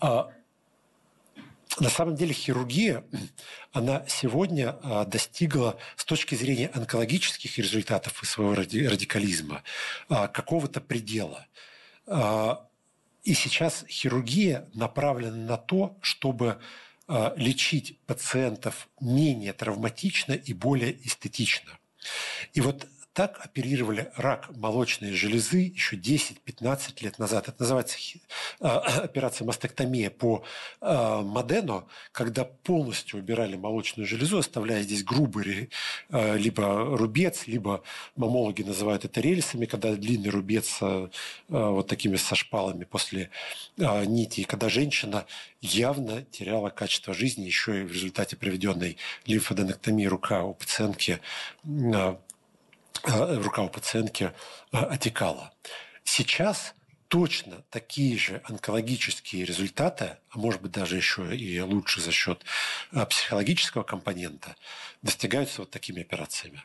[0.00, 3.04] на самом деле хирургия,
[3.72, 9.62] она сегодня а, достигла с точки зрения онкологических результатов и своего радикализма
[10.08, 11.46] а, какого-то предела.
[13.24, 16.60] И сейчас хирургия направлена на то, чтобы
[17.34, 21.72] лечить пациентов менее травматично и более эстетично.
[22.54, 22.86] И вот
[23.16, 27.48] так оперировали рак молочной железы еще 10-15 лет назад.
[27.48, 27.96] Это называется
[28.60, 30.44] а, операция мастектомия по
[30.82, 35.70] а, Модено, когда полностью убирали молочную железу, оставляя здесь грубый
[36.10, 37.82] а, либо рубец, либо
[38.16, 40.82] мамологи называют это рельсами, когда длинный рубец
[41.48, 43.30] вот такими со шпалами после
[43.78, 44.42] нити.
[44.42, 45.24] И когда женщина
[45.62, 51.20] явно теряла качество жизни еще и в результате проведенной лимфоденектомии рука у пациентки
[53.06, 54.32] рука у пациентки
[54.72, 55.52] э, отекала.
[56.04, 56.74] Сейчас
[57.08, 62.44] точно такие же онкологические результаты, а может быть даже еще и лучше за счет
[62.92, 64.56] э, психологического компонента,
[65.02, 66.64] достигаются вот такими операциями.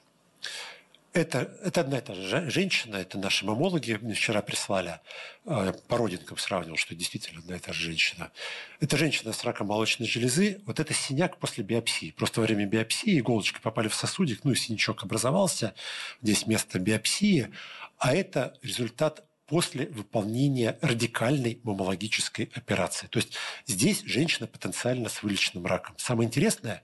[1.13, 5.01] Это, это одна и та же женщина, это наши мамологи мне вчера прислали,
[5.45, 8.31] э, по родинкам сравнивал, что действительно одна и та же женщина.
[8.79, 12.11] Это женщина с раком молочной железы, вот это синяк после биопсии.
[12.11, 15.73] Просто во время биопсии иголочки попали в сосудик, ну и синячок образовался,
[16.21, 17.51] здесь место биопсии,
[17.97, 23.07] а это результат после выполнения радикальной маммологической операции.
[23.07, 23.34] То есть
[23.68, 25.94] здесь женщина потенциально с вылеченным раком.
[25.98, 26.84] Самое интересное,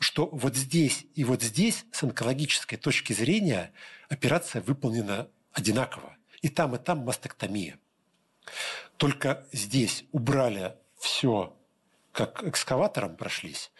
[0.00, 3.72] что вот здесь и вот здесь с онкологической точки зрения
[4.08, 6.16] операция выполнена одинаково.
[6.42, 7.78] И там, и там мастектомия.
[8.96, 11.56] Только здесь убрали все
[12.12, 13.70] как экскаватором прошлись,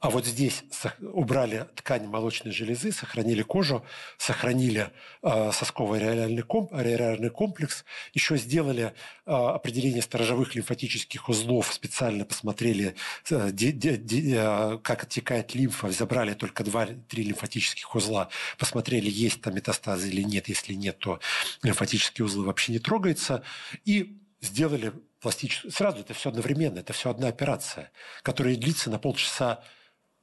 [0.00, 0.62] а вот здесь
[1.00, 3.84] убрали ткань молочной железы, сохранили кожу,
[4.16, 4.90] сохранили
[5.22, 7.84] э, сосковый комп, ареальный комплекс,
[8.14, 8.94] еще сделали
[9.26, 12.94] э, определение сторожевых лимфатических узлов, специально посмотрели,
[13.30, 20.22] э, э, как оттекает лимфа, забрали только 2-3 лимфатических узла, посмотрели, есть там метастазы или
[20.22, 21.18] нет, если нет, то
[21.62, 23.42] лимфатические узлы вообще не трогаются,
[23.84, 25.72] и сделали пластическую...
[25.72, 27.90] Сразу это все одновременно, это все одна операция,
[28.22, 29.62] которая длится на полчаса,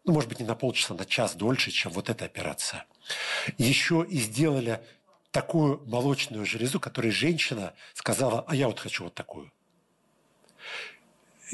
[0.03, 2.85] ну, может быть, не на полчаса, на час дольше, чем вот эта операция.
[3.57, 4.81] Еще и сделали
[5.31, 9.51] такую молочную железу, которой женщина сказала, а я вот хочу вот такую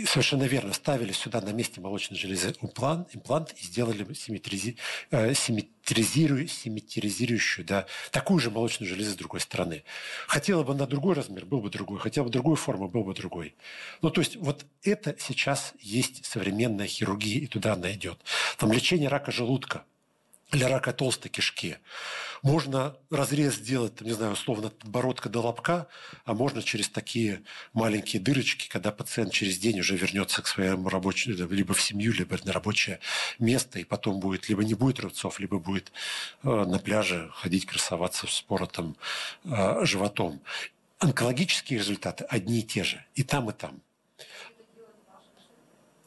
[0.05, 4.77] совершенно верно, ставили сюда на месте молочной железы имплант, имплант и сделали симметризи,
[5.11, 9.83] э, симметризирую, симметризирующую, да, такую же молочную железу с другой стороны.
[10.27, 11.99] Хотела бы на другой размер, был бы другой.
[11.99, 13.55] Хотела бы другую форму, был бы другой.
[14.01, 18.19] Ну, то есть вот это сейчас есть современная хирургия, и туда она идет.
[18.57, 19.85] Там лечение рака желудка–
[20.51, 21.77] для рака толстой кишки.
[22.43, 25.87] Можно разрез сделать, не знаю, условно, от подбородка до лобка,
[26.25, 31.35] а можно через такие маленькие дырочки, когда пациент через день уже вернется к своему рабочему,
[31.49, 32.99] либо в семью, либо на рабочее
[33.39, 35.91] место, и потом будет, либо не будет рубцов, либо будет
[36.43, 38.97] э, на пляже ходить, красоваться с поротым
[39.45, 40.41] э, животом.
[40.99, 43.81] Онкологические результаты одни и те же, и там, и там.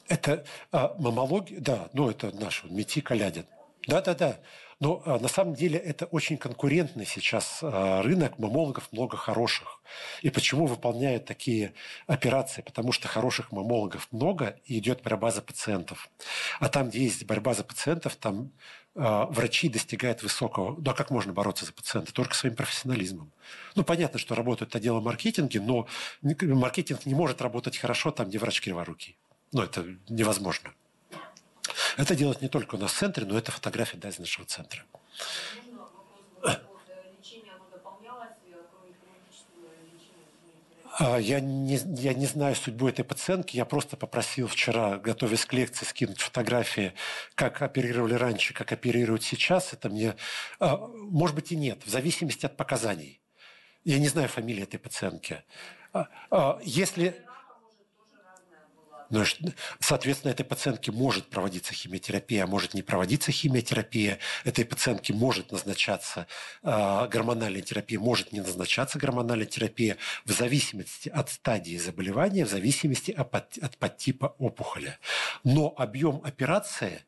[0.07, 3.47] Это а, мамология, да, ну это наш Мети Калядин.
[3.87, 4.41] Да, да, да.
[4.81, 9.81] Но а, на самом деле это очень конкурентный сейчас а, рынок, мамологов много хороших.
[10.23, 11.75] И почему выполняют такие
[12.07, 12.63] операции?
[12.63, 16.11] Потому что хороших мамологов много, и идет борьба за пациентов.
[16.61, 18.51] А там, где есть борьба за пациентов, там
[18.97, 20.77] а, врачи достигают высокого...
[20.81, 22.13] Ну, а как можно бороться за пациента?
[22.13, 23.31] Только своим профессионализмом.
[23.75, 25.87] Ну, понятно, что работает отдел маркетинга, но
[26.23, 29.17] маркетинг не может работать хорошо там, где врач криворукий.
[29.53, 30.73] Ну, это невозможно.
[31.97, 34.85] Это делать не только у нас в центре, но это фотография да, из нашего центра.
[40.97, 43.57] А, я не, я не знаю судьбу этой пациентки.
[43.57, 46.93] Я просто попросил вчера, готовясь к лекции, скинуть фотографии,
[47.35, 49.73] как оперировали раньше, как оперируют сейчас.
[49.73, 50.15] Это мне...
[50.61, 53.21] А, может быть и нет, в зависимости от показаний.
[53.83, 55.43] Я не знаю фамилии этой пациентки.
[55.93, 57.25] А, если
[59.81, 64.19] соответственно, этой пациентке может проводиться химиотерапия, а может не проводиться химиотерапия.
[64.45, 66.27] Этой пациентке может назначаться
[66.63, 73.11] э, гормональная терапия, может не назначаться гормональная терапия в зависимости от стадии заболевания, в зависимости
[73.11, 74.99] от подтипа опухоли.
[75.45, 77.03] Но объем операции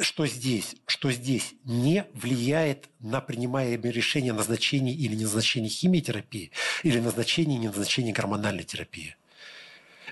[0.00, 6.50] что здесь, что здесь не влияет на принимаемое решение назначения или неназначения химиотерапии
[6.82, 9.16] или назначения и неназначения гормональной терапии.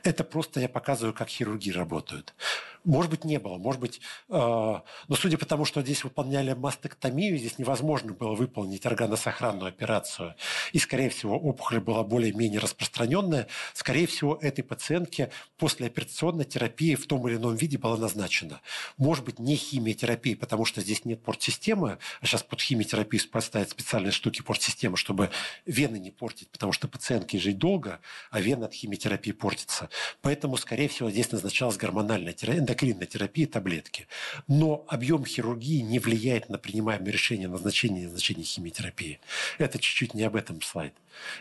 [0.02, 2.34] Это просто я показываю, как хирурги работают.
[2.84, 3.58] Может быть, не было.
[3.58, 8.84] Может быть, э, но судя по тому, что здесь выполняли мастектомию, здесь невозможно было выполнить
[8.86, 10.34] органосохранную операцию.
[10.72, 13.46] И, скорее всего, опухоль была более-менее распространенная.
[13.72, 18.60] Скорее всего, этой пациентке послеоперационная терапия в том или ином виде была назначена.
[18.96, 24.12] Может быть, не химиотерапия, потому что здесь нет портсистемы, а сейчас под химиотерапию поставят специальные
[24.12, 25.30] штуки портсистемы, чтобы
[25.66, 28.00] вены не портить, потому что пациентке жить долго,
[28.30, 29.88] а вены от химиотерапии портятся.
[30.20, 34.06] Поэтому, скорее всего, здесь назначалась гормональная терапия, эндокринной терапии таблетки.
[34.48, 39.20] Но объем хирургии не влияет на принимаемое решение назначения и назначения химиотерапии.
[39.58, 40.94] Это чуть-чуть не об этом слайд.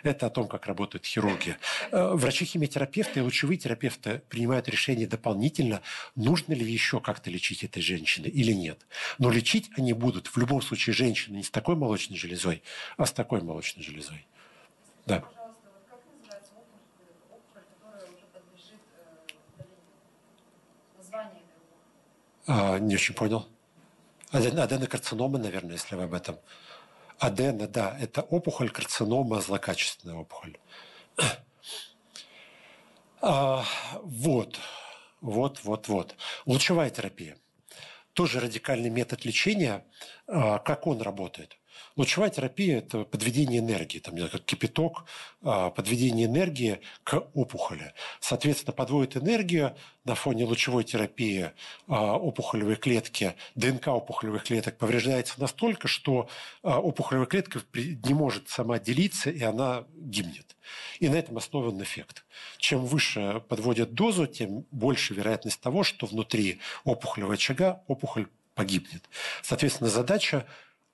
[0.03, 1.55] Это о том, как работают хирурги.
[1.91, 5.81] Э, врачи-химиотерапевты и лучевые терапевты принимают решение дополнительно,
[6.15, 8.85] нужно ли еще как-то лечить этой женщины или нет.
[9.17, 12.61] Но лечить они будут в любом случае женщины не с такой молочной железой,
[12.97, 14.25] а с такой молочной железой.
[15.05, 15.23] Да.
[22.47, 23.47] А, не очень понял.
[24.31, 26.39] Аденокарцинома, наверное, если вы об этом.
[27.19, 30.57] Адена, да, это опухоль, карцинома, злокачественная опухоль.
[33.23, 33.63] А,
[34.01, 34.57] вот,
[35.21, 36.15] вот, вот, вот.
[36.47, 37.37] Лучевая терапия.
[38.13, 39.85] Тоже радикальный метод лечения.
[40.25, 41.55] А, как он работает?
[41.95, 45.05] Лучевая терапия– это подведение энергии, там, как кипяток,
[45.41, 47.93] а, подведение энергии к опухоли.
[48.19, 51.51] Соответственно, подводит энергию на фоне лучевой терапии
[51.87, 56.29] а, опухолевой клетки, ДНК опухолевых клеток повреждается настолько, что
[56.63, 60.55] а, опухолевая клетка не может сама делиться, и она гибнет.
[60.99, 62.23] И на этом основан эффект.
[62.57, 69.03] Чем выше подводят дозу, тем больше вероятность того, что внутри опухолевого очага опухоль погибнет.
[69.41, 70.45] Соответственно, задача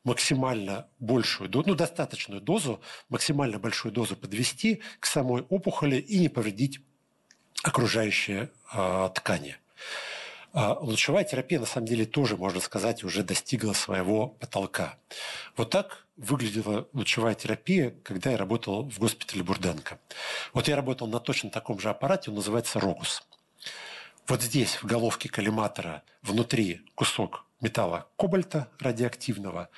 [0.08, 2.80] максимально большую, ну, достаточную дозу,
[3.10, 6.80] максимально большую дозу подвести к самой опухоли и не повредить
[7.62, 9.58] окружающие э, ткани.
[10.54, 14.98] А лучевая терапия, на самом деле, тоже, можно сказать, уже достигла своего потолка.
[15.58, 20.00] Вот так выглядела лучевая терапия, когда я работал в госпитале Бурденко.
[20.54, 23.24] Вот я работал на точно таком же аппарате, он называется «Рогус».
[24.28, 29.70] Вот здесь, в головке коллиматора, внутри кусок металла кобальта радиоактивного.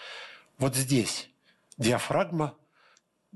[0.57, 1.30] Вот здесь
[1.77, 2.55] диафрагма,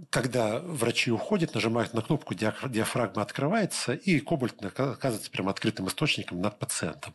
[0.10, 6.58] когда врачи уходят, нажимают на кнопку, диафрагма открывается, и кобальт оказывается прям открытым источником над
[6.58, 7.14] пациентом.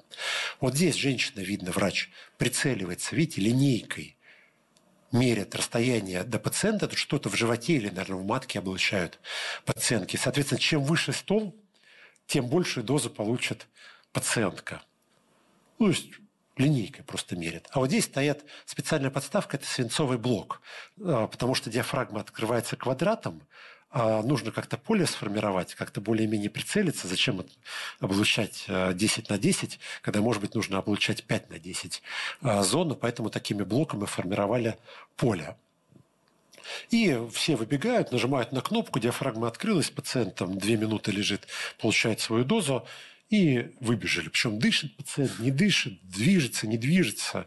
[0.60, 4.16] Вот здесь женщина, видно, врач прицеливается, видите, линейкой
[5.10, 9.18] мерят расстояние до пациента, тут что-то в животе или, наверное, в матке облучают
[9.64, 10.16] пациентки.
[10.16, 11.56] Соответственно, чем выше стол,
[12.28, 13.66] тем большую дозу получит
[14.18, 14.82] пациентка.
[15.78, 16.08] Ну, то есть
[16.56, 17.68] линейкой просто мерят.
[17.70, 20.60] А вот здесь стоят специальная подставка, это свинцовый блок,
[21.00, 23.42] а, потому что диафрагма открывается квадратом,
[23.92, 27.06] а нужно как-то поле сформировать, как-то более-менее прицелиться.
[27.06, 27.46] Зачем
[28.00, 32.02] облучать 10 на 10, когда, может быть, нужно облучать 5 на 10
[32.42, 34.76] а, зону, поэтому такими блоками формировали
[35.16, 35.56] поле.
[36.90, 41.46] И все выбегают, нажимают на кнопку, диафрагма открылась, пациент там две минуты лежит,
[41.78, 42.84] получает свою дозу,
[43.30, 44.28] и выбежали.
[44.28, 47.46] Причем дышит пациент, не дышит, движется, не движется.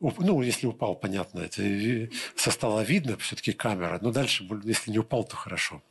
[0.00, 3.98] Ну, если упал, понятно, это со стола видно, все-таки камера.
[4.02, 5.82] Но дальше, если не упал, то хорошо.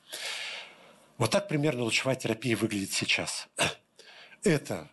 [1.17, 3.47] Вот так примерно лучевая терапия выглядит сейчас.
[4.43, 4.89] Это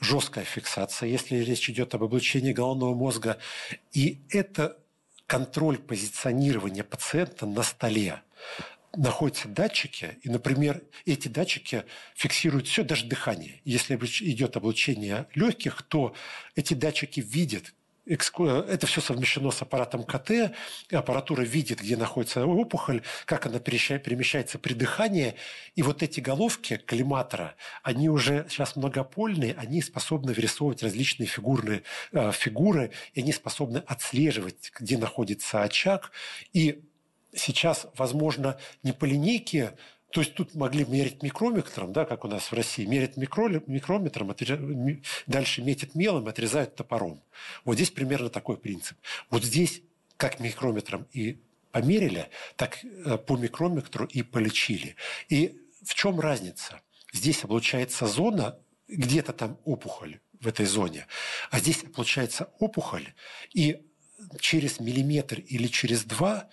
[0.00, 3.38] жесткая фиксация, если речь идет об облучении головного мозга.
[3.92, 4.76] И это
[5.26, 8.22] контроль позиционирования пациента на столе
[8.96, 13.60] находятся датчики, и, например, эти датчики фиксируют все, даже дыхание.
[13.64, 16.14] Если идет облучение легких, то
[16.54, 17.72] эти датчики видят,
[18.04, 20.52] это все совмещено с аппаратом КТ,
[20.90, 25.36] аппаратура видит, где находится опухоль, как она перемещается при дыхании,
[25.76, 32.32] и вот эти головки коллиматора, они уже сейчас многопольные, они способны вырисовывать различные фигурные э,
[32.32, 36.10] фигуры, и они способны отслеживать, где находится очаг,
[36.52, 36.82] и
[37.34, 39.76] сейчас, возможно, не по линейке
[40.10, 44.34] То есть тут могли мерить микрометром, да, как у нас в России, мерят микро, микрометром,
[45.26, 47.22] дальше метят мелом, отрезают топором.
[47.64, 48.98] Вот здесь примерно такой принцип.
[49.30, 49.82] Вот здесь
[50.18, 51.38] как микрометром и
[51.72, 54.96] померили, так э, по микрометру и полечили.
[55.30, 56.80] И в чем разница?
[57.12, 61.06] Здесь получается зона, где-то там опухоль в этой зоне,
[61.50, 63.14] а здесь получается опухоль,
[63.54, 63.82] и
[64.40, 66.48] через миллиметр или через два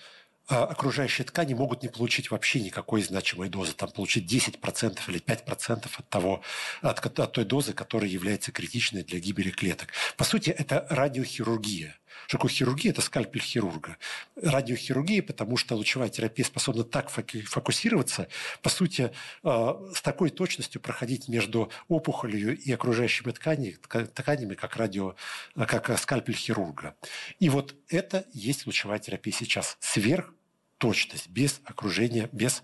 [0.49, 6.09] окружающие ткани могут не получить вообще никакой значимой дозы, там получить 10% или 5% от,
[6.09, 6.41] того,
[6.81, 9.89] от, от той дозы, которая является критичной для гибели клеток.
[10.17, 11.95] По сути, это радиохирургия.
[12.27, 12.91] Что такое хирургия?
[12.91, 13.97] Это скальпель хирурга.
[14.35, 18.27] Радиохирургия, потому что лучевая терапия способна так фокусироваться,
[18.61, 19.11] по сути,
[19.43, 23.77] а, с такой точностью проходить между опухолью и окружающими тканями,
[24.13, 25.15] тканями как, радио,
[25.55, 26.95] как скальпель хирурга.
[27.39, 29.77] И вот это есть лучевая терапия сейчас.
[29.79, 30.33] Сверх
[30.79, 32.63] точность, без окружения, без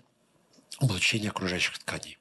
[0.80, 2.18] облучения окружающих тканей.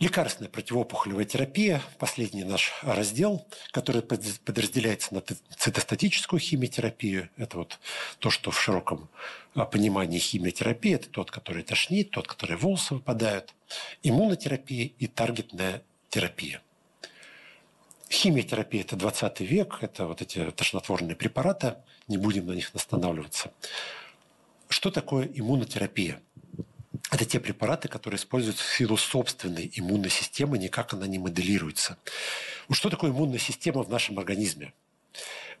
[0.00, 5.22] Лекарственная противоопухолевая терапия, последний наш раздел, который подразделяется на
[5.56, 7.30] цитостатическую химиотерапию.
[7.36, 7.78] Это вот
[8.18, 9.08] то, что в широком
[9.54, 10.94] а, понимании химиотерапии.
[10.94, 13.54] Это тот, который тошнит, тот, который волосы выпадают.
[14.02, 16.60] Иммунотерапия и таргетная терапия.
[18.14, 21.74] Химиотерапия– это 20 век, это вот эти тошнотворные препараты,
[22.06, 23.50] не будем на них останавливаться.
[24.68, 26.20] Что такое иммунотерапия?
[27.10, 31.98] Это те препараты, которые используются в силу собственной иммунной системы, никак она не моделируется.
[32.70, 34.72] Что такое иммунная система в нашем организме?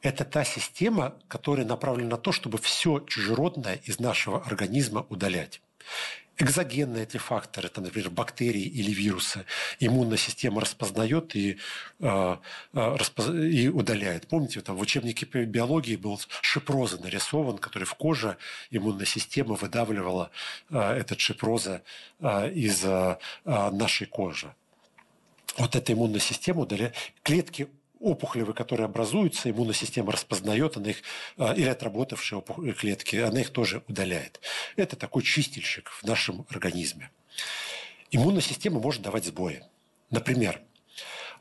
[0.00, 5.60] Это та система, которая направлена на то, чтобы все чужеродное из нашего организма удалять
[6.38, 9.44] экзогенные эти факторы, там, например, бактерии или вирусы,
[9.80, 11.58] иммунная система распознает и,
[12.00, 12.36] э,
[12.72, 13.28] распоз...
[13.28, 14.26] и удаляет.
[14.26, 18.36] Помните, там в учебнике по биологии был шипроза нарисован, который в коже
[18.70, 20.30] иммунная система выдавливала
[20.70, 21.82] э, этот шипроза
[22.20, 24.54] э, из э, нашей кожи.
[25.56, 26.94] Вот эта иммунная система удаляет.
[27.22, 27.68] Клетки
[28.04, 31.02] опухолевые, которые образуются, иммунная система распознает, она их,
[31.38, 32.42] а, или отработавшие
[32.78, 34.40] клетки, она их тоже удаляет.
[34.76, 37.10] Это такой чистильщик в нашем организме.
[38.10, 39.64] Иммунная система может давать сбои.
[40.10, 40.60] Например,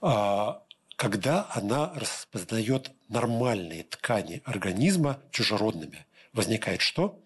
[0.02, 0.64] а,
[0.96, 7.20] когда она распознает нормальные ткани организма чужеродными, возникает что?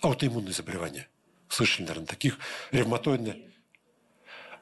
[0.00, 1.08] Аутоиммунные заболевания.
[1.48, 2.38] Слышали, наверное, таких
[2.72, 3.51] ревматоидные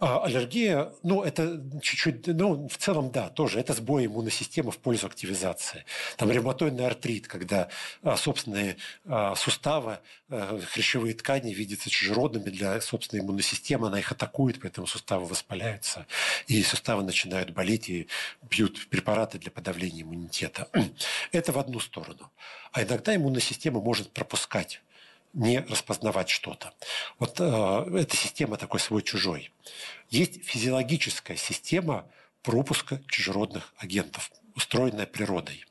[0.00, 3.60] а аллергия, ну, это чуть-чуть, ну, в целом, да, тоже.
[3.60, 5.84] Это сбой иммунной системы в пользу активизации.
[6.16, 7.68] Там ревматоидный артрит, когда
[8.02, 9.98] а, собственные а, суставы,
[10.30, 16.06] а, хрящевые ткани видятся чужеродными для собственной иммунной системы, она их атакует, поэтому суставы воспаляются,
[16.46, 18.08] и суставы начинают болеть, и
[18.48, 20.66] пьют препараты для подавления иммунитета.
[21.32, 22.32] Это в одну сторону.
[22.72, 24.80] А иногда иммунная система может пропускать
[25.32, 26.72] не распознавать что-то.
[27.18, 29.52] Вот э, эта система такой свой-чужой.
[30.08, 32.10] Есть физиологическая система
[32.42, 35.64] пропуска чужеродных агентов, устроенная природой.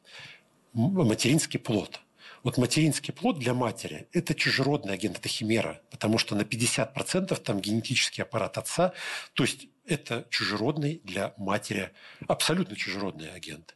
[0.73, 1.99] Материнский плод.
[2.43, 7.59] Вот материнский плод для матери– это чужеродный агент, это химера, потому что на 50% там
[7.59, 8.93] генетический аппарат отца,
[9.33, 11.91] то есть это чужеродный для матери,
[12.27, 13.75] абсолютно чужеродный агент.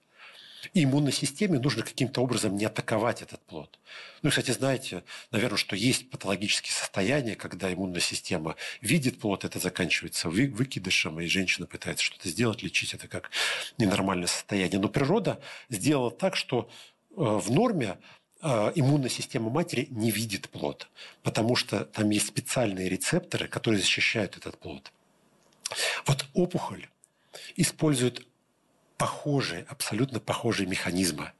[0.73, 3.79] Иммунной системе нужно каким-то образом не атаковать этот плод.
[4.21, 10.29] Ну, кстати, знаете, наверное, что есть патологические состояния, когда иммунная система видит плод, это заканчивается
[10.29, 13.31] вы, выкидышем, и женщина пытается что-то сделать, лечить это как
[13.77, 14.79] ненормальное состояние.
[14.79, 16.69] Но природа сделала так, что
[17.11, 17.97] э, в норме
[18.41, 20.87] э, иммунная система матери не видит плод,
[21.23, 24.91] потому что там есть специальные рецепторы, которые защищают этот плод.
[26.05, 26.87] Вот опухоль
[27.55, 28.25] использует
[29.03, 31.33] похожие, абсолютно похожие механизмы,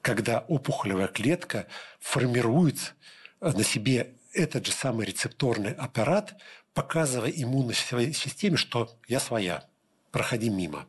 [0.00, 1.66] когда опухолевая клетка
[2.00, 2.94] формирует
[3.42, 6.34] на себе этот же самый рецепторный аппарат,
[6.72, 9.68] показывая иммунной системе, что я своя,
[10.12, 10.86] проходи мимо.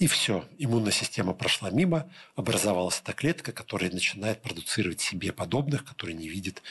[0.00, 6.16] И все, иммунная система прошла мимо, образовалась эта клетка, которая начинает продуцировать себе подобных, которые
[6.16, 6.64] не видит,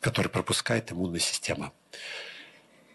[0.00, 1.74] которые пропускает иммунная система.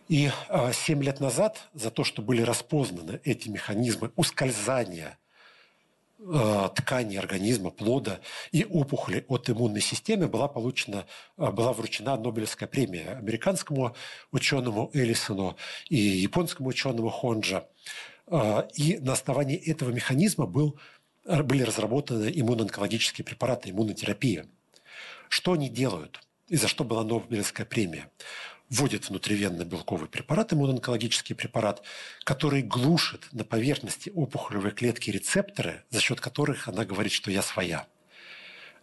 [0.07, 5.17] И а, семь лет назад за то, что были распознаны эти механизмы ускользания
[6.19, 8.21] а, ткани организма, плода
[8.51, 11.05] и опухоли от иммунной системы была получена,
[11.35, 13.95] а, была вручена Нобелевская премия американскому
[14.31, 15.57] ученому Эллисону
[15.89, 17.67] и японскому ученому Хонджа.
[18.75, 20.77] И на основании этого механизма был,
[21.23, 24.47] были разработаны иммуноонкологические препараты, иммунотерапия.
[25.29, 26.19] Что они делают?
[26.49, 28.09] И за что была Нобелевская премия?
[28.69, 31.83] Вводит внутривенно белковый препарат, иммуноонкологический препарат,
[32.23, 37.87] который глушит на поверхности опухолевой клетки рецепторы, за счет которых она говорит, что я своя.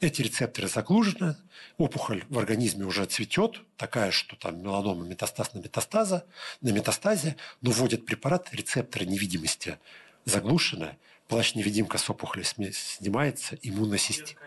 [0.00, 1.36] эти рецепторы заглужены,
[1.78, 6.26] опухоль в организме уже цветет, такая, что там меланома метастаз на метастаза,
[6.60, 9.78] на метастазе, но вводят препарат, рецепторы невидимости
[10.24, 10.98] заглушены,
[11.28, 14.40] плащ-невидимка с опухолью снимается, иммунная система.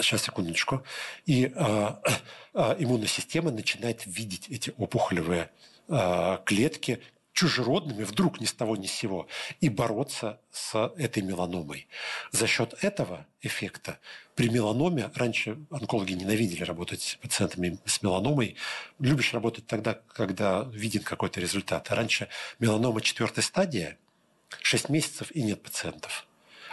[0.00, 0.82] Сейчас, секундочку.
[1.24, 1.88] И э,
[2.54, 5.50] э, иммунная система начинает видеть эти опухолевые
[5.88, 7.00] э, клетки
[7.32, 9.28] чужеродными вдруг ни с того ни с сего
[9.60, 11.86] и бороться с этой меланомой.
[12.32, 13.98] За счет этого эффекта
[14.34, 18.56] при меланоме, раньше онкологи ненавидели работать с пациентами с меланомой,
[18.98, 21.90] любишь работать тогда, когда виден какой-то результат.
[21.90, 22.28] А раньше
[22.58, 23.96] меланома четвертой стадии,
[24.62, 26.26] 6 месяцев и нет пациентов.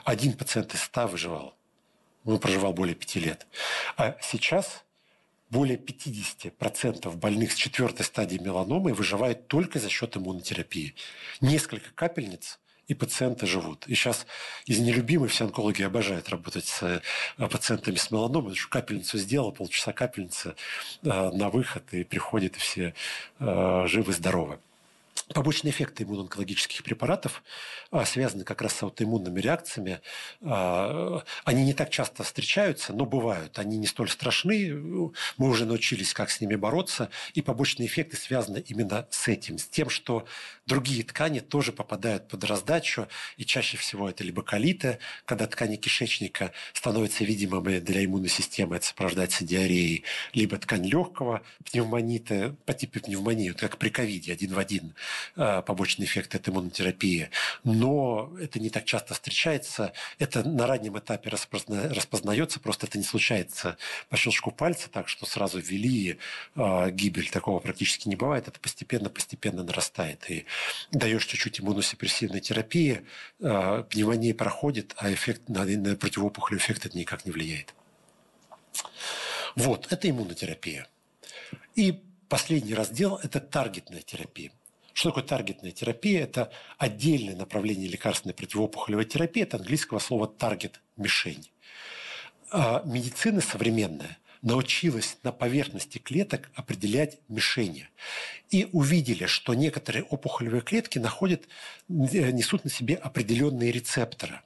[0.06, 1.56] Один пациент из 100 выживал.
[2.26, 3.48] Он проживал более 5 лет.
[3.98, 4.84] А сейчас
[5.50, 10.96] более 50% больных с четвертой стадии меланомы выживают только за счет иммунотерапии.
[11.42, 13.88] Несколько капельниц и пациенты живут.
[13.88, 14.26] И сейчас
[14.66, 18.56] из нелюбимых все онкологи обожают работать с э, пациентами с меланомой.
[18.56, 20.56] Что капельницу сделал, полчаса капельницы
[21.04, 22.94] э, на выход, и приходят, и все
[23.40, 24.60] э, живы-здоровы.
[25.34, 27.44] Побочные эффекты иммуноонкологических препаратов
[27.92, 30.02] а, связаны как раз с аутоиммунными реакциями.
[30.42, 33.58] А, они не так часто встречаются, но бывают.
[33.58, 34.74] Они не столь страшны.
[35.38, 37.10] Мы уже научились, как с ними бороться.
[37.34, 40.26] И побочные эффекты связаны именно с этим, с тем, что
[40.66, 43.08] другие ткани тоже попадают под раздачу.
[43.38, 48.86] И чаще всего это либо колиты, когда ткани кишечника становятся видимыми для иммунной системы, это
[48.86, 50.04] сопровождается диареей,
[50.34, 54.94] либо ткань легкого, пневмонита по типу пневмонии, вот как при ковиде, один в один–
[55.36, 57.30] Э, побочный эффект от иммунотерапии.
[57.64, 59.94] Но это не так часто встречается.
[60.20, 61.90] Это на раннем этапе распозна...
[61.90, 63.78] распознается, просто это не случается
[64.10, 66.20] по щелчку пальца, так что сразу ввели
[66.56, 67.30] э, гибель.
[67.30, 68.48] Такого практически не бывает.
[68.48, 70.30] Это постепенно-постепенно нарастает.
[70.30, 70.46] И
[70.92, 73.06] даешь чуть-чуть иммуносупрессивной терапии,
[73.40, 77.74] э, пневмония проходит, а эффект на, на противоопухолевый эффект это никак не влияет.
[79.56, 80.88] Вот, это иммунотерапия.
[81.76, 84.52] И последний раздел– это таргетная терапия.
[84.94, 86.24] Что такое таргетная терапия?
[86.24, 91.50] Это отдельное направление лекарственной противоопухолевой терапии от английского слова таргет– мишень.
[92.52, 97.90] А медицина современная научилась на поверхности клеток определять мишени.
[98.52, 101.48] И увидели, что некоторые опухолевые клетки находят,
[101.90, 104.42] э, несут на себе определенные рецепторы.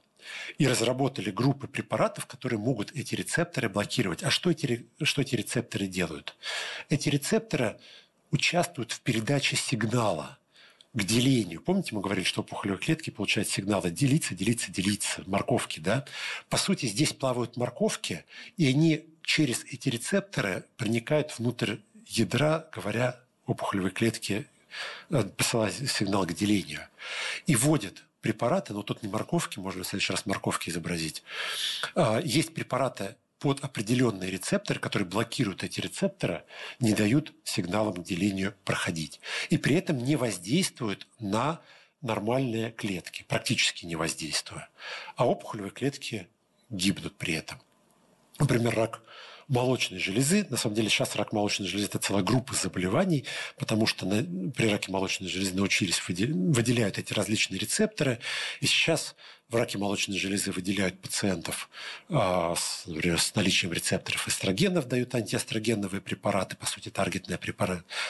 [0.56, 4.22] И разработали группы препаратов, которые могут эти рецепторы блокировать.
[4.22, 6.36] А что эти, что эти рецепторы делают?
[6.88, 7.78] Эти рецепторы
[8.30, 10.38] участвуют в передаче сигнала
[10.92, 11.60] к делению.
[11.60, 16.04] Помните, мы говорили, что опухолевые клетки получают сигналы делиться, делиться, делиться, морковки, да?
[16.48, 18.24] По сути, здесь плавают морковки,
[18.56, 21.76] и они через эти рецепторы проникают внутрь
[22.06, 24.46] ядра, говоря опухолевой клетке,
[25.10, 26.80] э, посылая сигнал к делению.
[27.46, 31.22] И вводят препараты, но тут не морковки, можно в следующий раз морковки изобразить.
[31.94, 36.44] А, есть препараты под определенные рецепторы, которые блокируют эти рецепторы,
[36.80, 39.20] не дают сигналам к делению проходить.
[39.50, 41.60] И при этом не воздействуют на
[42.00, 44.70] нормальные клетки, практически не воздействуя.
[45.16, 46.28] А опухолевые клетки
[46.70, 47.60] гибнут при этом.
[48.38, 49.02] Например, рак
[49.48, 50.46] молочной железы.
[50.50, 53.24] На самом деле сейчас рак молочной железы– это целая группа заболеваний,
[53.56, 58.20] потому что на, при раке молочной железы научились выделяют эти различные рецепторы.
[58.60, 59.16] И сейчас
[59.50, 61.70] в раке молочной железы выделяют пациентов
[62.10, 67.40] а, с, например, с наличием рецепторов эстрогенов, дают антиэстрогеновые препараты, по сути, таргетная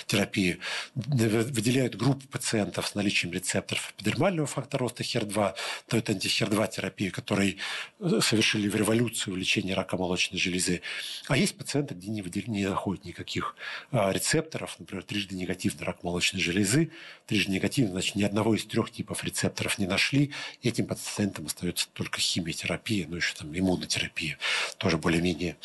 [0.07, 0.59] терапия.
[0.97, 5.55] Выделяют группу пациентов с наличием рецепторов эпидермального фактора роста HER2,
[5.89, 7.59] дают антихер-2 терапию, которые
[8.01, 10.83] э, совершили революцию в лечении рака молочной железы.
[11.29, 12.43] А есть пациенты, где не, выдел...
[12.49, 13.55] не находят никаких
[13.93, 16.91] а, рецепторов, например, трижды негативный рак молочной железы,
[17.27, 20.33] трижды негативный, значит, ни одного из трех типов рецепторов не нашли,
[20.63, 24.39] и этим пациентам пациентам остается только химиотерапия, ну еще там иммунотерапия,
[24.79, 25.57] тоже более-менее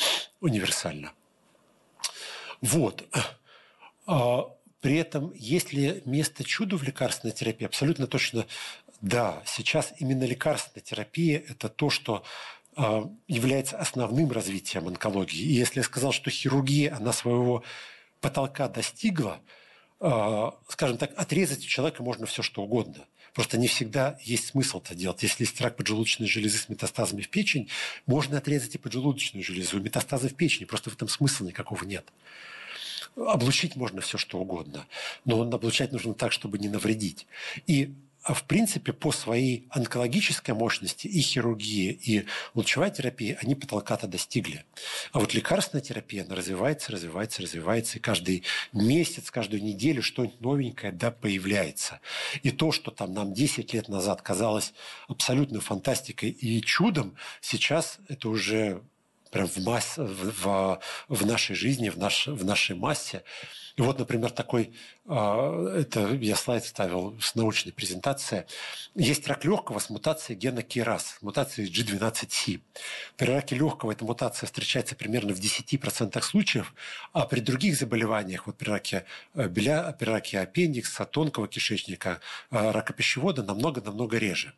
[0.42, 1.12] универсально.
[2.62, 3.04] Вот.
[4.06, 4.50] А,
[4.82, 7.66] при этом, есть ли место чуду в лекарственной терапии?
[7.66, 8.46] Абсолютно точно
[9.02, 9.42] да.
[9.46, 12.24] Сейчас именно лекарственная терапия– это то, что
[12.76, 15.42] а, является основным развитием онкологии.
[15.42, 17.64] И если я сказал, что хирургия, она своего
[18.22, 19.40] потолка достигла,
[20.00, 23.06] а, скажем так, отрезать у человека можно все, что угодно.
[23.34, 25.24] Просто не всегда есть смысл это делать.
[25.24, 27.68] Если есть рак поджелудочной железы с метастазами в печень,
[28.06, 30.66] можно отрезать и поджелудочную железу, и метастазы в печени.
[30.66, 32.06] Просто в этом смысла никакого нет.
[33.16, 34.86] Облучить можно все, что угодно.
[35.26, 37.28] Но облучать нужно так, чтобы не навредить.
[37.68, 37.94] И
[38.24, 44.64] а в принципе, по своей онкологической мощности и хирургия, и лучевая терапия, они потолка-то достигли.
[45.12, 50.94] А вот лекарственная терапия, она развивается, развивается, развивается, и каждый месяц, каждую неделю что-нибудь новенькое
[50.94, 52.00] да появляется.
[52.44, 54.74] И то, что там нам 10 лет назад казалось
[55.10, 58.82] абсолютной фантастикой и чудом, сейчас это уже
[59.32, 60.80] прям в, масс, в,
[61.10, 63.24] в нашей жизни, в, наш, в нашей массе.
[63.76, 64.74] И вот, например, такой,
[65.08, 68.46] а, это я слайд ставил с научной презентации.
[68.94, 72.62] Есть рак легкого с мутацией гена KRAS, мутацией G12C.
[73.18, 76.76] При раке легкого эта мутация встречается примерно в 10% случаев,
[77.14, 82.20] а при других заболеваниях, вот при раке, э, беля, при раке аппендикса, тонкого кишечника,
[82.52, 84.54] э, рака пищевода намного-намного реже.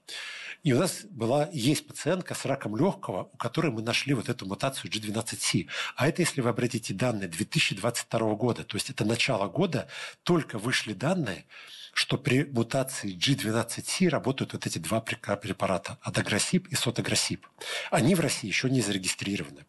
[0.65, 4.47] И у нас была, есть пациентка с раком легкого, у которой мы нашли вот эту
[4.47, 5.67] мутацию G12C.
[5.95, 9.87] А это, если вы обратите данные 2022 года, то есть это начало года,
[10.23, 11.45] только вышли данные,
[11.93, 17.47] что при мутации G12C работают вот эти два препарата– адагросип и сотагросип.
[17.89, 19.65] Они в России еще не зарегистрированы.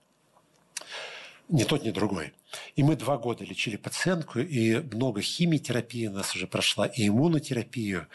[1.48, 2.32] Ни тот, ни другой.
[2.74, 8.08] И мы два года лечили пациентку, и много химиотерапии у нас уже прошла, и иммунотерапию,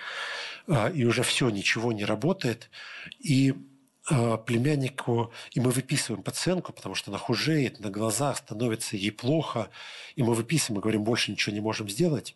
[0.67, 2.69] а, и уже все, ничего не работает.
[3.19, 3.53] И
[4.45, 9.69] племяннику, и мы выписываем пациентку, потому что она хужеет, на глазах становится ей плохо,
[10.15, 12.35] и мы выписываем и говорим, больше ничего не можем сделать.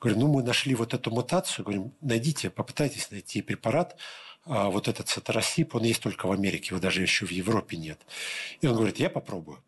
[0.00, 3.96] Говорим, ну мы нашли вот эту мутацию, говорим, найдите, попытайтесь найти препарат,
[4.46, 8.00] а, вот этот сатаросип, он есть только в Америке, его даже еще в Европе нет.
[8.60, 9.62] И он говорит, я попробую.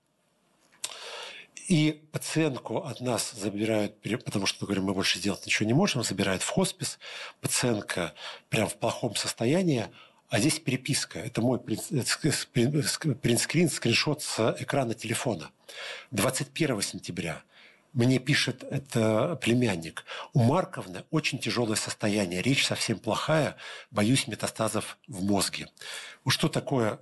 [1.69, 6.43] И пациентку от нас забирают, потому что, говорим, мы больше сделать ничего не можем, забирают
[6.43, 6.99] в хоспис.
[7.41, 8.15] Пациентка
[8.49, 9.87] прям в плохом состоянии,
[10.33, 11.19] а здесь переписка.
[11.19, 15.51] Это мой принтскрин, скриншот с экрана телефона.
[16.11, 17.43] 21 сентября
[17.93, 20.07] мне пишет это племянник.
[20.33, 23.57] У Марковны очень тяжелое состояние, речь совсем плохая,
[23.91, 25.69] боюсь метастазов в мозге.
[26.27, 26.99] Что такое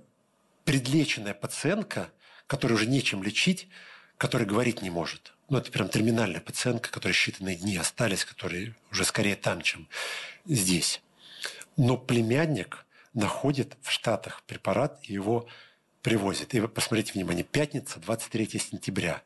[0.65, 2.09] предлеченная пациентка,
[2.47, 3.69] которую уже нечем лечить,
[4.17, 5.31] который говорить не может.
[5.47, 9.87] Ну, это прям терминальная пациентка, которой считанные дни остались, которые уже скорее там, чем
[10.45, 11.01] здесь.
[11.77, 15.47] Но племянник находит в Штатах препарат и его
[16.01, 16.53] привозит.
[16.53, 19.21] И вы посмотрите, внимание, пятница, 23 сентября,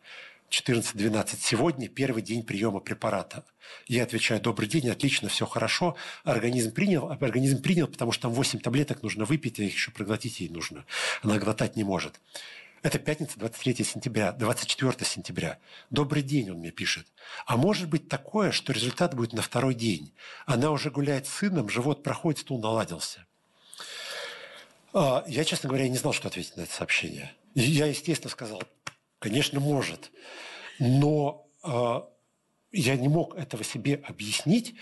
[0.50, 1.38] 14.12.
[1.40, 3.46] Сегодня первый день приема препарата.
[3.88, 5.96] Я отвечаю, добрый день, отлично, все хорошо.
[6.24, 10.40] Организм принял, организм принял, потому что там 8 таблеток нужно выпить, а их еще проглотить
[10.40, 10.86] ей нужно.
[11.22, 12.20] Она глотать не может.
[12.84, 15.58] Это пятница, 23 сентября, 24 сентября.
[15.90, 17.08] Добрый день, он мне пишет.
[17.48, 20.14] А может быть такое, что результат будет на второй день.
[20.46, 23.26] Она уже гуляет с сыном, живот проходит, стул наладился.
[24.98, 27.34] А, я, честно говоря, не знал, что ответить на это сообщение.
[27.54, 28.64] Я, естественно, сказал,
[29.20, 30.10] конечно, может.
[30.80, 32.08] Но а,
[32.72, 34.76] я не мог этого себе объяснить.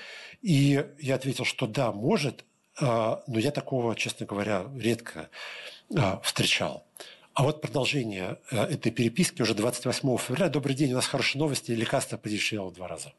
[0.44, 2.46] И я ответил, что да, может,
[2.80, 5.30] а, но я такого, честно говоря, редко
[6.22, 6.86] встречал.
[7.34, 10.50] А вот продолжение этой переписки уже 28 февраля.
[10.50, 13.14] Добрый день, у нас хорошие новости, лекарство подешевело в два раза.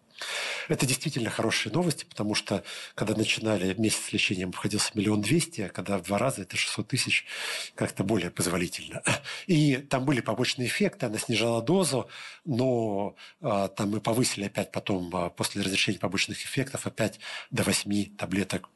[0.68, 2.64] Это действительно хорошие новости, потому что
[2.94, 7.26] когда начинали месяц лечения, обходился миллион двести, а когда в два раза это 600 тысяч,
[7.74, 9.02] как-то более позволительно.
[9.46, 12.08] И там были побочные эффекты, она снижала дозу,
[12.44, 17.18] но а, там мы повысили опять потом, а, после разрешения побочных эффектов, опять
[17.50, 18.68] до 8 таблеток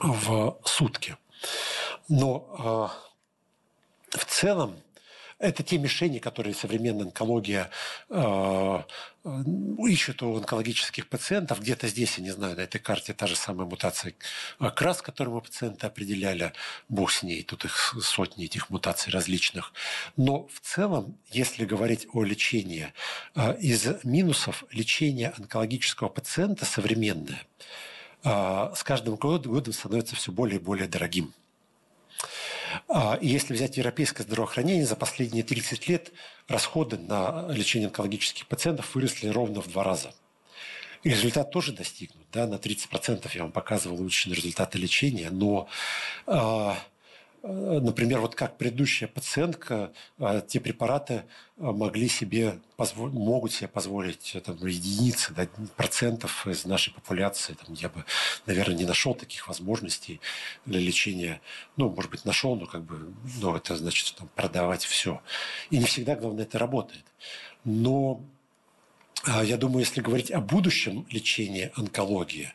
[0.00, 1.16] в сутки.
[2.08, 4.76] Но а, в целом
[5.38, 7.70] это те мишени, которые современная онкология
[8.08, 8.82] э,
[9.24, 9.42] э,
[9.86, 11.60] ищет у онкологических пациентов.
[11.60, 14.14] Где-то здесь, я не знаю, на этой карте та же самая мутация
[14.60, 16.52] э, крас, которую мы пациенты определяли.
[16.88, 19.72] Бог с ней, тут их сотни этих мутаций различных.
[20.16, 22.92] Но в целом, если говорить о лечении,
[23.34, 27.42] э, из минусов лечения онкологического пациента современное
[28.24, 31.34] э, с каждым годом становится все более и более дорогим.
[32.88, 36.12] А, если взять европейское здравоохранение, за последние 30 лет
[36.48, 40.12] расходы на лечение онкологических пациентов выросли ровно в два раза.
[41.02, 42.26] И результат тоже достигнут.
[42.32, 42.46] Да?
[42.46, 45.68] На 30% я вам показывал улучшенные результаты лечения, но
[46.26, 46.76] а,
[47.46, 51.22] например, вот как предыдущая пациентка, э, те препараты э,
[51.58, 52.58] могли себе,
[52.96, 55.46] могут себе позволить там, единицы, да,
[55.76, 57.54] процентов из нашей популяции.
[57.54, 58.04] Там, я бы,
[58.46, 60.20] наверное, не нашел таких возможностей
[60.64, 61.40] для лечения.
[61.76, 65.20] Ну, может быть, нашел, но как бы, ну, это значит там, продавать все.
[65.70, 67.04] И не всегда, главное, это работает.
[67.64, 68.24] Но
[69.26, 72.52] я думаю, если говорить о будущем лечении онкологии,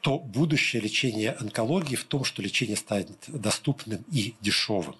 [0.00, 4.96] то будущее лечение онкологии в том, что лечение станет доступным и дешевым.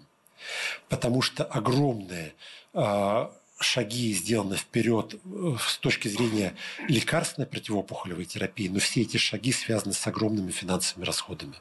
[0.88, 2.34] Потому что огромное
[2.74, 3.32] а,
[3.62, 6.54] шаги сделаны вперед э, с точки зрения
[6.88, 11.54] лекарственной противоопухолевой терапии, но все эти шаги связаны с огромными финансовыми расходами.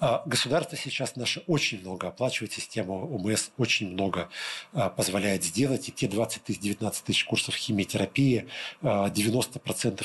[0.00, 4.30] А, государство сейчас наше очень много оплачивает, система ОМС очень много
[4.72, 5.88] а, позволяет сделать.
[5.88, 8.48] И те 20 тысяч, 19 тысяч курсов химиотерапии,
[8.82, 10.04] 90%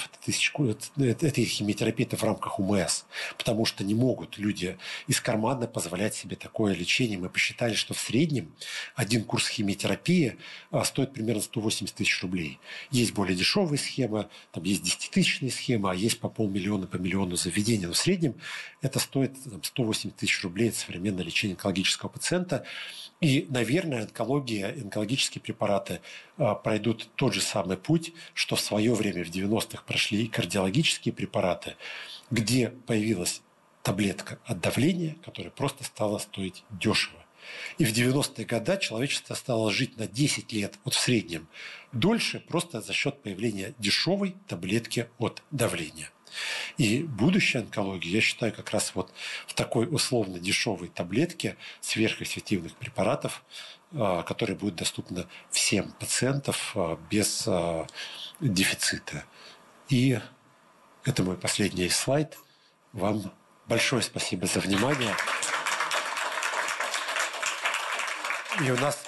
[0.97, 3.03] этой химиотерапии это в рамках УМС,
[3.37, 4.77] потому что не могут люди
[5.07, 7.17] из кармана позволять себе такое лечение.
[7.17, 8.53] Мы посчитали, что в среднем
[8.95, 10.37] один курс химиотерапии
[10.83, 12.59] стоит примерно 180 тысяч рублей.
[12.91, 17.85] Есть более дешевые схемы, там есть 10-тысячные схемы, а есть по полмиллиона, по миллиону заведений.
[17.85, 18.35] Но в среднем
[18.81, 22.65] это стоит там, 180 тысяч рублей это современное лечение онкологического пациента.
[23.21, 26.01] И, наверное, онкология, онкологические препараты
[26.37, 31.13] э, пройдут тот же самый путь, что в свое время в 90-х прошли и кардиологические
[31.13, 31.75] препараты,
[32.29, 33.41] где появилась
[33.83, 37.24] таблетка от давления, которая просто стала стоить дешево.
[37.77, 41.47] И в 90-е годы человечество стало жить на 10 лет, вот в среднем,
[41.91, 46.09] дольше просто за счет появления дешевой таблетки от давления.
[46.77, 49.13] И будущее онкологии, я считаю, как раз вот
[49.47, 53.43] в такой условно дешевой таблетке сверхэффективных препаратов,
[53.93, 57.87] а, которые будут доступны всем пациентам а, без а,
[58.41, 59.23] дефицита.
[59.89, 60.19] И
[61.03, 62.37] это мой последний слайд.
[62.91, 63.31] Вам
[63.67, 65.15] большое спасибо за внимание.
[68.61, 69.03] И у нас,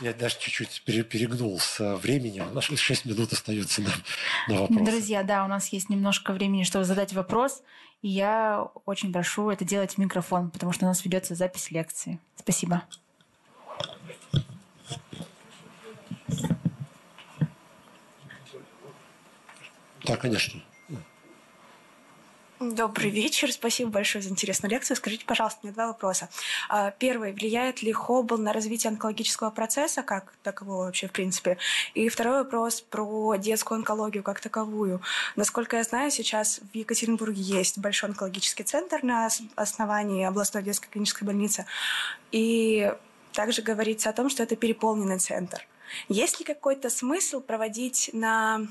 [0.00, 3.90] я даже чуть-чуть перегнул с временем, у нас 6 минут остается на,
[4.48, 4.86] на вопрос.
[4.86, 7.62] Друзья, да, у нас есть немножко времени, чтобы задать вопрос.
[8.02, 12.20] И я очень прошу это делать в микрофон, потому что у нас ведется запись лекции.
[12.36, 12.82] Спасибо.
[20.04, 20.62] Да, конечно.
[22.60, 23.52] Добрый вечер.
[23.52, 24.96] Спасибо большое за интересную лекцию.
[24.96, 26.28] Скажите, пожалуйста, мне два вопроса.
[26.68, 27.32] А, первый.
[27.32, 31.58] Влияет ли Хоббл на развитие онкологического процесса, как такового вообще, в принципе?
[31.94, 35.00] И второй вопрос про детскую онкологию как таковую.
[35.36, 41.26] Насколько я знаю, сейчас в Екатеринбурге есть большой онкологический центр на основании областной детской клинической
[41.26, 41.64] больницы.
[42.32, 42.92] И
[43.34, 45.64] также говорится о том, что это переполненный центр.
[46.08, 48.66] Есть ли какой-то смысл проводить на...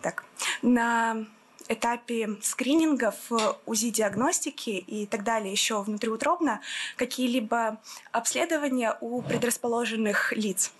[0.00, 0.24] Так,
[0.62, 1.26] на
[1.68, 3.30] этапе скринингов,
[3.66, 6.60] УЗИ-диагностики и так далее еще внутриутробно
[6.96, 7.78] какие-либо
[8.12, 10.72] обследования у предрасположенных лиц,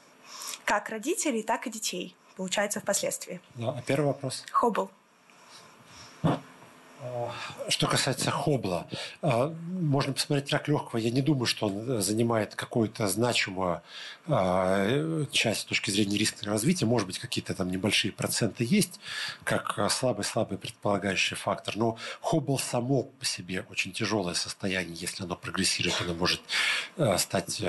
[0.64, 3.40] как родителей, так и детей, получается, впоследствии.
[3.54, 4.44] Да, а первый вопрос?
[4.50, 4.90] Хоббл.
[7.68, 8.86] Что касается Хобла,
[9.22, 10.98] а, можно посмотреть рак легкого.
[10.98, 13.82] Я не думаю, что он занимает какую-то значимую
[14.26, 16.86] а, часть с точки зрения риска развития.
[16.86, 19.00] Может быть, какие-то там небольшие проценты есть,
[19.44, 21.76] как слабый-слабый предполагающий фактор.
[21.76, 24.96] Но Хоббл само по себе очень тяжелое состояние.
[24.96, 26.40] Если оно прогрессирует, оно может
[26.96, 27.62] а, стать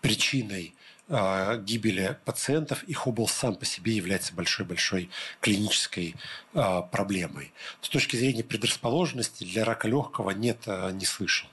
[0.00, 5.08] причиной а, гибели пациентов, и Хоббл сам по себе является большой-большой
[5.40, 6.14] клинической
[6.52, 7.52] а, проблемой.
[7.80, 11.48] С точки зрения предрасположенности для рака легкого нет, а, не слышал.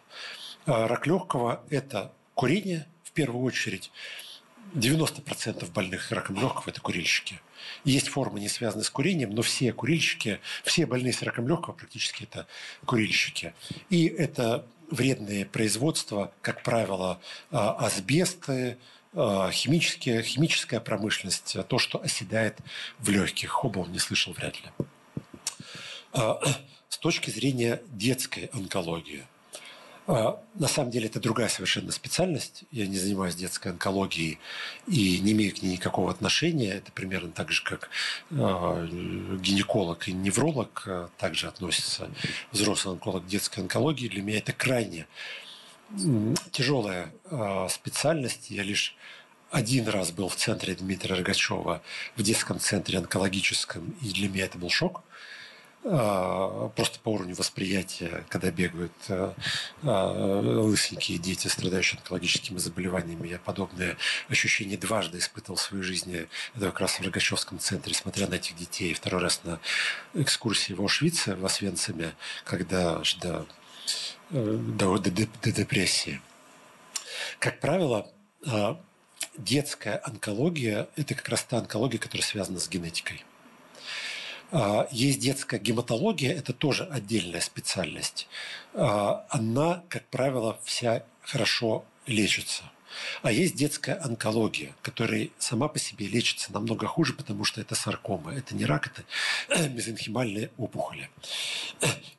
[0.66, 3.92] Рак легкого– это курение в первую очередь.
[4.74, 7.40] 90% больных раком легкого– это курильщики.
[7.84, 12.24] Есть формы, не связанные с курением, но все курильщики, все больные с раком легкого практически
[12.24, 12.48] это
[12.86, 13.54] курильщики.
[13.90, 17.22] И это вредные производства, как правило,
[17.52, 18.78] асбесты,
[19.16, 22.58] химические, химическая промышленность, то, что оседает
[23.00, 23.50] в легких.
[23.50, 24.70] Хоббл не слышал вряд ли.
[26.14, 26.34] Э,
[26.90, 29.26] с точки зрения детской онкологии,
[30.08, 32.66] э, на самом деле это другая совершенно специальность.
[32.72, 34.40] Я не занимаюсь детской онкологией
[34.88, 36.74] и не имею к ней никакого отношения.
[36.74, 37.90] Это примерно так же, как
[38.30, 40.88] гинеколог и невролог
[41.18, 42.10] также относятся.
[42.52, 44.10] Взрослый онколог к детской онкологии.
[44.10, 45.08] Для меня это крайне
[46.52, 48.50] тяжелая а, специальность.
[48.50, 48.96] Я лишь
[49.52, 51.82] один раз был в центре Дмитрия Рогачева,
[52.16, 55.04] в детском центре онкологическом, и для меня это был шок.
[55.88, 59.36] А, просто по уровню восприятия, когда бегают а,
[59.84, 63.28] лысенькие дети, страдающие онкологическими заболеваниями.
[63.28, 63.96] Я подобное
[64.28, 66.28] ощущение дважды испытывал в своей жизни.
[66.56, 68.96] Это как раз в Рогачевском центре, смотря на этих детей.
[68.96, 69.60] Второй раз на
[70.16, 73.14] экскурсии в Ошвице, в Освенциме, когда аж
[74.30, 76.22] до до, до, до депрессии.
[77.40, 78.12] Как правило,
[78.46, 78.80] а,
[79.38, 83.24] детская онкология– это как раз та онкология, которая связана с генетикой.
[84.52, 88.28] А, есть детская гематология, это тоже отдельная специальность.
[88.74, 92.64] Она, как правило, вся хорошо лечится.
[93.22, 98.34] А есть детская онкология, которая сама по себе лечится намного хуже, потому что это саркома.
[98.34, 98.88] Это не рак,
[99.48, 101.10] это мезенхимальные опухоли.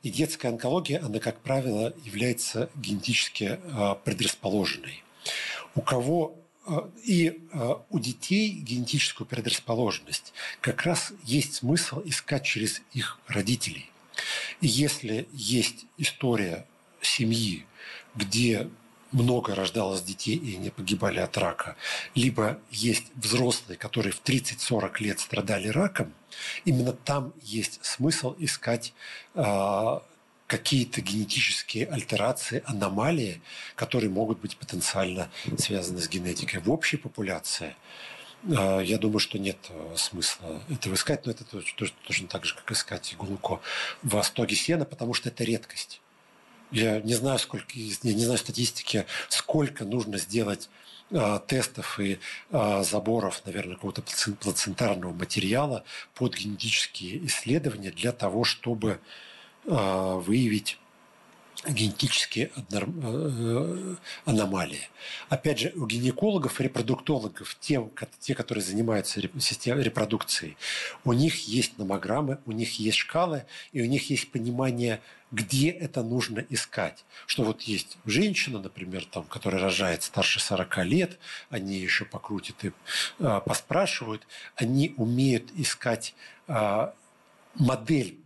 [0.03, 5.03] И детская онкология, она, как правило, является генетически а, предрасположенной.
[5.75, 6.35] У кого
[6.65, 13.89] а, и а, у детей генетическую предрасположенность как раз есть смысл искать через их родителей.
[14.61, 16.65] И если есть история
[17.01, 17.65] семьи,
[18.15, 18.69] где
[19.11, 21.75] много рождалось детей и не погибали от рака,
[22.15, 26.13] либо есть взрослые, которые в 30-40 лет страдали раком,
[26.65, 28.93] именно там есть смысл искать
[29.35, 29.99] э,
[30.47, 33.41] какие-то генетические альтерации, аномалии,
[33.75, 36.61] которые могут быть потенциально связаны с генетикой.
[36.61, 37.75] В общей популяции
[38.43, 42.71] э, я думаю, что нет э, смысла этого искать, но это точно так же, как
[42.71, 43.61] искать иголку
[44.03, 46.01] в стоге сена, потому что это редкость.
[46.71, 50.69] Я не знаю, сколько, я не знаю статистики, сколько нужно сделать
[51.11, 52.19] э, тестов и
[52.51, 54.03] э, заборов, наверное, какого-то
[54.41, 55.83] плацентарного материала
[56.13, 58.99] под генетические исследования для того, чтобы
[59.65, 60.77] э, выявить
[61.65, 64.89] генетические э, аномалии.
[65.29, 67.89] Опять же, у гинекологов, репродуктологов, те,
[68.19, 70.55] те которые занимаются системой репродукцией,
[71.03, 75.01] у них есть номограммы, у них есть шкалы, и у них есть понимание,
[75.31, 77.03] где это нужно искать.
[77.25, 81.17] Что вот есть женщина, например, там, которая рожает старше 40 лет,
[81.49, 82.71] они еще покрутят и
[83.19, 86.13] э, поспрашивают, они умеют искать
[86.47, 86.91] э,
[87.55, 88.19] модель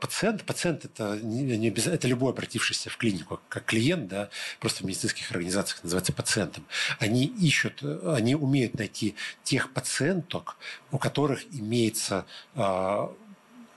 [0.00, 4.28] пациент, пациент это, не, не это любой обратившийся в клинику как клиент, да,
[4.60, 6.64] просто в медицинских организациях называется пациентом.
[6.98, 9.14] Они ищут, они умеют найти
[9.44, 10.56] тех пациенток,
[10.90, 13.14] у которых имеется а,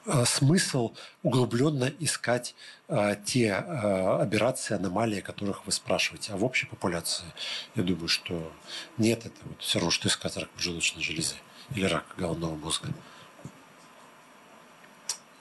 [0.07, 0.93] а, смысл
[1.23, 2.55] углубленно искать
[2.87, 6.33] а, те а, операции, аномалии, о которых вы спрашиваете.
[6.33, 7.25] А в общей популяции,
[7.75, 8.51] я думаю, что
[8.97, 11.35] нет, это вот все равно, что искать рак поджелудочной железы
[11.73, 12.89] или рак головного мозга.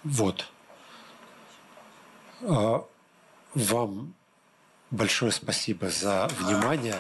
[0.05, 0.47] Вот.
[2.43, 2.86] А,
[3.55, 4.14] вам
[4.90, 6.97] большое спасибо за внимание.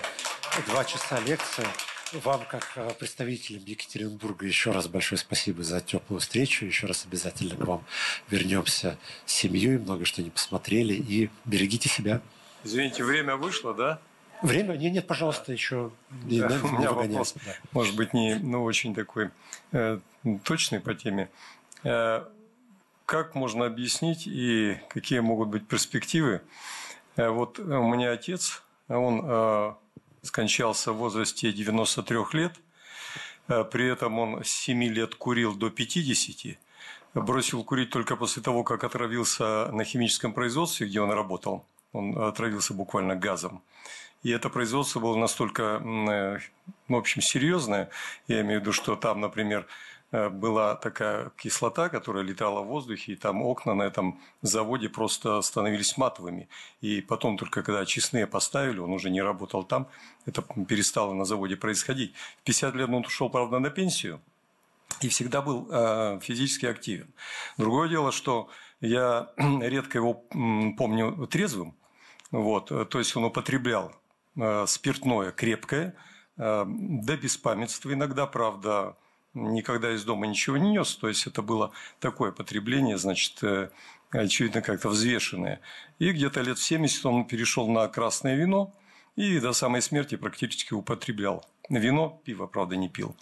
[0.66, 1.66] Два часа лекции.
[2.12, 6.64] Вам, как а, представителям Екатеринбурга, еще раз большое спасибо за теплую встречу.
[6.64, 7.84] Еще раз обязательно к вам
[8.30, 9.78] вернемся с семьей.
[9.78, 10.94] Много что не посмотрели.
[10.94, 12.22] И берегите себя.
[12.62, 14.00] Извините, время вышло, да?
[14.42, 14.74] Время?
[14.76, 15.92] Нет, нет, пожалуйста, еще
[16.24, 17.52] не, да, у меня вопрос, да.
[17.72, 19.30] может быть, не ну, очень такой
[19.72, 20.00] э,
[20.42, 21.30] точный по теме.
[21.82, 22.24] Э,
[23.06, 26.42] как можно объяснить и какие могут быть перспективы?
[27.16, 29.74] Э, вот у меня отец, он э,
[30.22, 32.52] скончался в возрасте 93 лет,
[33.48, 36.58] э, при этом он с 7 лет курил до 50,
[37.14, 41.66] бросил курить только после того, как отравился на химическом производстве, где он работал.
[41.92, 43.62] Он отравился буквально газом.
[44.24, 45.80] И это производство было настолько,
[46.88, 47.90] в общем, серьезное.
[48.26, 49.68] Я имею в виду, что там, например, Э,
[50.14, 55.96] была такая кислота, которая летала в воздухе, и там окна на этом заводе просто становились
[55.96, 56.48] матовыми.
[56.80, 59.88] И потом только когда очистные поставили, он уже не работал там,
[60.24, 62.14] это перестало на заводе происходить.
[62.40, 64.20] В 50 лет он ушел, правда, на пенсию,
[65.00, 67.08] и всегда был э, физически активен.
[67.58, 68.48] Другое дело, что
[68.80, 71.74] я редко его помню трезвым,
[72.30, 73.92] вот, то есть он употреблял
[74.36, 75.94] э, спиртное крепкое,
[76.36, 78.96] до беспамятства иногда, правда,
[79.34, 80.96] никогда из дома ничего не нес.
[80.96, 83.70] То есть это было такое потребление, значит, э,
[84.10, 85.60] очевидно, как-то взвешенное.
[85.98, 88.72] И где-то лет в 70 он перешел на красное вино
[89.16, 91.44] и до самой смерти практически употреблял.
[91.68, 93.16] Вино, пиво, правда, не пил.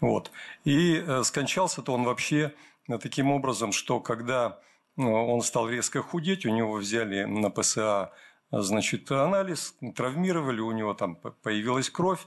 [0.00, 0.30] Вот.
[0.64, 2.52] И э, скончался-то он вообще
[2.88, 4.60] э, таким образом, что когда
[4.96, 8.12] он стал резко худеть, у него взяли на ПСА
[8.50, 12.26] значит, анализ, травмировали, у него там появилась кровь,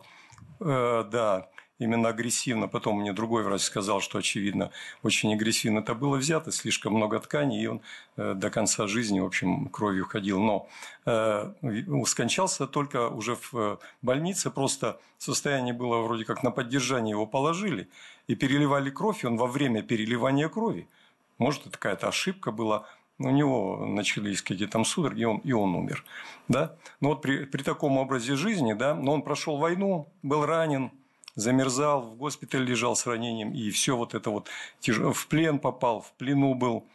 [0.60, 1.50] да,
[1.80, 2.68] именно агрессивно.
[2.68, 7.64] Потом мне другой врач сказал, что, очевидно, очень агрессивно это было взято, слишком много тканей,
[7.64, 7.82] и он
[8.18, 10.40] э, до конца жизни, в общем, кровью ходил.
[10.40, 10.68] Но
[11.06, 11.54] э,
[12.06, 17.90] скончался только уже в э, больнице, просто состояние было вроде как на поддержание его положили,
[18.28, 20.88] и переливали кровь, и он во время переливания крови,
[21.40, 22.86] может, это какая-то ошибка была,
[23.18, 26.06] у него начались какие-то там судороги, и он, и он умер.
[26.48, 26.76] Да?
[27.02, 30.92] Но вот при, при таком образе жизни, да, но он прошел войну, был ранен,
[31.40, 34.50] замерзал, в госпитале лежал с ранением, и все вот это вот
[34.82, 36.86] в плен попал, в плену был,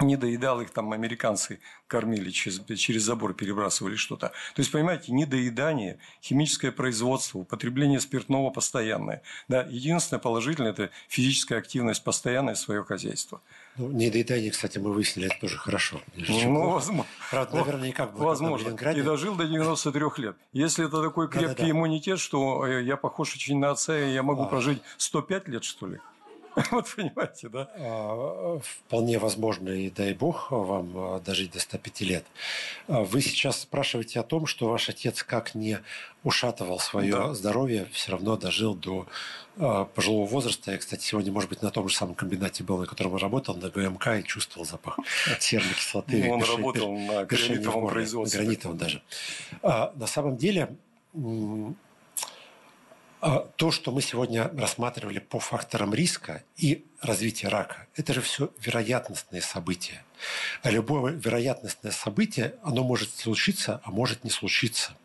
[0.00, 4.28] не доедал их там американцы кормили, через, через забор перебрасывали что-то.
[4.28, 9.22] То есть, понимаете, недоедание, химическое производство, употребление спиртного постоянное.
[9.48, 13.40] Да, единственное положительное– это физическая активность, постоянное свое хозяйство.
[13.76, 16.00] Ну, недоедание, кстати, мы выяснили, это тоже хорошо.
[16.16, 17.06] Ну, возможно.
[17.30, 18.24] Правда, как было.
[18.24, 18.68] Возможно.
[18.70, 20.36] И дожил до 93 лет.
[20.52, 21.70] Если это такой крепкий да, да, да.
[21.70, 24.46] иммунитет, что э, я похож очень на отца, и я могу а.
[24.46, 26.00] прожить 105 лет, что ли?
[26.70, 27.68] Вот понимаете, да?
[27.76, 32.24] А, вполне возможно, и дай бог вам а, дожить до 105 лет.
[32.88, 35.78] А, вы сейчас спрашиваете о том, что ваш отец как не
[36.22, 37.34] ушатывал свое да.
[37.34, 39.06] здоровье, все равно дожил до
[39.94, 40.72] пожилого возраста.
[40.72, 43.54] Я, кстати, сегодня, может быть, на том же самом комбинате был, на котором он работал,
[43.56, 44.98] на ГМК, и чувствовал запах
[45.40, 46.24] серной кислоты.
[46.24, 48.40] Ну, он работал на гранитовом производстве.
[48.40, 49.02] Гранитовом даже.
[49.62, 50.76] На самом деле,
[53.20, 59.42] то, что мы сегодня рассматривали по факторам риска и развития рака, это же все вероятностные
[59.42, 60.04] события.
[60.62, 64.96] А любое вероятностное событие, оно может случиться, а может не случиться.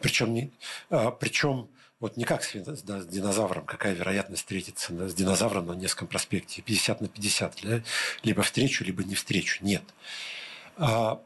[0.00, 0.52] Причем, не,
[0.90, 1.68] а, причем
[2.00, 7.00] вот не как с, с динозавром, какая вероятность встретиться с динозавром на Невском проспекте, 50
[7.00, 7.82] на 50, да?
[8.22, 9.64] либо встречу, либо не встречу.
[9.64, 9.82] Нет.
[10.76, 11.20] А,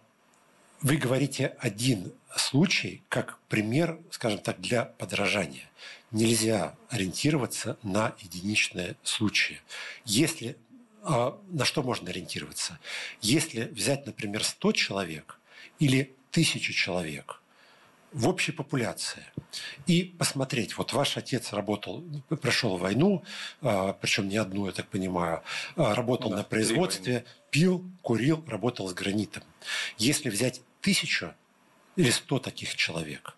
[0.81, 5.69] вы говорите один случай как пример, скажем так, для подражания
[6.13, 9.61] нельзя ориентироваться на единичные случаи.
[10.05, 10.57] Если,
[11.03, 12.79] а, на что можно ориентироваться?
[13.21, 15.39] Если взять, например, 100 человек
[15.79, 17.41] или тысячу человек
[18.13, 19.25] в общей популяции
[19.87, 22.05] и посмотреть, вот ваш отец работал,
[22.41, 23.25] прошел войну,
[23.63, 25.43] а, причем не одну, я так понимаю,
[25.77, 29.43] а, работал да, на производстве, пил, курил, работал с гранитом.
[29.97, 31.35] Если взять тысячу
[31.97, 33.35] или сто таких человек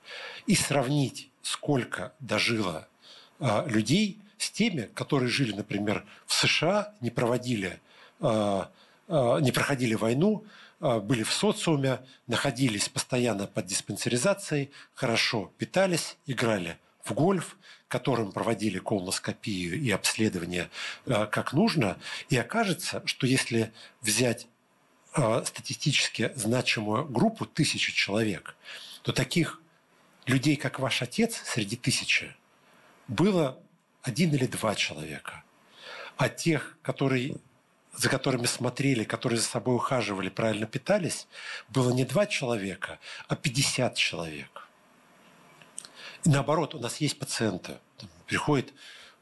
[0.46, 2.88] и сравнить сколько дожило
[3.38, 7.80] а, людей с теми, которые жили, например, в США, не проводили,
[8.20, 8.70] а,
[9.08, 10.44] а, не проходили войну,
[10.80, 17.56] были в социуме, находились постоянно под диспансеризацией, хорошо питались, играли в гольф,
[17.88, 20.68] которым проводили колоноскопию и обследование
[21.06, 21.96] как нужно.
[22.28, 23.72] И окажется, что если
[24.02, 24.46] взять
[25.44, 28.56] статистически значимую группу тысячи человек,
[29.02, 29.60] то таких
[30.26, 32.34] людей, как ваш отец, среди тысячи,
[33.06, 33.58] было
[34.02, 35.44] один или два человека.
[36.16, 37.36] А тех, которые,
[37.96, 41.26] за которыми смотрели, которые за собой ухаживали, правильно питались,
[41.68, 44.68] было не два человека, а 50 человек.
[46.24, 47.78] И наоборот, у нас есть пациенты.
[48.26, 48.74] Приходит а,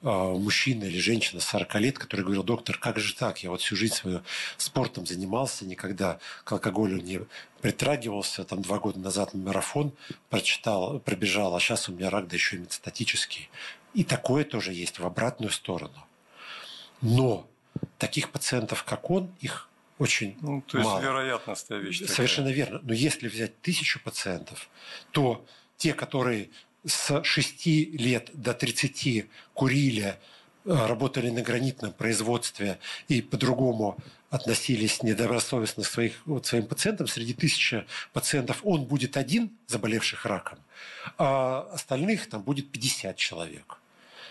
[0.02, 3.42] мужчина или женщина 40 лет, который говорил, доктор, как же так?
[3.42, 4.22] Я вот всю жизнь свою
[4.56, 7.20] спортом занимался, никогда к алкоголю не
[7.60, 8.44] притрагивался.
[8.44, 9.92] Там два года назад марафон
[10.28, 13.48] прочитал, пробежал, а сейчас у меня рак, да еще и метастатический.
[13.94, 16.06] И такое тоже есть в обратную сторону.
[17.00, 17.48] Но
[17.98, 19.68] таких пациентов, как он, их
[19.98, 20.94] очень ну, то мало.
[20.94, 22.04] есть вероятностная вещь.
[22.06, 22.64] Совершенно такая.
[22.64, 22.80] верно.
[22.82, 24.68] Но если взять тысячу пациентов,
[25.12, 25.44] то
[25.76, 26.50] те, которые
[26.84, 30.16] с 6 лет до 30 курили,
[30.64, 32.78] э, работали на гранитном производстве
[33.08, 33.96] и по-другому
[34.30, 40.58] относились недобросовестно своих, вот, своим пациентам, среди тысячи пациентов он будет один, заболевших раком,
[41.18, 43.78] а остальных там будет 50 человек.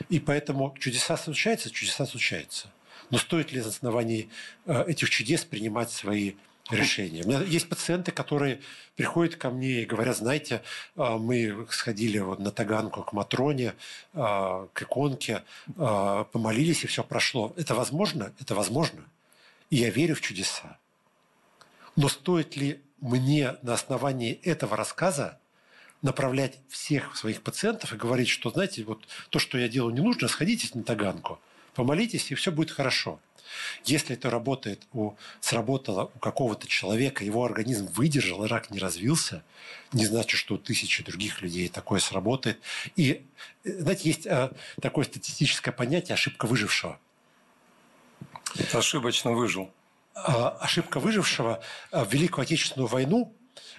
[0.10, 2.68] И поэтому чудеса случаются, чудеса случаются.
[3.12, 4.30] Но стоит ли на основании
[4.66, 6.34] э, этих чудес принимать свои
[6.74, 7.24] решения.
[7.24, 8.62] У меня есть пациенты, которые
[8.96, 10.62] приходят ко мне и говорят, знаете,
[10.96, 13.74] а, мы сходили вот на Таганку к Матроне,
[14.14, 15.44] а, к иконке,
[15.78, 17.54] а, помолились, и все прошло.
[17.58, 18.34] Это возможно?
[18.40, 19.04] Это возможно.
[19.70, 20.78] И я верю в чудеса.
[21.96, 25.40] Но стоит ли мне на основании этого рассказа
[26.02, 30.28] направлять всех своих пациентов и говорить, что, знаете, вот то, что я делаю, не нужно,
[30.28, 31.40] сходите на Таганку,
[31.74, 33.20] помолитесь, и все будет хорошо.
[33.84, 39.44] Если это работает, у, сработало у какого-то человека, его организм выдержал, и рак не развился,
[39.92, 42.60] не значит, что у тысячи других людей такое сработает.
[42.96, 43.26] И,
[43.64, 47.00] знаете, есть а, такое статистическое понятие ошибка выжившего.
[48.74, 49.72] Ошибочно выжил.
[50.14, 51.62] А, ошибка выжившего
[51.92, 53.36] в Великую Отечественную войну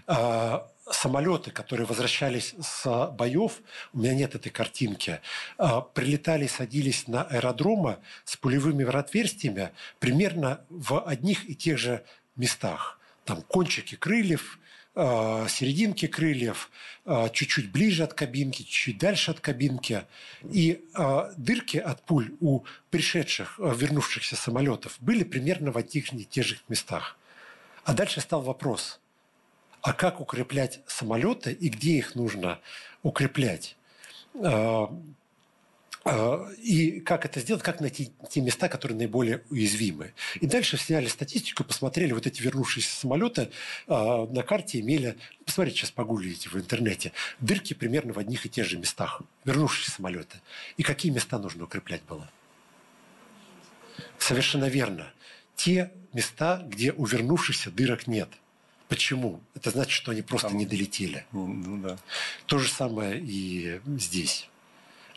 [0.06, 3.60] а, самолеты, которые возвращались с боев,
[3.92, 5.20] у меня нет этой картинки,
[5.58, 12.04] а, прилетали, садились на аэродромы с пулевыми отверстиями примерно в одних и тех же
[12.36, 12.98] местах.
[13.24, 14.58] Там кончики крыльев,
[14.94, 16.70] а, серединки крыльев,
[17.04, 20.04] а, чуть-чуть ближе от кабинки, чуть дальше от кабинки.
[20.42, 20.84] И
[21.36, 27.16] дырки от пуль у пришедших, вернувшихся самолетов были примерно в одних и тех же местах.
[27.84, 29.00] А дальше стал вопрос–
[29.82, 32.60] а как укреплять самолеты и где их нужно
[33.02, 33.76] укреплять.
[34.34, 34.96] А,
[36.04, 40.14] а, и как это сделать, как найти те места, которые наиболее уязвимы.
[40.40, 43.50] И дальше сняли статистику, посмотрели, вот эти вернувшиеся самолеты
[43.88, 48.66] а, на карте имели, посмотрите, сейчас погуглите в интернете, дырки примерно в одних и тех
[48.66, 50.40] же местах, вернувшиеся самолеты.
[50.76, 52.30] И какие места нужно укреплять было?
[54.18, 55.12] Совершенно верно.
[55.56, 58.28] Те места, где у вернувшихся дырок нет–
[58.92, 59.42] Почему?
[59.54, 60.58] Это значит, что они просто Там...
[60.58, 61.24] не долетели.
[61.32, 61.96] Ну, да.
[62.44, 64.50] То же самое и здесь.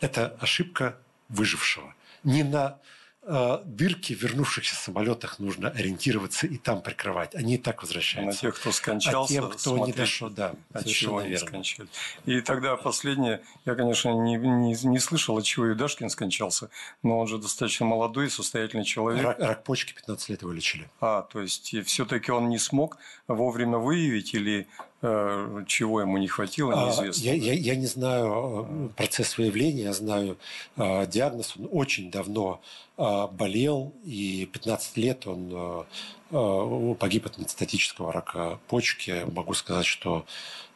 [0.00, 0.96] Это ошибка
[1.28, 1.94] выжившего.
[2.24, 2.78] Не на
[3.26, 7.34] э, дырки в вернувшихся самолетах нужно ориентироваться и там прикрывать.
[7.34, 8.46] Они и так возвращаются.
[8.46, 9.32] На тех, кто скончался.
[9.32, 11.46] А тем, кто смотреть, не дошел, да, от чего они верно.
[11.46, 11.90] скончались.
[12.24, 16.70] И тогда последнее, я, конечно, не, не, не слышал, от чего Юдашкин скончался,
[17.02, 19.24] но он же достаточно молодой и состоятельный человек.
[19.24, 20.88] Рак, рак почки 15 лет его лечили.
[21.00, 22.98] А, то есть все-таки он не смог
[23.28, 24.68] вовремя выявить или
[25.00, 27.30] чего ему не хватило, неизвестно.
[27.30, 30.38] А, я, я, я не знаю э, процесс выявления, я знаю
[30.76, 31.54] э, диагноз.
[31.58, 32.60] Он очень давно
[32.96, 35.84] э, болел, и 15 лет он э,
[36.30, 39.24] э, погиб от метастатического рака почки.
[39.30, 40.24] Могу сказать, что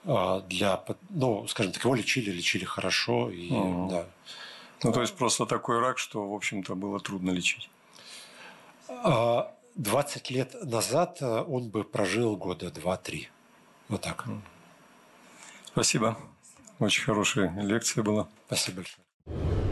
[0.05, 3.31] э, для, ну, скажем так, его лечили, лечили хорошо.
[3.31, 3.89] И, Мгм.
[3.89, 4.07] да.
[4.83, 7.71] Ну, то есть просто такой рак, что, в общем-то, было трудно лечить.
[8.89, 13.27] А 20 лет назад э, он бы прожил года 2-3.
[13.91, 14.25] Вот так.
[15.67, 16.17] Спасибо.
[16.79, 18.29] Очень хорошая лекция была.
[18.47, 19.70] Спасибо большое.